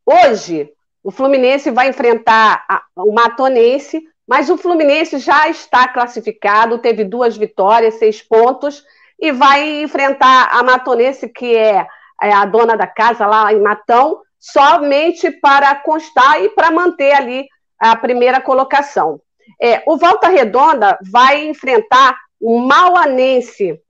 Hoje, 0.05 0.71
o 1.03 1.11
Fluminense 1.11 1.71
vai 1.71 1.89
enfrentar 1.89 2.65
a, 2.69 2.83
o 2.97 3.13
Matonense, 3.13 4.03
mas 4.27 4.51
o 4.51 4.57
Fluminense 4.57 5.19
já 5.19 5.49
está 5.49 5.89
classificado, 5.89 6.79
teve 6.79 7.05
duas 7.05 7.37
vitórias, 7.37 7.95
seis 7.95 8.23
pontos, 8.23 8.85
e 9.19 9.33
vai 9.33 9.83
enfrentar 9.83 10.49
a 10.53 10.63
Matonense, 10.63 11.29
que 11.29 11.57
é, 11.57 11.87
é 12.21 12.33
a 12.33 12.45
dona 12.45 12.77
da 12.77 12.87
casa 12.87 13.27
lá 13.27 13.53
em 13.53 13.61
Matão, 13.61 14.21
somente 14.39 15.31
para 15.31 15.75
constar 15.77 16.43
e 16.43 16.49
para 16.49 16.71
manter 16.71 17.13
ali 17.13 17.47
a 17.79 17.95
primeira 17.95 18.41
colocação. 18.41 19.21
É, 19.61 19.83
o 19.87 19.97
Volta 19.97 20.29
Redonda 20.29 20.99
vai 21.11 21.47
enfrentar 21.47 22.17
o 22.41 22.59
Mauanense, 22.59 23.81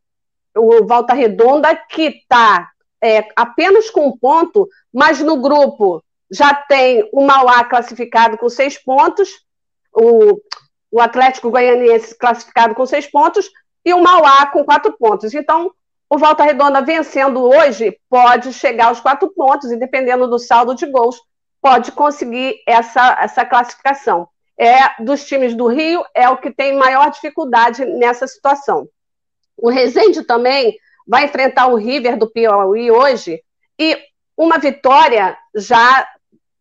o 0.55 0.87
Volta 0.87 1.15
Redonda 1.15 1.75
que 1.75 2.03
está 2.03 2.72
é, 3.03 3.27
apenas 3.35 3.91
com 3.91 4.07
um 4.07 4.17
ponto, 4.17 4.69
mas 4.93 5.21
no 5.21 5.37
grupo 5.41 6.03
já 6.31 6.55
tem 6.55 7.09
o 7.13 7.27
Mauá 7.27 7.65
classificado 7.65 8.39
com 8.39 8.49
seis 8.49 8.79
pontos, 8.79 9.29
o, 9.93 10.41
o 10.91 11.01
Atlético 11.01 11.51
Goianiense 11.51 12.17
classificado 12.17 12.75
com 12.75 12.87
seis 12.87 13.07
pontos 13.07 13.51
e 13.85 13.93
o 13.93 14.01
Mauá 14.01 14.47
com 14.47 14.65
quatro 14.65 14.93
pontos. 14.97 15.35
Então, 15.35 15.73
o 16.09 16.17
Volta 16.17 16.45
Redonda 16.45 16.81
vencendo 16.81 17.43
hoje 17.43 17.99
pode 18.09 18.53
chegar 18.53 18.87
aos 18.87 19.01
quatro 19.01 19.29
pontos 19.35 19.71
e, 19.71 19.77
dependendo 19.77 20.29
do 20.29 20.39
saldo 20.39 20.75
de 20.75 20.87
gols, 20.87 21.21
pode 21.61 21.93
conseguir 21.93 22.63
essa, 22.67 23.19
essa 23.21 23.45
classificação. 23.45 24.29
É 24.59 25.03
dos 25.03 25.25
times 25.25 25.55
do 25.55 25.67
Rio, 25.67 26.05
é 26.15 26.29
o 26.29 26.37
que 26.37 26.51
tem 26.51 26.77
maior 26.77 27.11
dificuldade 27.11 27.85
nessa 27.85 28.27
situação. 28.27 28.89
O 29.57 29.71
Resende 29.71 30.23
também 30.23 30.77
vai 31.07 31.25
enfrentar 31.25 31.67
o 31.67 31.77
River 31.77 32.17
do 32.17 32.31
Piauí 32.31 32.91
hoje, 32.91 33.41
e 33.79 33.99
uma 34.37 34.59
vitória 34.59 35.37
já 35.55 36.07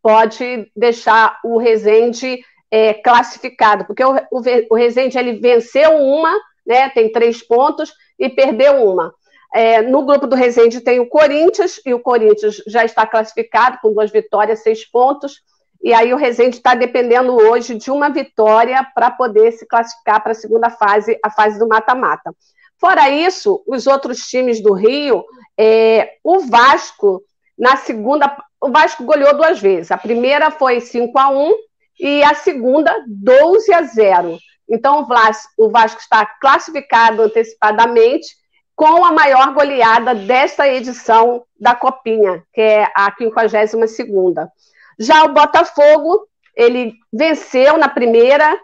pode 0.01 0.71
deixar 0.75 1.39
o 1.43 1.57
Rezende 1.57 2.43
é, 2.69 2.93
classificado, 2.93 3.85
porque 3.85 4.03
o, 4.03 4.15
o, 4.31 4.41
o 4.69 4.75
Rezende 4.75 5.17
ele 5.17 5.33
venceu 5.33 5.97
uma, 5.97 6.33
né, 6.65 6.89
tem 6.89 7.11
três 7.11 7.45
pontos, 7.45 7.93
e 8.17 8.29
perdeu 8.29 8.87
uma. 8.87 9.13
É, 9.53 9.81
no 9.81 10.05
grupo 10.05 10.27
do 10.27 10.35
Rezende 10.35 10.79
tem 10.79 10.99
o 10.99 11.07
Corinthians, 11.07 11.81
e 11.85 11.93
o 11.93 11.99
Corinthians 11.99 12.61
já 12.67 12.85
está 12.85 13.05
classificado 13.05 13.79
com 13.81 13.93
duas 13.93 14.11
vitórias, 14.11 14.63
seis 14.63 14.85
pontos, 14.89 15.41
e 15.83 15.93
aí 15.93 16.13
o 16.13 16.17
Rezende 16.17 16.57
está 16.57 16.75
dependendo 16.75 17.35
hoje 17.35 17.75
de 17.75 17.89
uma 17.89 18.09
vitória 18.09 18.85
para 18.93 19.09
poder 19.09 19.51
se 19.51 19.65
classificar 19.65 20.21
para 20.21 20.31
a 20.31 20.35
segunda 20.35 20.69
fase, 20.69 21.19
a 21.23 21.29
fase 21.29 21.57
do 21.57 21.67
mata-mata. 21.67 22.33
Fora 22.81 23.11
isso, 23.11 23.63
os 23.67 23.85
outros 23.85 24.27
times 24.27 24.59
do 24.59 24.73
Rio, 24.73 25.23
é, 25.55 26.13
o 26.23 26.39
Vasco, 26.39 27.21
na 27.55 27.75
segunda, 27.75 28.35
o 28.59 28.71
Vasco 28.71 29.03
goleou 29.03 29.37
duas 29.37 29.59
vezes. 29.59 29.91
A 29.91 29.97
primeira 29.99 30.49
foi 30.49 30.81
5 30.81 31.15
a 31.19 31.29
1 31.29 31.53
e 31.99 32.23
a 32.23 32.33
segunda 32.33 32.91
12 33.07 33.71
a 33.71 33.83
0. 33.83 34.35
Então 34.67 35.01
o 35.01 35.69
Vasco, 35.69 36.01
está 36.01 36.25
classificado 36.25 37.21
antecipadamente 37.21 38.35
com 38.75 39.05
a 39.05 39.11
maior 39.11 39.53
goleada 39.53 40.15
desta 40.15 40.67
edição 40.67 41.43
da 41.59 41.75
Copinha, 41.75 42.43
que 42.51 42.61
é 42.61 42.91
a 42.95 43.13
52 43.15 43.95
segunda. 43.95 44.51
Já 44.97 45.23
o 45.25 45.33
Botafogo, 45.33 46.27
ele 46.55 46.95
venceu 47.13 47.77
na 47.77 47.89
primeira, 47.89 48.59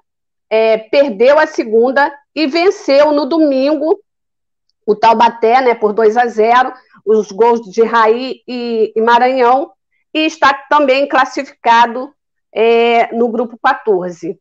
é, 0.50 0.80
perdeu 0.80 1.38
a 1.38 1.46
segunda 1.46 2.12
e 2.34 2.48
venceu 2.48 3.12
no 3.12 3.28
domingo 3.28 4.00
o 4.88 4.96
Taubaté, 4.96 5.62
né, 5.62 5.76
por 5.76 5.92
2 5.92 6.16
a 6.16 6.26
0, 6.26 6.74
os 7.06 7.30
gols 7.32 7.62
de 7.62 7.84
Raí 7.84 8.42
e, 8.48 8.94
e 8.96 9.02
Maranhão, 9.02 9.72
e 10.14 10.26
está 10.26 10.54
também 10.70 11.08
classificado 11.08 12.14
é, 12.54 13.14
no 13.14 13.28
grupo 13.28 13.60
14. 13.62 14.40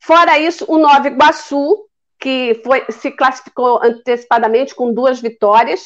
Fora 0.00 0.38
isso, 0.38 0.64
o 0.66 0.78
Nova 0.78 1.06
Iguaçu, 1.06 1.84
que 2.18 2.60
foi, 2.64 2.84
se 2.88 3.10
classificou 3.10 3.80
antecipadamente 3.84 4.74
com 4.74 4.92
duas 4.92 5.20
vitórias, 5.20 5.82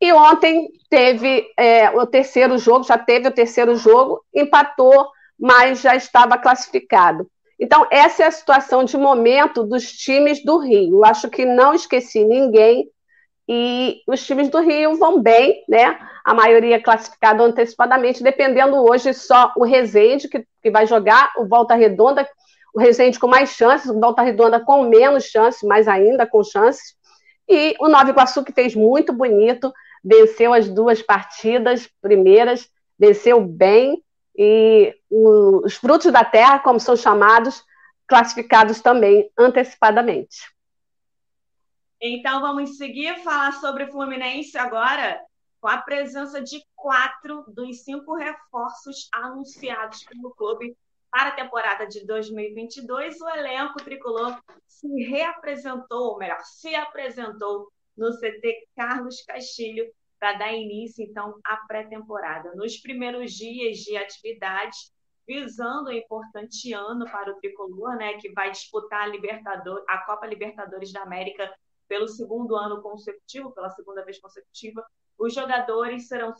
e 0.00 0.12
ontem 0.12 0.68
teve 0.88 1.46
é, 1.56 1.90
o 1.90 2.06
terceiro 2.06 2.58
jogo, 2.58 2.84
já 2.84 2.98
teve 2.98 3.28
o 3.28 3.32
terceiro 3.32 3.76
jogo, 3.76 4.24
empatou, 4.34 5.08
mas 5.38 5.80
já 5.80 5.94
estava 5.94 6.38
classificado. 6.38 7.28
Então, 7.60 7.86
essa 7.90 8.24
é 8.24 8.26
a 8.26 8.30
situação 8.30 8.84
de 8.84 8.96
momento 8.96 9.62
dos 9.62 9.92
times 9.92 10.42
do 10.42 10.58
Rio. 10.58 10.96
Eu 10.96 11.04
acho 11.04 11.28
que 11.30 11.44
não 11.44 11.72
esqueci 11.72 12.24
ninguém, 12.24 12.88
e 13.48 14.00
os 14.06 14.24
times 14.24 14.48
do 14.48 14.60
Rio 14.60 14.96
vão 14.96 15.20
bem, 15.20 15.62
né? 15.68 15.98
A 16.24 16.32
maioria 16.32 16.82
classificada 16.82 17.42
antecipadamente, 17.42 18.22
dependendo 18.22 18.76
hoje 18.76 19.12
só 19.12 19.52
o 19.56 19.64
Resende, 19.64 20.28
que, 20.28 20.46
que 20.62 20.70
vai 20.70 20.86
jogar, 20.86 21.32
o 21.36 21.46
Volta 21.46 21.74
Redonda, 21.74 22.26
o 22.74 22.80
Resende 22.80 23.18
com 23.18 23.26
mais 23.26 23.50
chances, 23.50 23.90
o 23.90 24.00
Volta 24.00 24.22
Redonda 24.22 24.58
com 24.58 24.84
menos 24.84 25.24
chances, 25.24 25.62
mas 25.62 25.86
ainda 25.86 26.26
com 26.26 26.42
chances. 26.42 26.94
E 27.48 27.74
o 27.78 27.88
Nova 27.88 28.08
Iguaçu, 28.08 28.42
que 28.42 28.52
fez 28.52 28.74
muito 28.74 29.12
bonito, 29.12 29.72
venceu 30.02 30.54
as 30.54 30.68
duas 30.68 31.02
partidas 31.02 31.88
primeiras, 32.00 32.68
venceu 32.98 33.40
bem, 33.40 34.02
e 34.36 34.94
os 35.10 35.74
frutos 35.74 36.10
da 36.10 36.24
terra, 36.24 36.58
como 36.58 36.80
são 36.80 36.96
chamados, 36.96 37.62
classificados 38.06 38.80
também 38.80 39.30
antecipadamente. 39.38 40.53
Então 42.06 42.42
vamos 42.42 42.76
seguir 42.76 43.18
falar 43.20 43.52
sobre 43.52 43.90
Fluminense 43.90 44.58
agora, 44.58 45.18
com 45.58 45.68
a 45.68 45.78
presença 45.78 46.38
de 46.42 46.62
quatro 46.76 47.46
dos 47.48 47.82
cinco 47.82 48.14
reforços 48.14 49.08
anunciados 49.10 50.04
pelo 50.04 50.34
clube 50.34 50.76
para 51.10 51.30
a 51.30 51.34
temporada 51.34 51.86
de 51.86 52.06
2022. 52.06 53.18
O 53.22 53.28
elenco 53.30 53.82
tricolor 53.82 54.38
se 54.66 54.86
reapresentou, 55.04 56.10
ou 56.10 56.18
melhor, 56.18 56.40
se 56.42 56.74
apresentou 56.74 57.72
no 57.96 58.10
CT 58.18 58.68
Carlos 58.76 59.22
Castilho 59.22 59.90
para 60.20 60.34
dar 60.34 60.52
início 60.52 61.02
então 61.02 61.40
à 61.42 61.56
pré-temporada. 61.66 62.54
Nos 62.54 62.76
primeiros 62.76 63.32
dias 63.32 63.78
de 63.78 63.96
atividade, 63.96 64.76
visando 65.26 65.88
o 65.88 65.94
importante 65.94 66.70
ano 66.70 67.06
para 67.06 67.32
o 67.32 67.36
tricolor, 67.36 67.96
né, 67.96 68.18
que 68.18 68.30
vai 68.32 68.50
disputar 68.50 69.08
a 69.08 69.84
a 69.88 69.98
Copa 70.04 70.26
Libertadores 70.26 70.92
da 70.92 71.00
América 71.00 71.50
pelo 71.88 72.08
segundo 72.08 72.56
ano 72.56 72.82
consecutivo, 72.82 73.52
pela 73.52 73.70
segunda 73.70 74.04
vez 74.04 74.18
consecutiva, 74.18 74.84
os 75.18 75.34
jogadores 75.34 76.08
serão 76.08 76.32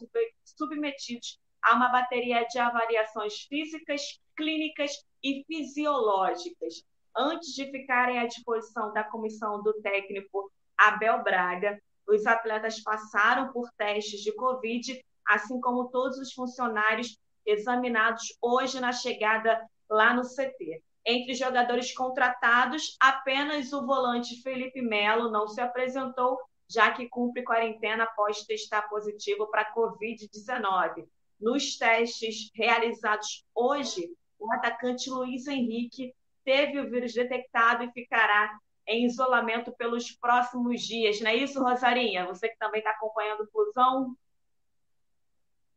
submetidos 0.45 1.38
a 1.62 1.74
uma 1.74 1.88
bateria 1.88 2.45
de 2.47 2.59
avaliações 2.59 3.40
físicas, 3.42 4.20
clínicas 4.36 4.92
e 5.22 5.45
fisiológicas, 5.47 6.84
antes 7.16 7.55
de 7.55 7.70
ficarem 7.70 8.18
à 8.18 8.26
disposição 8.26 8.92
da 8.92 9.05
comissão 9.05 9.62
do 9.62 9.72
técnico 9.80 10.51
Abel 10.76 11.22
Braga. 11.22 11.80
Os 12.07 12.26
atletas 12.26 12.82
passaram 12.82 13.51
por 13.53 13.70
testes 13.78 14.20
de 14.20 14.34
Covid, 14.34 15.03
assim 15.26 15.59
como 15.61 15.88
todos 15.88 16.18
os 16.18 16.32
funcionários 16.32 17.18
examinados 17.47 18.36
hoje 18.42 18.80
na 18.80 18.92
chegada 18.92 19.66
lá 19.88 20.12
no 20.14 20.22
CT. 20.22 20.82
Entre 21.07 21.34
jogadores 21.34 21.92
contratados, 21.92 22.96
apenas 22.98 23.72
o 23.72 23.84
volante 23.84 24.42
Felipe 24.42 24.80
Melo 24.80 25.30
não 25.30 25.46
se 25.46 25.61
apresentou, 25.61 26.38
já 26.68 26.92
que 26.92 27.09
cumpre 27.09 27.42
quarentena 27.42 28.05
após 28.05 28.42
testar 28.44 28.82
positivo 28.88 29.46
para 29.50 29.72
Covid-19. 29.74 31.07
Nos 31.38 31.76
testes 31.76 32.50
realizados 32.55 33.44
hoje, 33.55 34.09
o 34.38 34.50
atacante 34.52 35.11
Luiz 35.11 35.46
Henrique 35.46 36.14
teve 36.44 36.80
o 36.80 36.90
vírus 36.90 37.12
detectado 37.12 37.84
e 37.84 37.92
ficará 37.92 38.57
em 38.86 39.07
isolamento 39.07 39.72
pelos 39.72 40.11
próximos 40.11 40.82
dias, 40.82 41.20
não 41.20 41.30
é 41.30 41.36
isso, 41.36 41.62
Rosarinha? 41.62 42.26
Você 42.26 42.48
que 42.48 42.59
também 42.59 42.80
está 42.80 42.90
acompanhando 42.90 43.42
o 43.42 43.50
Fusão? 43.50 44.14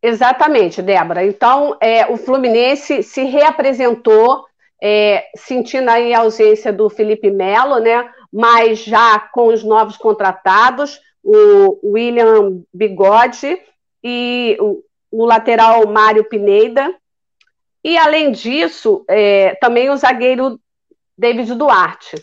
Exatamente, 0.02 0.82
Débora. 0.82 1.26
Então, 1.26 1.78
é, 1.82 2.06
o 2.06 2.18
Fluminense 2.18 3.02
se 3.02 3.24
reapresentou, 3.24 4.46
é, 4.82 5.26
sentindo 5.36 5.90
aí 5.90 6.14
a 6.14 6.20
ausência 6.20 6.72
do 6.72 6.90
Felipe 6.90 7.32
Melo, 7.32 7.80
né? 7.80 8.10
Mas 8.32 8.84
já 8.84 9.20
com 9.20 9.48
os 9.48 9.64
novos 9.64 9.98
contratados, 9.98 11.00
o 11.24 11.80
William 11.92 12.62
Bigode 12.74 13.60
e 14.04 14.58
o, 14.60 14.84
o 15.12 15.26
lateral 15.26 15.88
Mário 15.88 16.24
Pineda. 16.24 16.94
E, 17.84 17.98
além 17.98 18.32
disso, 18.32 19.04
é, 19.10 19.56
também 19.56 19.90
o 19.90 19.98
zagueiro 19.98 20.60
David 21.18 21.56
Duarte, 21.56 22.16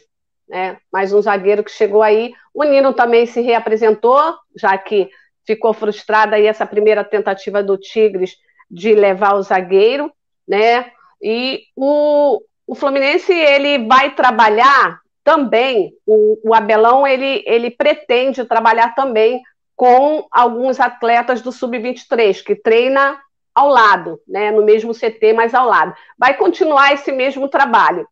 né? 0.48 0.78
mais 0.92 1.12
um 1.12 1.20
zagueiro 1.20 1.64
que 1.64 1.70
chegou 1.70 2.02
aí. 2.02 2.32
O 2.52 2.62
Nino 2.62 2.92
também 2.92 3.26
se 3.26 3.40
reapresentou, 3.40 4.36
já 4.57 4.76
que 4.78 5.11
ficou 5.46 5.72
frustrada 5.72 6.36
aí 6.36 6.46
essa 6.46 6.64
primeira 6.64 7.02
tentativa 7.05 7.62
do 7.62 7.76
Tigres 7.76 8.36
de 8.70 8.94
levar 8.94 9.34
o 9.34 9.42
zagueiro, 9.42 10.12
né? 10.46 10.90
E 11.26 11.62
o, 11.74 12.38
o 12.66 12.74
Fluminense 12.74 13.32
ele 13.32 13.86
vai 13.86 14.14
trabalhar 14.14 15.00
também, 15.24 15.94
o, 16.06 16.38
o 16.44 16.54
Abelão 16.54 17.06
ele, 17.06 17.42
ele 17.46 17.70
pretende 17.70 18.44
trabalhar 18.44 18.94
também 18.94 19.42
com 19.74 20.26
alguns 20.30 20.78
atletas 20.78 21.40
do 21.40 21.50
Sub-23, 21.50 22.44
que 22.44 22.54
treina 22.54 23.18
ao 23.54 23.68
lado, 23.68 24.20
né, 24.28 24.50
no 24.50 24.62
mesmo 24.62 24.92
CT, 24.92 25.32
mas 25.32 25.54
ao 25.54 25.66
lado. 25.66 25.94
Vai 26.18 26.34
continuar 26.36 26.92
esse 26.92 27.10
mesmo 27.10 27.48
trabalho. 27.48 28.06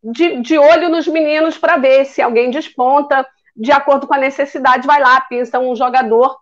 De, 0.00 0.40
de 0.40 0.56
olho 0.56 0.88
nos 0.88 1.08
meninos 1.08 1.58
para 1.58 1.78
ver 1.78 2.04
se 2.04 2.22
alguém 2.22 2.48
desponta, 2.48 3.26
de 3.56 3.72
acordo 3.72 4.06
com 4.06 4.14
a 4.14 4.18
necessidade, 4.18 4.86
vai 4.86 5.00
lá, 5.00 5.20
pensa 5.22 5.58
um 5.58 5.74
jogador 5.74 6.38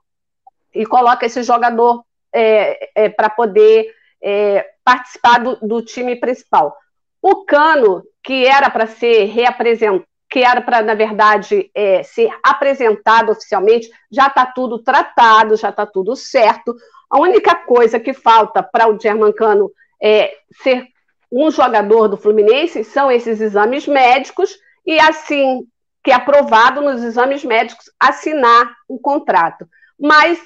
e 0.74 0.84
coloca 0.84 1.24
esse 1.24 1.42
jogador 1.42 2.04
é, 2.30 2.90
é, 2.94 3.08
para 3.08 3.30
poder 3.30 3.86
é, 4.24 4.66
participar 4.82 5.38
do, 5.38 5.56
do, 5.56 5.82
time 5.82 6.16
principal. 6.16 6.74
O 7.20 7.44
Cano, 7.44 8.02
que 8.22 8.46
era 8.46 8.70
para 8.70 8.86
ser 8.86 9.26
reapresentado, 9.26 10.04
que 10.30 10.40
era 10.40 10.60
para, 10.62 10.82
na 10.82 10.94
verdade, 10.94 11.70
é, 11.74 12.02
ser 12.02 12.30
apresentado 12.42 13.30
oficialmente, 13.30 13.88
já 14.10 14.26
está 14.26 14.46
tudo 14.46 14.82
tratado, 14.82 15.56
já 15.56 15.68
está 15.68 15.86
tudo 15.86 16.16
certo. 16.16 16.74
A 17.08 17.20
única 17.20 17.54
coisa 17.54 18.00
que 18.00 18.12
falta 18.12 18.62
para 18.62 18.88
o 18.88 18.98
Germancano 18.98 19.70
é, 20.02 20.32
ser 20.62 20.88
um 21.30 21.50
jogador 21.50 22.08
do 22.08 22.16
Fluminense 22.16 22.82
são 22.82 23.12
esses 23.12 23.40
exames 23.40 23.86
médicos 23.86 24.56
e, 24.84 24.98
assim 24.98 25.66
que 26.02 26.10
é 26.10 26.14
aprovado 26.14 26.82
nos 26.82 27.02
exames 27.02 27.42
médicos, 27.44 27.86
assinar 27.98 28.74
o 28.86 28.98
contrato. 28.98 29.66
Mas 29.98 30.38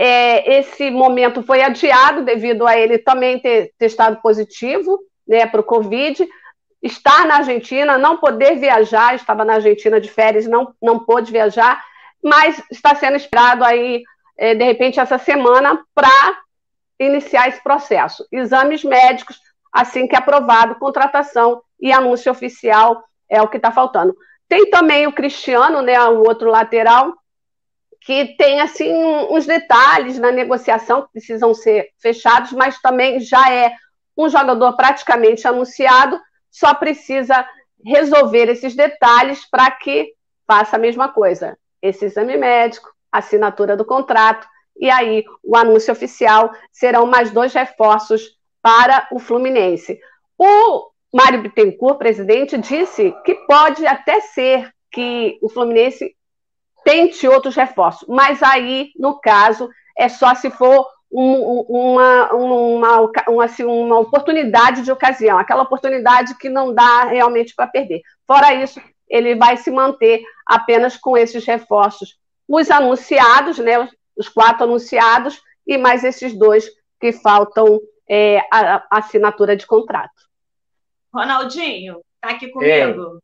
é, 0.00 0.60
esse 0.60 0.92
momento 0.92 1.42
foi 1.42 1.60
adiado 1.60 2.24
devido 2.24 2.64
a 2.64 2.78
ele 2.78 2.98
também 2.98 3.40
ter 3.40 3.72
testado 3.76 4.22
positivo 4.22 5.00
né, 5.26 5.44
para 5.44 5.60
o 5.60 5.64
Covid, 5.64 6.24
estar 6.80 7.26
na 7.26 7.38
Argentina, 7.38 7.98
não 7.98 8.16
poder 8.16 8.60
viajar, 8.60 9.16
estava 9.16 9.44
na 9.44 9.54
Argentina 9.54 10.00
de 10.00 10.08
férias, 10.08 10.46
não, 10.46 10.72
não 10.80 11.00
pôde 11.00 11.32
viajar, 11.32 11.84
mas 12.22 12.62
está 12.70 12.94
sendo 12.94 13.16
esperado 13.16 13.64
aí, 13.64 14.04
é, 14.36 14.54
de 14.54 14.64
repente, 14.64 15.00
essa 15.00 15.18
semana 15.18 15.84
para 15.92 16.38
iniciar 17.00 17.48
esse 17.48 17.60
processo. 17.60 18.24
Exames 18.30 18.84
médicos, 18.84 19.40
assim 19.72 20.06
que 20.06 20.14
aprovado, 20.14 20.76
contratação 20.76 21.60
e 21.80 21.90
anúncio 21.90 22.30
oficial 22.30 23.02
é 23.28 23.42
o 23.42 23.48
que 23.48 23.56
está 23.56 23.72
faltando. 23.72 24.16
Tem 24.48 24.70
também 24.70 25.08
o 25.08 25.12
Cristiano, 25.12 25.82
né, 25.82 26.00
o 26.04 26.20
outro 26.20 26.48
lateral, 26.48 27.14
que 28.00 28.36
tem 28.36 28.60
assim 28.60 28.92
uns 29.30 29.46
detalhes 29.46 30.18
na 30.18 30.30
negociação 30.30 31.02
que 31.02 31.12
precisam 31.12 31.52
ser 31.54 31.90
fechados, 32.00 32.52
mas 32.52 32.80
também 32.80 33.20
já 33.20 33.52
é 33.52 33.74
um 34.16 34.28
jogador 34.28 34.74
praticamente 34.76 35.46
anunciado, 35.46 36.20
só 36.50 36.74
precisa 36.74 37.46
resolver 37.84 38.48
esses 38.48 38.74
detalhes 38.74 39.48
para 39.48 39.70
que 39.70 40.12
faça 40.46 40.76
a 40.76 40.78
mesma 40.78 41.08
coisa. 41.08 41.56
Esse 41.80 42.06
exame 42.06 42.36
médico, 42.36 42.90
assinatura 43.12 43.76
do 43.76 43.84
contrato, 43.84 44.46
e 44.76 44.90
aí 44.90 45.24
o 45.42 45.56
anúncio 45.56 45.92
oficial 45.92 46.52
serão 46.72 47.06
mais 47.06 47.30
dois 47.30 47.52
reforços 47.52 48.36
para 48.62 49.08
o 49.12 49.18
Fluminense. 49.18 49.98
O 50.36 50.90
Mário 51.12 51.42
Bittencourt, 51.42 51.98
presidente, 51.98 52.58
disse 52.58 53.14
que 53.24 53.34
pode 53.46 53.86
até 53.86 54.20
ser 54.20 54.70
que 54.90 55.38
o 55.42 55.48
Fluminense 55.48 56.14
tente 56.84 57.26
outros 57.28 57.54
reforços. 57.54 58.06
Mas 58.08 58.42
aí, 58.42 58.90
no 58.96 59.20
caso, 59.20 59.68
é 59.96 60.08
só 60.08 60.34
se 60.34 60.50
for 60.50 60.86
um, 61.10 61.60
uma, 61.68 62.32
uma, 62.32 63.10
uma, 63.28 63.44
assim, 63.44 63.64
uma 63.64 63.98
oportunidade 63.98 64.82
de 64.82 64.92
ocasião, 64.92 65.38
aquela 65.38 65.62
oportunidade 65.62 66.36
que 66.36 66.48
não 66.48 66.74
dá 66.74 67.04
realmente 67.04 67.54
para 67.54 67.66
perder. 67.66 68.02
Fora 68.26 68.54
isso, 68.54 68.80
ele 69.08 69.34
vai 69.34 69.56
se 69.56 69.70
manter 69.70 70.22
apenas 70.46 70.96
com 70.96 71.16
esses 71.16 71.44
reforços. 71.44 72.18
Os 72.46 72.70
anunciados, 72.70 73.58
né, 73.58 73.88
os 74.16 74.28
quatro 74.28 74.64
anunciados, 74.64 75.40
e 75.66 75.76
mais 75.76 76.04
esses 76.04 76.36
dois 76.36 76.68
que 77.00 77.12
faltam 77.12 77.80
é, 78.08 78.38
a, 78.52 78.76
a 78.90 78.98
assinatura 78.98 79.56
de 79.56 79.66
contrato. 79.66 80.10
Ronaldinho, 81.12 82.00
está 82.16 82.34
aqui 82.34 82.48
comigo? 82.48 83.20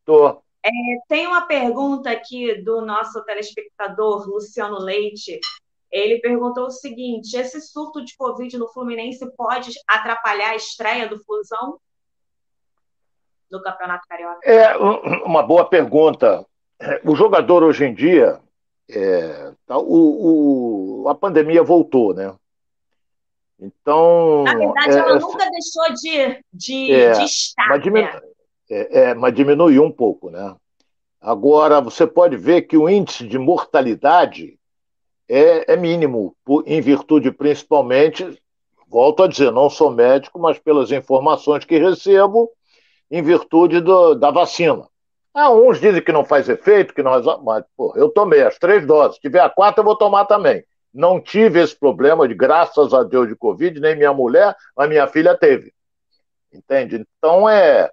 Estou. 0.00 0.42
É, 0.64 0.70
tem 1.08 1.26
uma 1.26 1.46
pergunta 1.46 2.10
aqui 2.10 2.60
do 2.62 2.82
nosso 2.82 3.22
telespectador, 3.24 4.28
Luciano 4.28 4.78
Leite. 4.78 5.40
Ele 5.90 6.20
perguntou 6.20 6.66
o 6.66 6.70
seguinte: 6.70 7.36
esse 7.36 7.60
surto 7.60 8.04
de 8.04 8.14
Covid 8.16 8.56
no 8.58 8.68
Fluminense 8.68 9.28
pode 9.36 9.70
atrapalhar 9.88 10.50
a 10.50 10.56
estreia 10.56 11.08
do 11.08 11.18
Fusão 11.24 11.78
no 13.50 13.62
Campeonato 13.62 14.06
Carioca? 14.08 14.40
É 14.44 14.76
uma 14.76 15.42
boa 15.42 15.64
pergunta. 15.64 16.46
O 17.04 17.14
jogador 17.14 17.62
hoje 17.62 17.84
em 17.84 17.94
dia, 17.94 18.40
é, 18.88 19.52
tá, 19.66 19.78
o, 19.78 21.02
o, 21.02 21.08
a 21.08 21.14
pandemia 21.14 21.62
voltou, 21.62 22.14
né? 22.14 22.34
Então. 23.58 24.44
Na 24.44 24.54
verdade, 24.54 24.96
é, 24.96 24.98
ela 24.98 25.18
nunca 25.18 25.50
deixou 25.50 25.94
de, 25.94 26.44
de, 26.52 26.92
é, 26.92 27.12
de 27.12 27.24
estar. 27.24 27.68
Mas, 27.68 27.82
diminu 27.82 28.06
né? 28.06 28.29
É, 28.70 29.00
é, 29.00 29.14
mas 29.14 29.34
diminuiu 29.34 29.82
um 29.82 29.90
pouco, 29.90 30.30
né? 30.30 30.54
Agora, 31.20 31.80
você 31.80 32.06
pode 32.06 32.36
ver 32.36 32.62
que 32.62 32.76
o 32.76 32.88
índice 32.88 33.26
de 33.26 33.36
mortalidade 33.36 34.58
é, 35.28 35.74
é 35.74 35.76
mínimo, 35.76 36.34
por, 36.44 36.64
em 36.66 36.80
virtude 36.80 37.30
principalmente, 37.30 38.40
volto 38.88 39.22
a 39.22 39.28
dizer, 39.28 39.52
não 39.52 39.68
sou 39.68 39.90
médico, 39.90 40.38
mas 40.38 40.58
pelas 40.58 40.90
informações 40.90 41.64
que 41.64 41.78
recebo, 41.78 42.50
em 43.10 43.22
virtude 43.22 43.80
do, 43.80 44.14
da 44.14 44.30
vacina. 44.30 44.88
Ah, 45.34 45.50
uns 45.50 45.80
dizem 45.80 46.02
que 46.02 46.12
não 46.12 46.24
faz 46.24 46.48
efeito, 46.48 46.94
que 46.94 47.02
não 47.02 47.12
mas 47.42 47.64
pô, 47.76 47.92
eu 47.96 48.08
tomei 48.08 48.42
as 48.42 48.58
três 48.58 48.86
doses. 48.86 49.16
Se 49.16 49.20
tiver 49.20 49.40
a 49.40 49.50
quarta, 49.50 49.80
eu 49.80 49.84
vou 49.84 49.96
tomar 49.96 50.24
também. 50.24 50.64
Não 50.92 51.20
tive 51.20 51.60
esse 51.60 51.76
problema 51.76 52.26
de, 52.26 52.34
graças 52.34 52.92
a 52.92 53.04
Deus, 53.04 53.28
de 53.28 53.36
Covid, 53.36 53.78
nem 53.78 53.94
minha 53.94 54.12
mulher, 54.12 54.56
mas 54.76 54.88
minha 54.88 55.06
filha 55.06 55.36
teve. 55.36 55.72
Entende? 56.52 57.04
Então 57.18 57.48
é, 57.48 57.90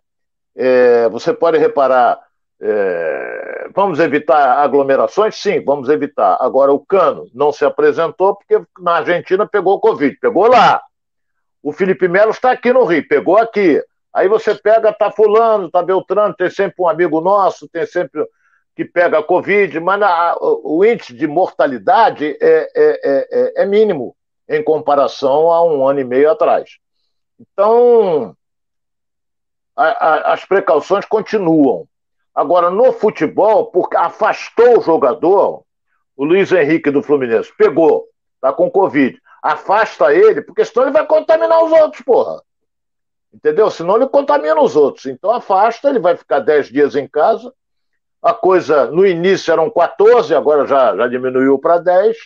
é, 0.57 1.07
você 1.09 1.31
pode 1.31 1.59
reparar, 1.59 2.19
é, 2.59 3.69
vamos 3.75 3.99
evitar 3.99 4.57
aglomerações? 4.57 5.35
Sim, 5.35 5.63
vamos 5.63 5.87
evitar. 5.87 6.35
Agora, 6.41 6.73
o 6.73 6.83
Cano 6.83 7.27
não 7.33 7.51
se 7.51 7.63
apresentou 7.63 8.35
porque 8.35 8.59
na 8.79 8.95
Argentina 8.95 9.47
pegou 9.47 9.79
Covid, 9.79 10.17
pegou 10.19 10.47
lá. 10.47 10.81
O 11.61 11.71
Felipe 11.71 12.07
Melo 12.07 12.31
está 12.31 12.51
aqui 12.51 12.73
no 12.73 12.85
Rio, 12.85 13.07
pegou 13.07 13.37
aqui. 13.37 13.81
Aí 14.13 14.27
você 14.27 14.55
pega, 14.55 14.91
tá 14.91 15.11
fulano, 15.11 15.69
tá 15.69 15.83
Beltrano, 15.83 16.33
tem 16.33 16.49
sempre 16.49 16.75
um 16.79 16.89
amigo 16.89 17.21
nosso, 17.21 17.69
tem 17.69 17.85
sempre 17.85 18.25
que 18.75 18.83
pega 18.83 19.21
Covid, 19.21 19.79
mas 19.79 20.01
a, 20.01 20.35
o 20.39 20.83
índice 20.83 21.13
de 21.13 21.27
mortalidade 21.27 22.37
é, 22.41 22.71
é, 22.75 22.99
é, 23.03 23.63
é, 23.63 23.65
mínimo 23.65 24.15
em 24.49 24.63
comparação 24.63 25.51
a 25.51 25.63
um 25.63 25.87
ano 25.87 25.99
e 25.99 26.03
meio 26.03 26.31
atrás. 26.31 26.77
Então, 27.39 28.35
a, 29.77 29.85
a, 29.85 30.33
as 30.33 30.43
precauções 30.43 31.05
continuam. 31.05 31.87
Agora, 32.33 32.71
no 32.71 32.91
futebol, 32.91 33.67
porque 33.67 33.95
afastou 33.95 34.79
o 34.79 34.81
jogador, 34.81 35.63
o 36.15 36.25
Luiz 36.25 36.51
Henrique 36.51 36.89
do 36.89 37.03
Fluminense 37.03 37.53
pegou, 37.55 38.05
tá 38.41 38.51
com 38.51 38.71
Covid. 38.71 39.19
Afasta 39.41 40.13
ele, 40.13 40.41
porque 40.41 40.65
senão 40.65 40.87
ele 40.87 40.93
vai 40.93 41.05
contaminar 41.05 41.63
os 41.63 41.71
outros, 41.71 42.01
porra. 42.01 42.41
Entendeu? 43.31 43.69
Senão 43.69 43.97
ele 43.97 44.07
contamina 44.07 44.59
os 44.59 44.75
outros. 44.75 45.05
Então 45.05 45.31
afasta, 45.31 45.89
ele 45.89 45.99
vai 45.99 46.17
ficar 46.17 46.39
10 46.39 46.69
dias 46.69 46.95
em 46.95 47.07
casa. 47.07 47.53
A 48.21 48.33
coisa, 48.33 48.87
no 48.87 49.05
início 49.05 49.51
eram 49.51 49.69
14, 49.69 50.33
agora 50.33 50.65
já, 50.65 50.95
já 50.95 51.07
diminuiu 51.07 51.59
para 51.59 51.77
10. 51.77 52.17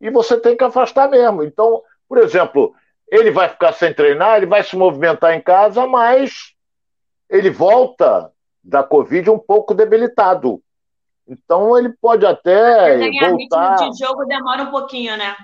E 0.00 0.10
você 0.10 0.36
tem 0.38 0.56
que 0.56 0.64
afastar 0.64 1.08
mesmo. 1.08 1.44
Então, 1.44 1.82
por 2.08 2.18
exemplo, 2.18 2.74
ele 3.08 3.30
vai 3.30 3.48
ficar 3.48 3.72
sem 3.72 3.94
treinar, 3.94 4.36
ele 4.36 4.46
vai 4.46 4.62
se 4.64 4.76
movimentar 4.76 5.34
em 5.34 5.40
casa, 5.40 5.86
mas 5.86 6.53
ele 7.36 7.50
volta 7.50 8.30
da 8.62 8.82
Covid 8.82 9.30
um 9.30 9.38
pouco 9.38 9.74
debilitado. 9.74 10.60
Então 11.26 11.76
ele 11.78 11.90
pode 12.00 12.24
até 12.26 12.98
Ganhar 12.98 13.30
voltar. 13.30 13.76
ritmo 13.76 13.90
de 13.90 13.98
jogo 13.98 14.24
demora 14.26 14.62
um 14.62 14.70
pouquinho, 14.70 15.16
né? 15.16 15.34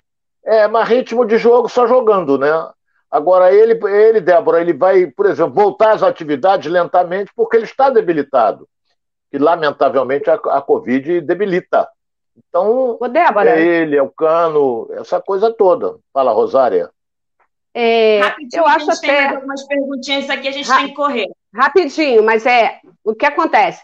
É, 0.45 0.67
mas 0.69 0.89
ritmo 0.89 1.25
de 1.27 1.37
jogo 1.39 1.69
só 1.69 1.87
jogando, 1.87 2.39
né? 2.39 2.49
Agora 3.11 3.53
ele, 3.53 3.79
ele, 3.89 4.21
Débora, 4.21 4.61
ele 4.61 4.73
vai, 4.73 5.07
por 5.07 5.27
exemplo, 5.27 5.53
voltar 5.55 5.93
às 5.93 6.03
atividades 6.03 6.71
lentamente 6.71 7.33
porque 7.35 7.57
ele 7.57 7.65
está 7.65 7.91
debilitado. 7.91 8.69
E 9.33 9.39
lamentavelmente 9.39 10.31
a, 10.31 10.35
a 10.35 10.63
Covid 10.63 11.21
debilita. 11.21 11.89
Então, 12.37 12.97
Ô, 13.01 13.09
Débora, 13.09 13.51
é 13.51 13.61
ele, 13.63 13.97
é 13.97 14.03
o 14.03 14.09
Cano, 14.11 14.89
essa 14.93 15.21
coisa 15.21 15.53
toda. 15.53 15.97
Fala, 16.13 16.33
Rosária. 16.33 16.91
é, 17.75 18.21
eu 18.55 18.67
acho 18.67 18.87
gente 18.87 19.01
tem 19.01 19.11
mais 19.11 19.25
até 19.27 19.35
algumas 19.37 19.63
perguntinhas 19.67 20.31
aqui, 20.31 20.49
a 20.49 20.53
gente 20.53 20.69
Ra- 20.69 20.77
tem 20.79 20.89
que 20.89 20.95
correr. 20.95 21.29
Rapidinho, 21.55 22.23
mas 22.23 22.47
é 22.47 22.79
o 23.05 23.15
que 23.15 23.27
acontece? 23.27 23.83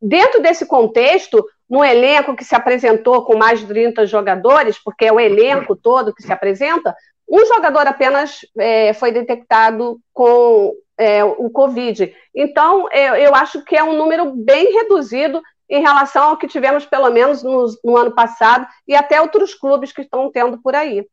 Dentro 0.00 0.40
desse 0.40 0.66
contexto, 0.66 1.44
no 1.68 1.84
elenco 1.84 2.34
que 2.34 2.44
se 2.44 2.54
apresentou 2.54 3.24
com 3.24 3.36
mais 3.36 3.60
de 3.60 3.66
30 3.66 4.06
jogadores, 4.06 4.78
porque 4.82 5.04
é 5.04 5.12
o 5.12 5.20
elenco 5.20 5.76
todo 5.76 6.14
que 6.14 6.22
se 6.22 6.32
apresenta, 6.32 6.94
um 7.28 7.44
jogador 7.46 7.86
apenas 7.86 8.40
é, 8.58 8.92
foi 8.94 9.12
detectado 9.12 10.00
com 10.12 10.74
é, 10.96 11.22
o 11.22 11.50
Covid. 11.50 12.12
Então, 12.34 12.88
eu, 12.90 13.14
eu 13.16 13.34
acho 13.34 13.62
que 13.64 13.76
é 13.76 13.84
um 13.84 13.96
número 13.96 14.32
bem 14.34 14.72
reduzido 14.72 15.42
em 15.68 15.82
relação 15.82 16.30
ao 16.30 16.36
que 16.38 16.48
tivemos, 16.48 16.86
pelo 16.86 17.10
menos, 17.10 17.42
no, 17.42 17.66
no 17.84 17.96
ano 17.96 18.14
passado, 18.14 18.66
e 18.86 18.96
até 18.96 19.20
outros 19.20 19.54
clubes 19.54 19.92
que 19.92 20.00
estão 20.00 20.30
tendo 20.32 20.58
por 20.62 20.74
aí. 20.74 21.06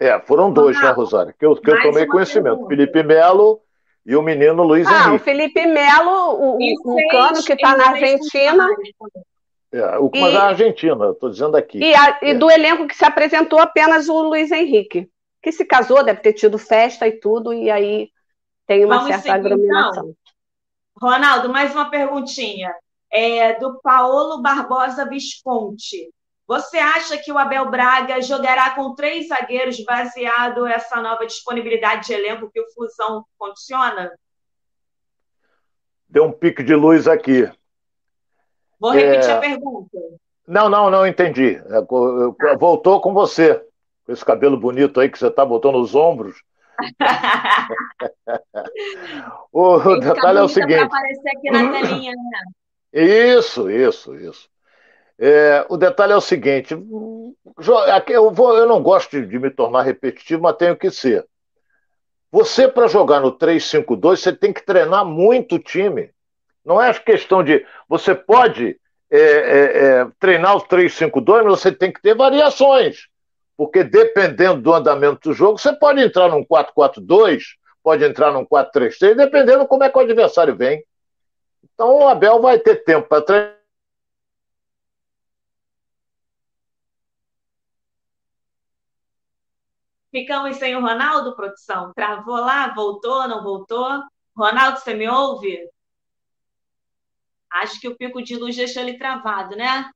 É, 0.00 0.18
foram 0.20 0.50
dois, 0.50 0.80
né, 0.80 0.90
Rosária? 0.90 1.34
Que 1.38 1.44
eu, 1.44 1.54
que 1.54 1.70
eu 1.70 1.80
tomei 1.82 2.06
conhecimento. 2.06 2.66
pergunta. 2.66 2.68
Felipe 2.68 3.02
Melo 3.02 3.60
e 4.06 4.14
o 4.16 4.22
menino 4.22 4.62
Luiz 4.62 4.86
Ah, 4.86 5.06
o 5.06 5.08
Henrique. 5.10 5.24
Felipe 5.24 5.66
Melo, 5.66 6.34
o, 6.34 6.56
o 6.56 7.08
Cano, 7.10 7.42
que 7.42 7.52
está 7.52 7.76
na 7.76 7.88
Argentina. 7.90 8.68
É, 9.72 9.98
o, 9.98 10.10
mas 10.14 10.32
E- 10.32 10.36
a 10.36 10.42
Argentina, 10.44 11.10
estou 11.10 11.30
dizendo 11.30 11.56
aqui. 11.56 11.78
E, 11.78 11.94
a- 11.94 12.18
e 12.22 12.30
É. 12.30 12.34
do 12.34 12.50
elenco 12.50 12.86
que 12.86 12.96
se 12.96 13.04
apresentou 13.04 13.58
apenas 13.58 14.08
o 14.08 14.20
Luiz 14.22 14.50
Henrique, 14.52 15.08
que 15.42 15.50
se 15.50 15.64
casou, 15.64 16.04
deve 16.04 16.20
ter 16.20 16.32
tido 16.32 16.58
festa 16.58 17.06
e 17.08 17.12
tudo, 17.12 17.52
e 17.52 17.70
aí 17.70 18.08
tem 18.66 18.84
uma 18.84 18.98
Vamos 18.98 19.08
certa 19.10 19.22
seguir, 19.32 19.52
aglomeração. 19.52 20.14
Ronaldo, 21.00 21.48
mais 21.48 21.72
uma 21.74 21.90
perguntinha. 21.90 22.72
É, 23.10 23.58
do 23.58 23.80
Paulo 23.80 24.40
Barbosa 24.42 25.04
Visconti. 25.08 26.08
Você 26.46 26.76
acha 26.76 27.16
que 27.16 27.32
o 27.32 27.38
Abel 27.38 27.70
Braga 27.70 28.20
jogará 28.20 28.70
com 28.74 28.94
três 28.94 29.28
zagueiros 29.28 29.82
baseado 29.84 30.66
essa 30.66 31.00
nova 31.00 31.24
disponibilidade 31.26 32.06
de 32.06 32.12
elenco 32.12 32.50
que 32.50 32.60
o 32.60 32.70
Fusão 32.74 33.24
condiciona? 33.38 34.12
Deu 36.08 36.24
um 36.24 36.32
pique 36.32 36.62
de 36.62 36.74
luz 36.74 37.08
aqui. 37.08 37.50
Vou 38.78 38.90
repetir 38.92 39.30
É. 39.30 39.32
a 39.32 39.40
pergunta. 39.40 39.98
Não, 40.46 40.68
não, 40.68 40.90
não 40.90 41.06
entendi. 41.06 41.54
É, 41.56 41.78
eu- 41.78 42.36
Voltou 42.58 43.00
com 43.00 43.14
você. 43.14 43.64
Com 44.04 44.12
esse 44.12 44.22
cabelo 44.24 44.58
bonito 44.58 45.00
aí 45.00 45.08
que 45.08 45.18
você 45.18 45.28
está 45.28 45.46
botando 45.46 45.78
nos 45.78 45.94
ombros. 45.94 46.36
O 49.52 49.80
Tem 49.80 50.00
detalhe 50.00 50.38
é 50.38 50.42
o 50.42 50.48
seguinte. 50.48 50.82
aparecer 50.82 51.28
aqui 51.36 51.50
na 51.50 51.70
telinha, 51.72 52.12
né? 52.12 52.40
Isso, 52.92 53.70
isso, 53.70 54.14
isso. 54.16 54.48
É, 55.18 55.64
o 55.68 55.76
detalhe 55.76 56.12
é 56.12 56.16
o 56.16 56.20
seguinte: 56.20 56.74
eu, 56.74 58.30
vou, 58.30 58.56
eu 58.56 58.66
não 58.66 58.82
gosto 58.82 59.20
de, 59.20 59.26
de 59.26 59.38
me 59.38 59.50
tornar 59.50 59.82
repetitivo, 59.82 60.42
mas 60.42 60.56
tenho 60.56 60.76
que 60.76 60.90
ser. 60.90 61.26
Você, 62.30 62.66
para 62.66 62.88
jogar 62.88 63.20
no 63.20 63.38
3-5-2, 63.38 64.16
você 64.16 64.32
tem 64.32 64.52
que 64.52 64.64
treinar 64.64 65.04
muito 65.04 65.54
o 65.54 65.58
time. 65.58 66.10
Não 66.64 66.82
é 66.82 66.92
questão 66.94 67.44
de. 67.44 67.64
Você 67.88 68.14
pode 68.14 68.76
é, 69.10 69.18
é, 69.18 69.84
é, 69.84 70.06
treinar 70.18 70.56
o 70.56 70.60
3-5-2, 70.60 71.44
mas 71.44 71.60
você 71.60 71.70
tem 71.70 71.92
que 71.92 72.02
ter 72.02 72.16
variações. 72.16 73.06
Porque 73.56 73.84
dependendo 73.84 74.60
do 74.60 74.74
andamento 74.74 75.28
do 75.28 75.34
jogo, 75.34 75.58
você 75.58 75.72
pode 75.72 76.00
entrar 76.00 76.28
num 76.28 76.44
4-4-2, 76.44 77.42
pode 77.82 78.04
entrar 78.04 78.32
num 78.32 78.44
4-3-3, 78.44 79.14
dependendo 79.14 79.68
como 79.68 79.84
é 79.84 79.90
que 79.90 79.96
o 79.96 80.00
adversário 80.00 80.56
vem. 80.56 80.82
Então 81.72 81.98
o 81.98 82.08
Abel 82.08 82.40
vai 82.40 82.58
ter 82.58 82.82
tempo 82.82 83.08
para 83.08 83.22
treinar. 83.22 83.63
Ficamos 90.14 90.58
sem 90.58 90.76
o 90.76 90.80
Ronaldo, 90.80 91.34
produção? 91.34 91.92
Travou 91.92 92.36
lá? 92.36 92.72
Voltou? 92.72 93.26
Não 93.26 93.42
voltou? 93.42 94.00
Ronaldo, 94.36 94.78
você 94.78 94.94
me 94.94 95.08
ouve? 95.08 95.68
Acho 97.50 97.80
que 97.80 97.88
o 97.88 97.96
pico 97.96 98.22
de 98.22 98.36
luz 98.36 98.54
deixou 98.54 98.84
ele 98.84 98.96
travado, 98.96 99.56
né? 99.56 99.90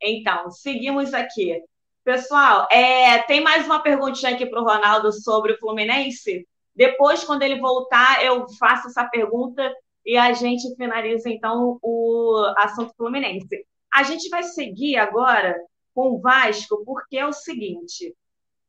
Então, 0.00 0.48
seguimos 0.52 1.12
aqui. 1.12 1.60
Pessoal, 2.04 2.68
é, 2.70 3.18
tem 3.24 3.40
mais 3.40 3.66
uma 3.66 3.82
perguntinha 3.82 4.32
aqui 4.32 4.46
para 4.46 4.60
o 4.60 4.64
Ronaldo 4.64 5.10
sobre 5.12 5.54
o 5.54 5.58
Fluminense. 5.58 6.46
Depois, 6.72 7.24
quando 7.24 7.42
ele 7.42 7.58
voltar, 7.58 8.24
eu 8.24 8.48
faço 8.60 8.86
essa 8.86 9.08
pergunta 9.08 9.74
e 10.04 10.16
a 10.16 10.32
gente 10.34 10.72
finaliza, 10.76 11.28
então, 11.28 11.80
o 11.82 12.54
assunto 12.58 12.94
Fluminense. 12.96 13.66
A 13.92 14.04
gente 14.04 14.28
vai 14.28 14.44
seguir 14.44 14.98
agora 14.98 15.60
com 15.92 16.10
o 16.10 16.20
Vasco, 16.20 16.84
porque 16.84 17.18
é 17.18 17.26
o 17.26 17.32
seguinte: 17.32 18.14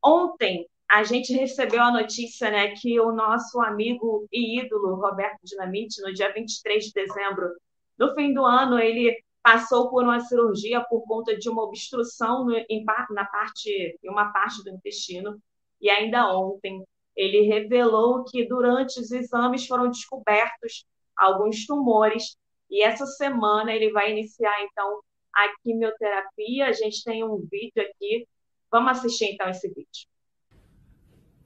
ontem 0.04 0.66
a 0.90 1.04
gente 1.04 1.32
recebeu 1.34 1.82
a 1.82 1.92
notícia 1.92 2.50
né, 2.50 2.68
que 2.74 2.98
o 2.98 3.12
nosso 3.12 3.60
amigo 3.60 4.26
e 4.32 4.58
ídolo 4.60 4.94
Roberto 4.94 5.38
Dinamite, 5.44 6.00
no 6.00 6.12
dia 6.12 6.32
23 6.32 6.86
de 6.86 6.92
dezembro, 6.92 7.50
no 7.98 8.14
fim 8.14 8.32
do 8.32 8.44
ano, 8.44 8.78
ele 8.78 9.14
passou 9.42 9.90
por 9.90 10.04
uma 10.04 10.20
cirurgia 10.20 10.84
por 10.88 11.02
conta 11.06 11.36
de 11.36 11.48
uma 11.48 11.62
obstrução 11.62 12.44
no, 12.44 12.56
em, 12.56 12.84
na 13.10 13.24
parte, 13.24 13.98
em 14.02 14.08
uma 14.08 14.32
parte 14.32 14.62
do 14.62 14.70
intestino. 14.70 15.40
E 15.80 15.90
ainda 15.90 16.32
ontem 16.34 16.84
ele 17.16 17.42
revelou 17.42 18.24
que 18.24 18.46
durante 18.46 19.00
os 19.00 19.10
exames 19.10 19.66
foram 19.66 19.90
descobertos 19.90 20.84
alguns 21.16 21.66
tumores. 21.66 22.36
E 22.70 22.82
essa 22.82 23.06
semana 23.06 23.72
ele 23.72 23.90
vai 23.90 24.12
iniciar 24.12 24.62
então 24.62 25.00
a 25.34 25.48
quimioterapia. 25.62 26.66
A 26.66 26.72
gente 26.72 27.02
tem 27.02 27.24
um 27.24 27.38
vídeo 27.50 27.82
aqui. 27.82 28.26
Vamos 28.70 28.98
assistir 28.98 29.32
então 29.32 29.48
esse 29.48 29.68
vídeo. 29.68 30.06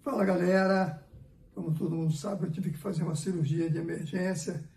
Fala 0.03 0.25
galera, 0.25 1.07
como 1.55 1.73
todo 1.73 1.95
mundo 1.95 2.13
sabe, 2.13 2.47
eu 2.47 2.51
tive 2.51 2.71
que 2.71 2.79
fazer 2.79 3.05
uma 3.05 3.15
cirurgia 3.15 3.71
de 3.71 3.79
emergência, 3.79 4.69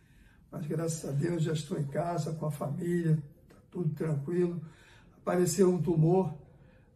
mas 0.52 0.68
graças 0.68 1.10
a 1.10 1.12
Deus 1.12 1.42
já 1.42 1.54
estou 1.54 1.80
em 1.80 1.88
casa 1.88 2.34
com 2.34 2.46
a 2.46 2.52
família, 2.52 3.18
tá 3.50 3.56
tudo 3.72 3.90
tranquilo. 3.96 4.62
Apareceu 5.18 5.74
um 5.74 5.82
tumor, 5.82 6.34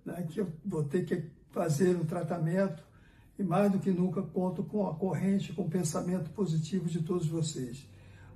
né, 0.05 0.27
que 0.29 0.41
eu 0.41 0.53
vou 0.63 0.83
ter 0.83 1.05
que 1.05 1.31
fazer 1.49 1.95
um 1.95 2.05
tratamento 2.05 2.83
e 3.39 3.43
mais 3.43 3.71
do 3.71 3.79
que 3.79 3.89
nunca 3.89 4.21
conto 4.21 4.63
com 4.63 4.87
a 4.87 4.93
corrente, 4.93 5.53
com 5.53 5.63
o 5.63 5.69
pensamento 5.69 6.29
positivo 6.31 6.87
de 6.87 7.01
todos 7.01 7.25
vocês. 7.25 7.87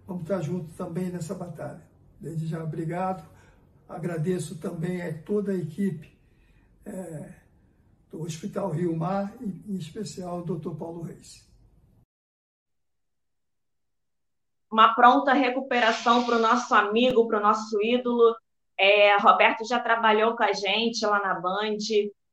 Vamos 0.07 0.23
estar 0.23 0.41
juntos 0.41 0.75
também 0.75 1.11
nessa 1.11 1.35
batalha. 1.35 1.81
Desde 2.19 2.47
já, 2.47 2.63
obrigado. 2.63 3.23
Agradeço 3.87 4.55
também 4.55 5.01
a 5.01 5.13
toda 5.13 5.51
a 5.51 5.55
equipe. 5.55 6.12
É, 6.85 7.33
do 8.11 8.21
Hospital 8.21 8.69
Rio 8.69 8.95
Mar, 8.95 9.33
em 9.41 9.75
especial 9.75 10.39
o 10.39 10.43
Dr. 10.43 10.75
Paulo 10.77 11.01
Reis. 11.01 11.47
Uma 14.69 14.93
pronta 14.93 15.33
recuperação 15.33 16.25
para 16.25 16.37
o 16.37 16.41
nosso 16.41 16.73
amigo, 16.73 17.27
para 17.27 17.39
o 17.39 17.43
nosso 17.43 17.81
ídolo. 17.81 18.35
É, 18.77 19.17
Roberto 19.17 19.65
já 19.67 19.79
trabalhou 19.79 20.35
com 20.35 20.43
a 20.43 20.51
gente 20.51 21.05
lá 21.05 21.21
na 21.21 21.39
Band, 21.39 21.77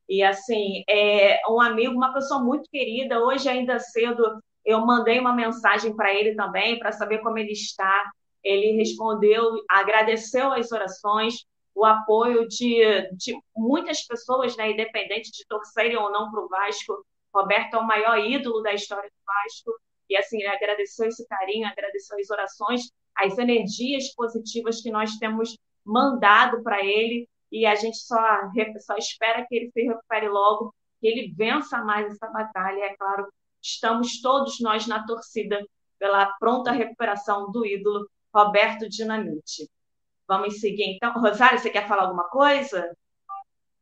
e 0.08 0.22
assim, 0.24 0.82
é 0.88 1.40
um 1.48 1.60
amigo, 1.60 1.94
uma 1.94 2.12
pessoa 2.12 2.42
muito 2.42 2.68
querida. 2.68 3.20
Hoje, 3.20 3.48
ainda 3.48 3.78
cedo, 3.78 4.40
eu 4.64 4.84
mandei 4.84 5.20
uma 5.20 5.32
mensagem 5.32 5.94
para 5.94 6.12
ele 6.12 6.34
também, 6.34 6.78
para 6.78 6.92
saber 6.92 7.18
como 7.18 7.38
ele 7.38 7.52
está. 7.52 8.10
Ele 8.42 8.72
respondeu, 8.72 9.62
agradeceu 9.68 10.52
as 10.52 10.72
orações, 10.72 11.44
o 11.74 11.84
apoio 11.84 12.46
de, 12.48 13.08
de 13.12 13.38
muitas 13.56 14.02
pessoas, 14.02 14.56
né, 14.56 14.72
independente 14.72 15.30
de 15.30 15.46
torcerem 15.46 15.96
ou 15.96 16.10
não 16.10 16.30
para 16.30 16.40
o 16.40 16.48
Vasco. 16.48 17.04
Roberto 17.34 17.74
é 17.74 17.78
o 17.78 17.86
maior 17.86 18.18
ídolo 18.18 18.60
da 18.62 18.74
história 18.74 19.08
do 19.08 19.24
Vasco. 19.24 19.72
E 20.08 20.16
assim, 20.16 20.44
agradeceu 20.44 21.06
esse 21.06 21.26
carinho, 21.28 21.68
agradeceu 21.68 22.18
as 22.18 22.30
orações, 22.30 22.90
as 23.16 23.38
energias 23.38 24.12
positivas 24.14 24.80
que 24.80 24.90
nós 24.90 25.16
temos 25.18 25.56
mandado 25.84 26.62
para 26.62 26.84
ele. 26.84 27.28
E 27.52 27.64
a 27.64 27.74
gente 27.74 27.98
só, 27.98 28.18
só 28.80 28.96
espera 28.96 29.46
que 29.46 29.54
ele 29.54 29.70
se 29.70 29.82
recupere 29.82 30.28
logo, 30.28 30.74
que 31.00 31.06
ele 31.06 31.32
vença 31.36 31.82
mais 31.84 32.12
essa 32.12 32.26
batalha. 32.28 32.84
É 32.84 32.96
claro, 32.96 33.28
estamos 33.62 34.20
todos 34.20 34.60
nós 34.60 34.86
na 34.86 35.06
torcida 35.06 35.64
pela 35.98 36.26
pronta 36.38 36.72
recuperação 36.72 37.50
do 37.50 37.64
ídolo 37.64 38.08
Roberto 38.34 38.88
Dinamite. 38.88 39.68
Vamos 40.30 40.60
seguir 40.60 40.84
então. 40.84 41.12
Rosário, 41.14 41.58
você 41.58 41.68
quer 41.68 41.88
falar 41.88 42.02
alguma 42.02 42.22
coisa? 42.28 42.88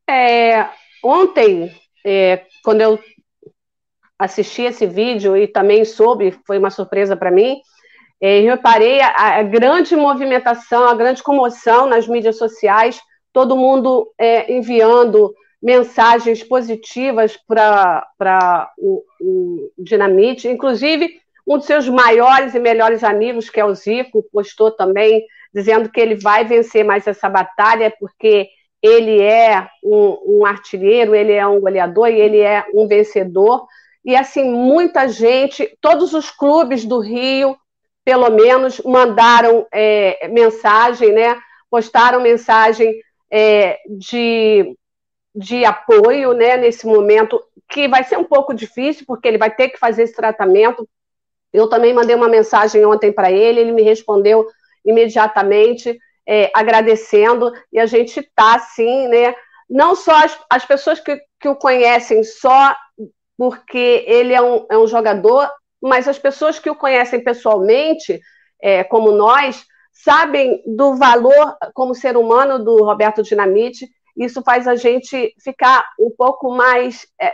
É, 0.09 0.66
ontem, 1.05 1.70
é, 2.03 2.46
quando 2.64 2.80
eu 2.80 2.99
assisti 4.18 4.62
esse 4.62 4.86
vídeo 4.86 5.36
e 5.36 5.46
também 5.46 5.84
soube, 5.84 6.34
foi 6.46 6.57
uma 6.57 6.70
surpresa 6.70 7.14
para 7.14 7.30
mim, 7.30 7.61
É, 8.20 8.40
eu 8.40 8.51
reparei 8.51 9.01
a, 9.01 9.38
a, 9.38 9.42
grande 9.44 9.94
movimentação, 9.94 10.88
a 10.88 10.94
grande 10.94 11.22
comoção 11.22 11.86
nas 11.86 12.09
mídias 12.09 12.36
sociais, 12.36 12.99
todo 13.32 13.55
mundo 13.55 14.11
é, 14.18 14.51
enviando 14.51 15.32
mensagens 15.62 16.42
positivas 16.42 17.36
para 17.46 18.72
o, 18.78 19.05
o 19.20 19.70
Dinamite, 19.78 20.49
inclusive 20.49 21.20
um 21.46 21.59
dos 21.59 21.66
seus 21.66 21.88
maiores 21.88 22.55
e 22.55 22.59
melhores 22.59 23.05
amigos, 23.05 23.51
que 23.51 23.61
é 23.61 23.64
o 23.64 23.74
Zico, 23.74 24.24
postou 24.32 24.70
também 24.72 25.24
dizendo 25.55 25.90
que 25.90 26.01
ele 26.01 26.14
vai 26.14 26.44
vencer 26.44 26.84
mais 26.84 27.07
essa 27.07 27.28
batalha, 27.28 27.92
porque 27.99 28.49
ele 28.82 29.20
é 29.20 29.68
um, 29.82 30.40
um, 30.40 30.46
artilheiro, 30.46 31.14
ele 31.14 31.32
é 31.32 31.46
um 31.46 31.61
goleador 31.61 32.09
e 32.09 32.20
ele 32.20 32.40
é 32.40 32.64
um 32.74 32.86
vencedor. 32.86 33.66
E 34.05 34.14
assim, 34.14 34.44
muita 34.51 35.09
gente, 35.09 35.76
todos 35.80 36.14
os 36.14 36.30
clubes 36.30 36.84
do 36.84 37.01
Rio, 37.01 37.57
pelo 38.05 38.30
menos, 38.30 38.80
mandaram 38.84 39.66
é, 39.72 40.28
mensagem, 40.28 41.12
né? 41.12 41.36
Postaram 41.70 42.20
mensagem 42.20 42.94
é, 43.30 43.78
de, 43.99 44.74
de 45.34 45.64
apoio, 45.64 46.32
né? 46.32 46.57
Nesse 46.57 46.86
momento, 46.86 47.42
que 47.68 47.88
vai 47.88 48.05
ser 48.05 48.16
um 48.16 48.24
pouco 48.24 48.55
difícil, 48.55 49.05
porque 49.07 49.28
ele 49.28 49.38
vai 49.38 49.51
ter 49.51 49.68
que 49.68 49.78
fazer 49.78 50.05
esse 50.05 50.14
tratamento. 50.14 50.88
Eu 51.53 51.68
também 51.68 51.92
mandei 51.92 52.14
uma 52.14 52.28
mensagem 52.28 52.84
ontem 52.84 53.12
para 53.12 53.30
ele, 53.30 53.61
ele 53.61 53.72
me 53.72 53.82
respondeu 53.82 54.46
imediatamente 54.89 55.99
é, 56.26 56.51
agradecendo, 56.55 57.53
e 57.72 57.78
a 57.78 57.86
gente 57.86 58.20
está 58.20 58.57
assim, 58.57 59.09
né? 59.09 59.34
Não 59.68 59.95
só 59.95 60.24
as, 60.24 60.39
as 60.51 60.64
pessoas 60.64 60.99
que, 61.01 61.20
que 61.41 61.49
o 61.49 61.57
conhecem 61.57 62.24
só 62.24 62.74
porque 63.36 64.05
ele 64.07 64.34
é 64.34 64.43
um, 64.43 64.66
é 64.70 64.76
um 64.76 64.86
jogador, 64.86 65.49
mas 65.80 66.09
as 66.09 66.18
pessoas 66.18 66.59
que 66.59 66.68
o 66.68 66.74
conhecem 66.74 67.22
pessoalmente, 67.22 68.20
é, 68.61 68.82
como 68.82 69.12
nós, 69.12 69.64
sabem 69.93 70.62
do 70.66 70.97
valor 70.97 71.57
como 71.74 71.95
ser 71.95 72.16
humano 72.16 72.62
do 72.62 72.84
Roberto 72.84 73.22
Dinamite. 73.22 73.89
Isso 74.16 74.43
faz 74.43 74.66
a 74.66 74.74
gente 74.74 75.34
ficar 75.43 75.84
um 75.99 76.11
pouco 76.11 76.51
mais 76.51 77.07
é, 77.20 77.32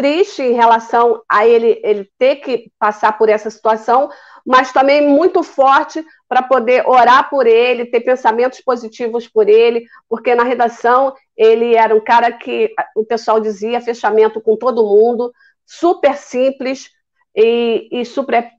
triste 0.00 0.40
em 0.40 0.54
relação 0.54 1.20
a 1.28 1.46
ele, 1.46 1.78
ele 1.84 2.10
ter 2.18 2.36
que 2.36 2.72
passar 2.78 3.18
por 3.18 3.28
essa 3.28 3.50
situação, 3.50 4.08
mas 4.46 4.72
também 4.72 5.06
muito 5.06 5.42
forte 5.42 6.02
para 6.26 6.42
poder 6.42 6.88
orar 6.88 7.28
por 7.28 7.46
ele, 7.46 7.84
ter 7.84 8.00
pensamentos 8.00 8.62
positivos 8.62 9.28
por 9.28 9.46
ele, 9.46 9.84
porque 10.08 10.34
na 10.34 10.42
redação 10.42 11.14
ele 11.36 11.76
era 11.76 11.94
um 11.94 12.00
cara 12.00 12.32
que 12.32 12.72
o 12.96 13.04
pessoal 13.04 13.40
dizia 13.40 13.78
fechamento 13.82 14.40
com 14.40 14.56
todo 14.56 14.86
mundo, 14.86 15.30
super 15.66 16.16
simples 16.16 16.88
e, 17.36 17.86
e 17.92 18.02
super 18.06 18.50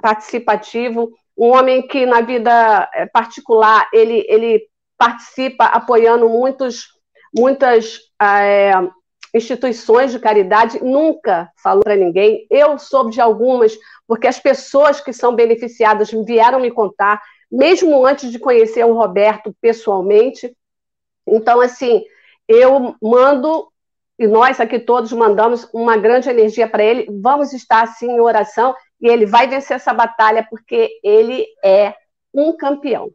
participativo, 0.00 1.12
um 1.36 1.48
homem 1.48 1.86
que 1.86 2.06
na 2.06 2.22
vida 2.22 2.88
eh, 2.94 3.04
particular 3.12 3.86
ele, 3.92 4.24
ele 4.30 4.66
participa 4.96 5.66
apoiando 5.66 6.26
muitos, 6.26 6.86
muitas 7.36 7.98
é, 8.18 8.72
instituições 9.36 10.12
de 10.12 10.18
caridade, 10.18 10.82
nunca 10.82 11.50
falou 11.62 11.82
para 11.82 11.96
ninguém. 11.96 12.46
Eu 12.50 12.78
soube 12.78 13.12
de 13.12 13.20
algumas, 13.20 13.76
porque 14.06 14.26
as 14.26 14.38
pessoas 14.38 15.00
que 15.00 15.12
são 15.12 15.34
beneficiadas 15.34 16.10
vieram 16.10 16.60
me 16.60 16.70
contar, 16.70 17.20
mesmo 17.50 18.04
antes 18.04 18.30
de 18.30 18.38
conhecer 18.38 18.84
o 18.84 18.94
Roberto 18.94 19.54
pessoalmente. 19.60 20.56
Então, 21.26 21.60
assim, 21.60 22.04
eu 22.48 22.94
mando, 23.02 23.70
e 24.18 24.26
nós 24.26 24.60
aqui 24.60 24.78
todos 24.78 25.12
mandamos 25.12 25.68
uma 25.72 25.96
grande 25.96 26.28
energia 26.28 26.68
para 26.68 26.84
ele. 26.84 27.06
Vamos 27.20 27.52
estar 27.52 27.82
assim 27.82 28.10
em 28.10 28.20
oração 28.20 28.74
e 29.00 29.08
ele 29.08 29.26
vai 29.26 29.46
vencer 29.46 29.76
essa 29.76 29.92
batalha, 29.92 30.46
porque 30.48 30.98
ele 31.02 31.46
é 31.62 31.94
um 32.32 32.56
campeão. 32.56 33.10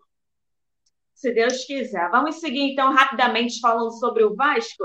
Se 1.15 1.31
Deus 1.31 1.65
quiser. 1.65 2.09
Vamos 2.09 2.39
seguir 2.39 2.71
então 2.71 2.91
rapidamente 2.91 3.59
falando 3.59 3.91
sobre 3.91 4.23
o 4.23 4.35
Vasco. 4.35 4.83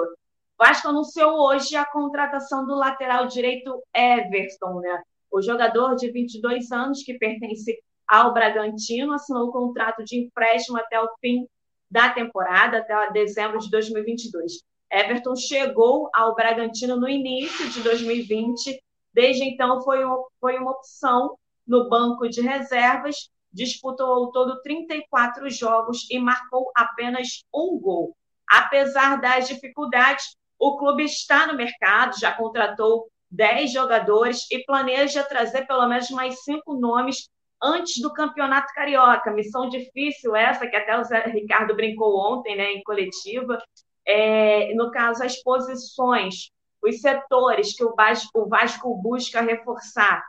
Vasco 0.58 0.88
anunciou 0.88 1.38
hoje 1.38 1.76
a 1.76 1.84
contratação 1.84 2.66
do 2.66 2.74
lateral 2.74 3.26
direito 3.26 3.82
Everton, 3.94 4.80
né? 4.80 5.02
O 5.30 5.42
jogador 5.42 5.96
de 5.96 6.10
22 6.10 6.72
anos, 6.72 7.02
que 7.02 7.18
pertence 7.18 7.78
ao 8.08 8.32
Bragantino, 8.32 9.12
assinou 9.12 9.48
o 9.48 9.52
contrato 9.52 10.02
de 10.02 10.16
empréstimo 10.18 10.78
até 10.78 10.98
o 11.00 11.08
fim 11.20 11.46
da 11.90 12.08
temporada, 12.10 12.78
até 12.78 13.10
dezembro 13.12 13.58
de 13.58 13.70
2022. 13.70 14.62
Everton 14.90 15.36
chegou 15.36 16.08
ao 16.14 16.34
Bragantino 16.34 16.96
no 16.96 17.08
início 17.08 17.68
de 17.68 17.82
2020, 17.82 18.82
desde 19.12 19.44
então 19.44 19.82
foi, 19.82 19.98
foi 20.40 20.58
uma 20.58 20.70
opção 20.70 21.36
no 21.66 21.88
banco 21.88 22.28
de 22.28 22.40
reservas, 22.40 23.28
disputou 23.52 24.06
ao 24.06 24.32
todo 24.32 24.62
34 24.62 25.50
jogos 25.50 26.08
e 26.10 26.18
marcou 26.18 26.70
apenas 26.74 27.42
um 27.52 27.78
gol. 27.78 28.16
Apesar 28.48 29.20
das 29.20 29.48
dificuldades, 29.48 30.36
o 30.58 30.76
clube 30.76 31.04
está 31.04 31.46
no 31.46 31.54
mercado, 31.54 32.18
já 32.18 32.32
contratou 32.32 33.08
10 33.30 33.72
jogadores 33.72 34.50
e 34.50 34.64
planeja 34.64 35.22
trazer 35.22 35.66
pelo 35.66 35.86
menos 35.86 36.10
mais 36.10 36.42
cinco 36.42 36.74
nomes 36.74 37.28
antes 37.62 38.00
do 38.00 38.12
Campeonato 38.12 38.72
Carioca. 38.74 39.32
Missão 39.32 39.68
difícil 39.68 40.34
essa, 40.34 40.66
que 40.66 40.76
até 40.76 40.98
o 40.98 41.04
Zé 41.04 41.26
Ricardo 41.26 41.74
brincou 41.74 42.18
ontem, 42.18 42.56
né, 42.56 42.72
em 42.72 42.82
coletiva. 42.82 43.58
É, 44.06 44.72
no 44.74 44.90
caso, 44.90 45.24
as 45.24 45.42
posições, 45.42 46.50
os 46.82 47.00
setores 47.00 47.76
que 47.76 47.84
o 47.84 47.94
Vasco, 47.94 48.40
o 48.40 48.48
Vasco 48.48 48.94
busca 48.96 49.40
reforçar. 49.40 50.24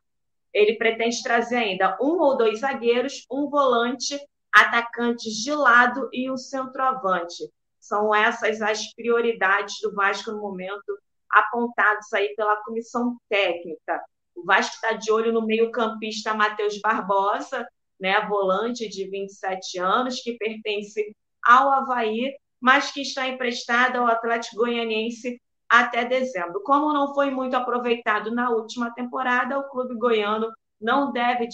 Ele 0.53 0.75
pretende 0.75 1.21
trazer 1.21 1.57
ainda 1.57 1.97
um 2.01 2.19
ou 2.19 2.35
dois 2.35 2.59
zagueiros, 2.59 3.25
um 3.31 3.49
volante, 3.49 4.19
atacantes 4.51 5.33
de 5.33 5.53
lado 5.53 6.09
e 6.11 6.31
um 6.31 6.37
centroavante. 6.37 7.47
São 7.87 8.13
essas 8.13 8.61
as 8.61 8.93
prioridades 8.93 9.75
do 9.81 9.93
Vasco 9.93 10.31
no 10.31 10.41
momento, 10.41 10.97
apontados 11.31 12.11
aí 12.13 12.33
pela 12.35 12.61
comissão 12.63 13.17
técnica. 13.29 14.03
O 14.35 14.43
Vasco 14.43 14.75
está 14.75 14.93
de 14.93 15.11
olho 15.11 15.31
no 15.31 15.45
meio-campista 15.45 16.33
Matheus 16.33 16.79
Barbosa, 16.79 17.67
né, 17.99 18.19
volante 18.27 18.87
de 18.87 19.09
27 19.09 19.79
anos, 19.79 20.21
que 20.21 20.37
pertence 20.37 21.15
ao 21.43 21.71
Havaí, 21.71 22.35
mas 22.59 22.91
que 22.91 23.01
está 23.01 23.27
emprestado 23.27 23.97
ao 23.97 24.07
Atlético 24.07 24.57
Goianiense 24.57 25.39
até 25.69 26.05
dezembro. 26.05 26.61
Como 26.63 26.93
não 26.93 27.13
foi 27.13 27.31
muito 27.31 27.55
aproveitado 27.55 28.33
na 28.33 28.49
última 28.49 28.93
temporada, 28.93 29.57
o 29.57 29.69
clube 29.69 29.95
goiano 29.95 30.51
não 30.79 31.11
deve 31.11 31.47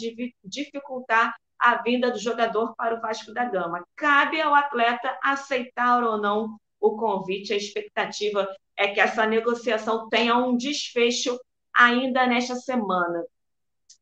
dificultar 0.44 1.34
a 1.64 1.82
vinda 1.82 2.12
do 2.12 2.20
jogador 2.20 2.76
para 2.76 2.96
o 2.96 3.00
Vasco 3.00 3.34
da 3.34 3.46
Gama. 3.46 3.88
Cabe 3.96 4.42
ao 4.42 4.54
atleta 4.54 5.18
aceitar 5.24 6.04
ou 6.04 6.18
não 6.18 6.58
o 6.78 6.98
convite. 6.98 7.54
A 7.54 7.58
expectativa 7.58 8.46
é 8.76 8.90
que 8.90 9.00
essa 9.00 9.26
negociação 9.26 10.10
tenha 10.10 10.36
um 10.38 10.58
desfecho 10.58 11.40
ainda 11.74 12.28
nesta 12.28 12.56
semana. 12.56 13.24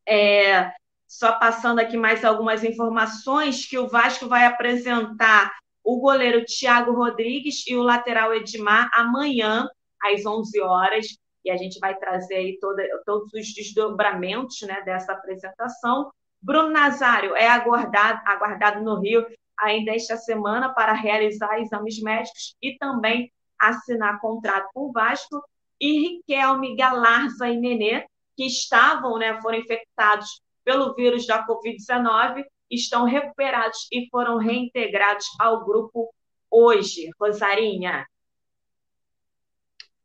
É, 0.08 0.72
só 1.08 1.34
passando 1.34 1.78
aqui 1.78 1.96
mais 1.96 2.26
algumas 2.26 2.64
informações 2.64 3.68
que 3.68 3.78
o 3.78 3.88
Vasco 3.88 4.28
vai 4.28 4.46
apresentar 4.46 5.52
o 5.84 6.00
goleiro 6.00 6.44
Thiago 6.46 6.94
Rodrigues 6.94 7.64
e 7.68 7.76
o 7.76 7.84
lateral 7.84 8.34
Edmar 8.34 8.90
amanhã 8.94 9.70
às 10.02 10.26
11 10.26 10.60
horas 10.62 11.06
e 11.46 11.52
a 11.52 11.58
gente 11.58 11.80
vai 11.80 11.96
trazer 11.96 12.36
aí 12.36 12.58
toda, 12.60 12.84
todos 13.06 13.32
os 13.34 13.54
desdobramentos 13.54 14.62
né, 14.62 14.82
dessa 14.82 15.12
apresentação. 15.12 16.12
Bruno 16.42 16.70
Nazário 16.70 17.36
é 17.36 17.48
aguardado, 17.48 18.22
aguardado 18.26 18.82
no 18.82 19.00
Rio 19.00 19.26
ainda 19.60 19.92
esta 19.96 20.18
semana 20.18 20.74
para 20.74 20.94
realizar 20.94 21.60
exames 21.60 22.02
médicos 22.02 22.56
e 22.62 22.78
também 22.78 23.32
assinar 23.60 24.20
contrato 24.20 24.70
com 24.74 24.90
o 24.90 24.92
Vasco. 24.92 25.42
E 25.80 26.00
Riquelme, 26.00 26.76
Galarza 26.76 27.48
e 27.48 27.58
Nenê, 27.58 28.06
que 28.36 28.46
estavam, 28.46 29.18
né, 29.18 29.40
foram 29.42 29.58
infectados 29.58 30.42
pelo 30.64 30.94
vírus 30.96 31.26
da 31.26 31.46
Covid-19, 31.46 32.44
estão 32.70 33.04
recuperados 33.06 33.88
e 33.92 34.08
foram 34.10 34.38
reintegrados 34.38 35.26
ao 35.40 35.66
grupo 35.66 36.14
hoje. 36.50 37.10
Rosarinha. 37.20 38.06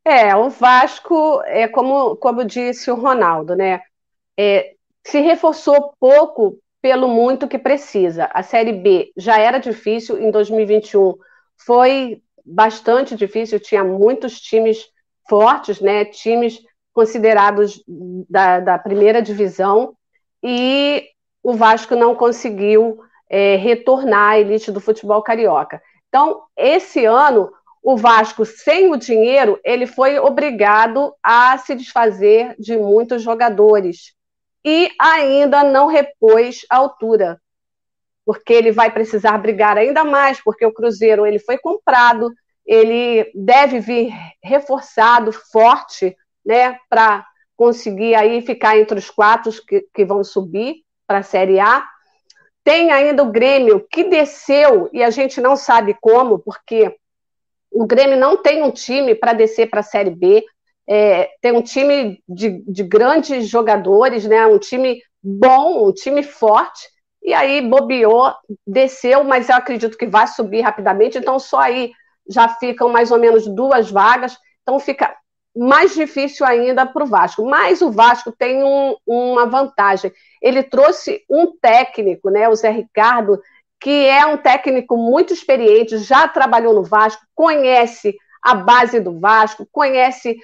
É, 0.04 0.36
o 0.36 0.48
Vasco, 0.48 1.42
é 1.44 1.66
como, 1.66 2.16
como 2.16 2.44
disse 2.44 2.90
o 2.90 2.94
Ronaldo, 2.94 3.56
né? 3.56 3.82
É, 4.36 4.75
se 5.06 5.20
reforçou 5.20 5.94
pouco 6.00 6.58
pelo 6.82 7.08
muito 7.08 7.46
que 7.46 7.58
precisa. 7.58 8.28
A 8.32 8.42
Série 8.42 8.72
B 8.72 9.12
já 9.16 9.38
era 9.38 9.58
difícil, 9.58 10.18
em 10.20 10.30
2021 10.30 11.14
foi 11.64 12.22
bastante 12.44 13.14
difícil, 13.14 13.60
tinha 13.60 13.84
muitos 13.84 14.40
times 14.40 14.86
fortes, 15.28 15.80
né? 15.80 16.04
times 16.04 16.60
considerados 16.92 17.82
da, 18.28 18.60
da 18.60 18.78
primeira 18.78 19.22
divisão, 19.22 19.94
e 20.42 21.04
o 21.42 21.54
Vasco 21.54 21.94
não 21.94 22.14
conseguiu 22.14 22.98
é, 23.28 23.56
retornar 23.56 24.32
à 24.32 24.40
elite 24.40 24.72
do 24.72 24.80
futebol 24.80 25.22
carioca. 25.22 25.80
Então, 26.08 26.42
esse 26.56 27.04
ano, 27.04 27.52
o 27.82 27.96
Vasco, 27.96 28.44
sem 28.44 28.90
o 28.90 28.96
dinheiro, 28.96 29.58
ele 29.64 29.86
foi 29.86 30.18
obrigado 30.18 31.14
a 31.22 31.56
se 31.58 31.74
desfazer 31.74 32.56
de 32.58 32.76
muitos 32.76 33.22
jogadores 33.22 34.16
e 34.66 34.90
ainda 35.00 35.62
não 35.62 35.86
repôs 35.86 36.66
a 36.68 36.78
altura, 36.78 37.40
porque 38.24 38.52
ele 38.52 38.72
vai 38.72 38.90
precisar 38.90 39.38
brigar 39.38 39.78
ainda 39.78 40.02
mais, 40.02 40.42
porque 40.42 40.66
o 40.66 40.74
Cruzeiro 40.74 41.24
ele 41.24 41.38
foi 41.38 41.56
comprado, 41.56 42.32
ele 42.66 43.30
deve 43.32 43.78
vir 43.78 44.12
reforçado, 44.42 45.30
forte, 45.30 46.16
né, 46.44 46.80
para 46.90 47.24
conseguir 47.56 48.16
aí 48.16 48.42
ficar 48.42 48.76
entre 48.76 48.98
os 48.98 49.08
quatro 49.08 49.52
que, 49.64 49.86
que 49.94 50.04
vão 50.04 50.24
subir 50.24 50.82
para 51.06 51.18
a 51.18 51.22
Série 51.22 51.60
A. 51.60 51.86
Tem 52.64 52.90
ainda 52.90 53.22
o 53.22 53.30
Grêmio, 53.30 53.86
que 53.88 54.02
desceu, 54.02 54.90
e 54.92 55.04
a 55.04 55.10
gente 55.10 55.40
não 55.40 55.54
sabe 55.56 55.96
como, 56.00 56.40
porque 56.40 56.92
o 57.70 57.86
Grêmio 57.86 58.18
não 58.18 58.36
tem 58.36 58.64
um 58.64 58.72
time 58.72 59.14
para 59.14 59.32
descer 59.32 59.70
para 59.70 59.78
a 59.78 59.84
Série 59.84 60.10
B. 60.10 60.44
É, 60.88 61.30
tem 61.40 61.52
um 61.52 61.62
time 61.62 62.22
de, 62.28 62.62
de, 62.66 62.82
grandes 62.84 63.48
jogadores, 63.48 64.24
né? 64.24 64.46
um 64.46 64.58
time 64.58 65.00
bom, 65.22 65.88
um 65.88 65.92
time 65.92 66.22
forte, 66.22 66.80
e 67.22 67.34
aí 67.34 67.60
bobeou, 67.60 68.32
desceu, 68.64 69.24
mas 69.24 69.48
eu 69.48 69.56
acredito 69.56 69.98
que 69.98 70.06
vai 70.06 70.28
subir 70.28 70.60
rapidamente, 70.60 71.18
então 71.18 71.38
só 71.40 71.58
aí 71.58 71.90
já 72.28 72.48
ficam 72.48 72.88
mais 72.88 73.10
ou 73.10 73.18
menos 73.18 73.48
duas 73.48 73.90
vagas, 73.90 74.38
então 74.62 74.78
fica 74.78 75.16
mais 75.56 75.94
difícil 75.94 76.46
ainda 76.46 76.84
para 76.84 77.02
o 77.02 77.06
Vasco. 77.06 77.44
Mas 77.44 77.80
o 77.80 77.90
Vasco 77.90 78.30
tem 78.30 78.62
um, 78.62 78.94
uma 79.06 79.46
vantagem. 79.46 80.12
Ele 80.42 80.62
trouxe 80.62 81.24
um 81.30 81.56
técnico, 81.56 82.30
né, 82.30 82.48
o 82.48 82.54
Zé 82.54 82.70
Ricardo, 82.70 83.40
que 83.80 84.06
é 84.06 84.26
um 84.26 84.36
técnico 84.36 84.96
muito 84.96 85.32
experiente, 85.32 85.98
já 85.98 86.28
trabalhou 86.28 86.74
no 86.74 86.82
Vasco, 86.82 87.22
conhece 87.34 88.16
a 88.42 88.54
base 88.54 89.00
do 89.00 89.18
Vasco, 89.18 89.66
conhece 89.72 90.36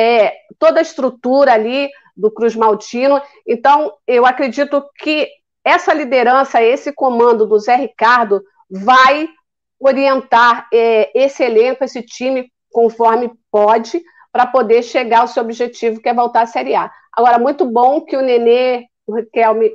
é, 0.00 0.32
toda 0.58 0.78
a 0.78 0.82
estrutura 0.82 1.52
ali 1.52 1.90
do 2.16 2.30
Cruz 2.30 2.56
Maltino. 2.56 3.20
Então, 3.46 3.92
eu 4.06 4.24
acredito 4.24 4.82
que 4.98 5.28
essa 5.62 5.92
liderança, 5.92 6.62
esse 6.62 6.90
comando 6.90 7.46
do 7.46 7.58
Zé 7.58 7.76
Ricardo 7.76 8.42
vai 8.70 9.28
orientar 9.78 10.66
é, 10.72 11.10
esse 11.14 11.44
elenco, 11.44 11.84
esse 11.84 12.00
time, 12.00 12.50
conforme 12.72 13.30
pode, 13.50 14.02
para 14.32 14.46
poder 14.46 14.82
chegar 14.82 15.20
ao 15.20 15.28
seu 15.28 15.42
objetivo, 15.42 16.00
que 16.00 16.08
é 16.08 16.14
voltar 16.14 16.42
à 16.42 16.46
Série 16.46 16.74
A. 16.74 16.90
Agora, 17.14 17.38
muito 17.38 17.66
bom 17.66 18.00
que 18.00 18.16
o 18.16 18.22
Nenê, 18.22 18.86
o 19.06 19.14
Riquelme 19.14 19.70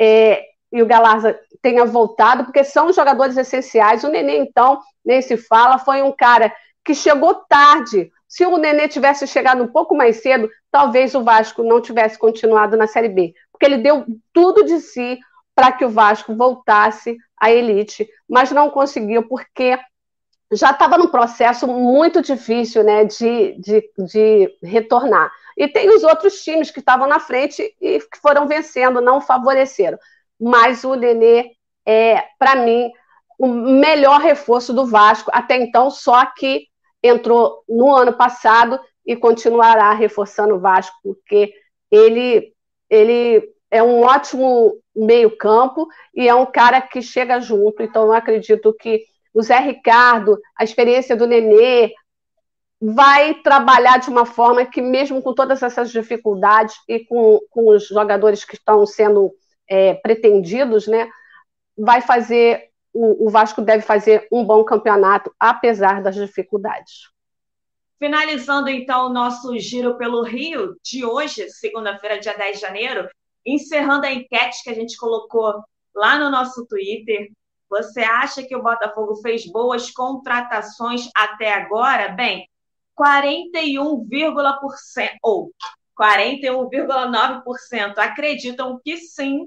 é, 0.00 0.42
e 0.72 0.82
o 0.82 0.86
Galarza 0.86 1.38
tenha 1.60 1.84
voltado, 1.84 2.44
porque 2.44 2.64
são 2.64 2.90
jogadores 2.94 3.36
essenciais. 3.36 4.04
O 4.04 4.08
Nenê, 4.08 4.38
então, 4.38 4.80
nem 5.04 5.20
se 5.20 5.36
fala, 5.36 5.76
foi 5.76 6.00
um 6.02 6.12
cara 6.12 6.50
que 6.82 6.94
chegou 6.94 7.34
tarde. 7.46 8.10
Se 8.28 8.44
o 8.44 8.56
Nenê 8.56 8.88
tivesse 8.88 9.26
chegado 9.26 9.62
um 9.62 9.68
pouco 9.68 9.94
mais 9.96 10.22
cedo, 10.22 10.48
talvez 10.70 11.14
o 11.14 11.22
Vasco 11.22 11.62
não 11.62 11.80
tivesse 11.80 12.18
continuado 12.18 12.76
na 12.76 12.86
Série 12.86 13.08
B, 13.08 13.34
porque 13.52 13.66
ele 13.66 13.78
deu 13.78 14.04
tudo 14.32 14.64
de 14.64 14.80
si 14.80 15.18
para 15.54 15.72
que 15.72 15.84
o 15.84 15.90
Vasco 15.90 16.34
voltasse 16.34 17.16
à 17.40 17.50
elite, 17.50 18.08
mas 18.28 18.50
não 18.50 18.68
conseguiu 18.68 19.26
porque 19.26 19.78
já 20.52 20.70
estava 20.70 20.98
num 20.98 21.08
processo 21.08 21.66
muito 21.66 22.22
difícil 22.22 22.84
né, 22.84 23.04
de, 23.04 23.58
de, 23.58 23.90
de 23.98 24.58
retornar. 24.62 25.30
E 25.56 25.66
tem 25.66 25.88
os 25.88 26.04
outros 26.04 26.42
times 26.44 26.70
que 26.70 26.80
estavam 26.80 27.08
na 27.08 27.18
frente 27.18 27.74
e 27.80 27.98
que 27.98 28.18
foram 28.20 28.46
vencendo, 28.46 29.00
não 29.00 29.20
favoreceram 29.20 29.98
mas 30.40 30.84
o 30.84 30.94
Nenê 30.94 31.52
é, 31.84 32.22
para 32.38 32.56
mim, 32.56 32.90
o 33.38 33.46
melhor 33.46 34.20
reforço 34.20 34.72
do 34.72 34.86
Vasco 34.86 35.30
até 35.32 35.56
então, 35.56 35.90
só 35.90 36.24
que 36.26 36.66
entrou 37.06 37.62
no 37.68 37.94
ano 37.94 38.12
passado 38.12 38.80
e 39.04 39.14
continuará 39.16 39.92
reforçando 39.92 40.54
o 40.54 40.60
Vasco, 40.60 40.96
porque 41.02 41.52
ele, 41.90 42.52
ele 42.90 43.48
é 43.70 43.82
um 43.82 44.02
ótimo 44.02 44.78
meio-campo 44.94 45.86
e 46.14 46.28
é 46.28 46.34
um 46.34 46.46
cara 46.46 46.80
que 46.80 47.00
chega 47.02 47.40
junto. 47.40 47.82
Então, 47.82 48.06
eu 48.06 48.12
acredito 48.12 48.72
que 48.72 49.04
o 49.32 49.42
Zé 49.42 49.58
Ricardo, 49.58 50.38
a 50.58 50.64
experiência 50.64 51.14
do 51.14 51.26
Nenê, 51.26 51.92
vai 52.80 53.34
trabalhar 53.34 53.98
de 53.98 54.10
uma 54.10 54.26
forma 54.26 54.64
que, 54.64 54.82
mesmo 54.82 55.22
com 55.22 55.34
todas 55.34 55.62
essas 55.62 55.90
dificuldades 55.90 56.76
e 56.88 57.00
com, 57.04 57.40
com 57.50 57.68
os 57.68 57.86
jogadores 57.88 58.44
que 58.44 58.54
estão 58.54 58.84
sendo 58.86 59.32
é, 59.68 59.94
pretendidos, 59.94 60.86
né, 60.86 61.08
vai 61.76 62.00
fazer 62.00 62.70
o, 62.96 63.26
o 63.26 63.30
Vasco 63.30 63.60
deve 63.60 63.82
fazer 63.82 64.26
um 64.32 64.42
bom 64.42 64.64
campeonato, 64.64 65.30
apesar 65.38 66.02
das 66.02 66.14
dificuldades. 66.14 67.10
Finalizando 67.98 68.70
então 68.70 69.06
o 69.06 69.12
nosso 69.12 69.58
giro 69.58 69.98
pelo 69.98 70.22
Rio 70.22 70.76
de 70.82 71.04
hoje, 71.04 71.50
segunda-feira, 71.50 72.18
dia 72.18 72.34
10 72.36 72.56
de 72.56 72.62
janeiro, 72.62 73.06
encerrando 73.44 74.06
a 74.06 74.12
enquete 74.12 74.62
que 74.62 74.70
a 74.70 74.74
gente 74.74 74.96
colocou 74.96 75.62
lá 75.94 76.18
no 76.18 76.30
nosso 76.30 76.66
Twitter. 76.66 77.30
Você 77.68 78.00
acha 78.00 78.42
que 78.42 78.56
o 78.56 78.62
Botafogo 78.62 79.16
fez 79.16 79.44
boas 79.46 79.90
contratações 79.90 81.10
até 81.14 81.52
agora? 81.52 82.08
Bem, 82.08 82.48
41,% 82.98 85.10
ou 85.22 85.52
41,9% 85.98 87.98
acreditam 87.98 88.80
que 88.82 88.96
sim, 88.96 89.46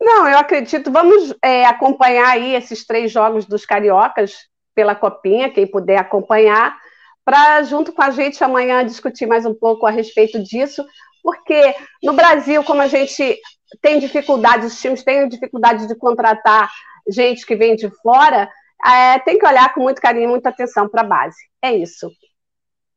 Não, 0.00 0.28
eu 0.28 0.38
acredito. 0.38 0.90
Vamos 0.90 1.34
é, 1.42 1.64
acompanhar 1.66 2.28
aí 2.28 2.54
esses 2.54 2.86
três 2.86 3.12
jogos 3.12 3.46
dos 3.46 3.66
cariocas 3.66 4.34
pela 4.74 4.94
Copinha, 4.94 5.50
quem 5.50 5.66
puder 5.66 5.98
acompanhar, 5.98 6.76
para 7.24 7.62
junto 7.62 7.92
com 7.92 8.02
a 8.02 8.10
gente 8.10 8.42
amanhã 8.42 8.84
discutir 8.84 9.26
mais 9.26 9.44
um 9.44 9.54
pouco 9.54 9.86
a 9.86 9.90
respeito 9.90 10.42
disso, 10.42 10.84
porque 11.22 11.74
no 12.02 12.14
Brasil, 12.14 12.64
como 12.64 12.80
a 12.80 12.88
gente 12.88 13.38
tem 13.80 13.98
dificuldade, 13.98 14.66
os 14.66 14.80
times 14.80 15.04
têm 15.04 15.28
dificuldade 15.28 15.86
de 15.86 15.94
contratar 15.94 16.70
gente 17.08 17.44
que 17.44 17.54
vem 17.54 17.76
de 17.76 17.90
fora, 18.02 18.48
é, 18.84 19.18
tem 19.20 19.38
que 19.38 19.46
olhar 19.46 19.72
com 19.74 19.82
muito 19.82 20.00
carinho 20.00 20.24
e 20.24 20.28
muita 20.28 20.48
atenção 20.48 20.88
para 20.88 21.02
a 21.02 21.04
base. 21.04 21.36
É 21.62 21.72
isso. 21.72 22.10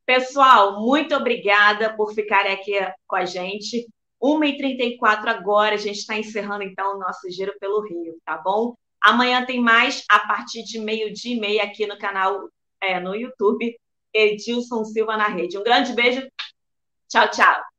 Pessoal, 0.05 0.81
muito 0.81 1.15
obrigada 1.15 1.95
por 1.95 2.13
ficarem 2.13 2.53
aqui 2.53 2.73
com 3.07 3.15
a 3.15 3.25
gente. 3.25 3.87
1h34 4.21 5.27
agora, 5.27 5.75
a 5.75 5.77
gente 5.77 5.99
está 5.99 6.17
encerrando 6.17 6.63
então 6.63 6.95
o 6.95 6.99
nosso 6.99 7.29
giro 7.29 7.53
pelo 7.59 7.81
Rio, 7.81 8.17
tá 8.25 8.37
bom? 8.37 8.75
Amanhã 9.01 9.45
tem 9.45 9.59
mais 9.59 10.03
a 10.09 10.19
partir 10.19 10.63
de 10.63 10.79
meio-dia 10.79 11.35
e 11.35 11.39
meia 11.39 11.63
aqui 11.63 11.85
no 11.85 11.97
canal, 11.97 12.49
é, 12.81 12.99
no 12.99 13.15
YouTube, 13.15 13.77
Edilson 14.13 14.85
Silva 14.85 15.17
na 15.17 15.27
Rede. 15.27 15.57
Um 15.57 15.63
grande 15.63 15.93
beijo. 15.93 16.25
Tchau, 17.09 17.29
tchau. 17.29 17.72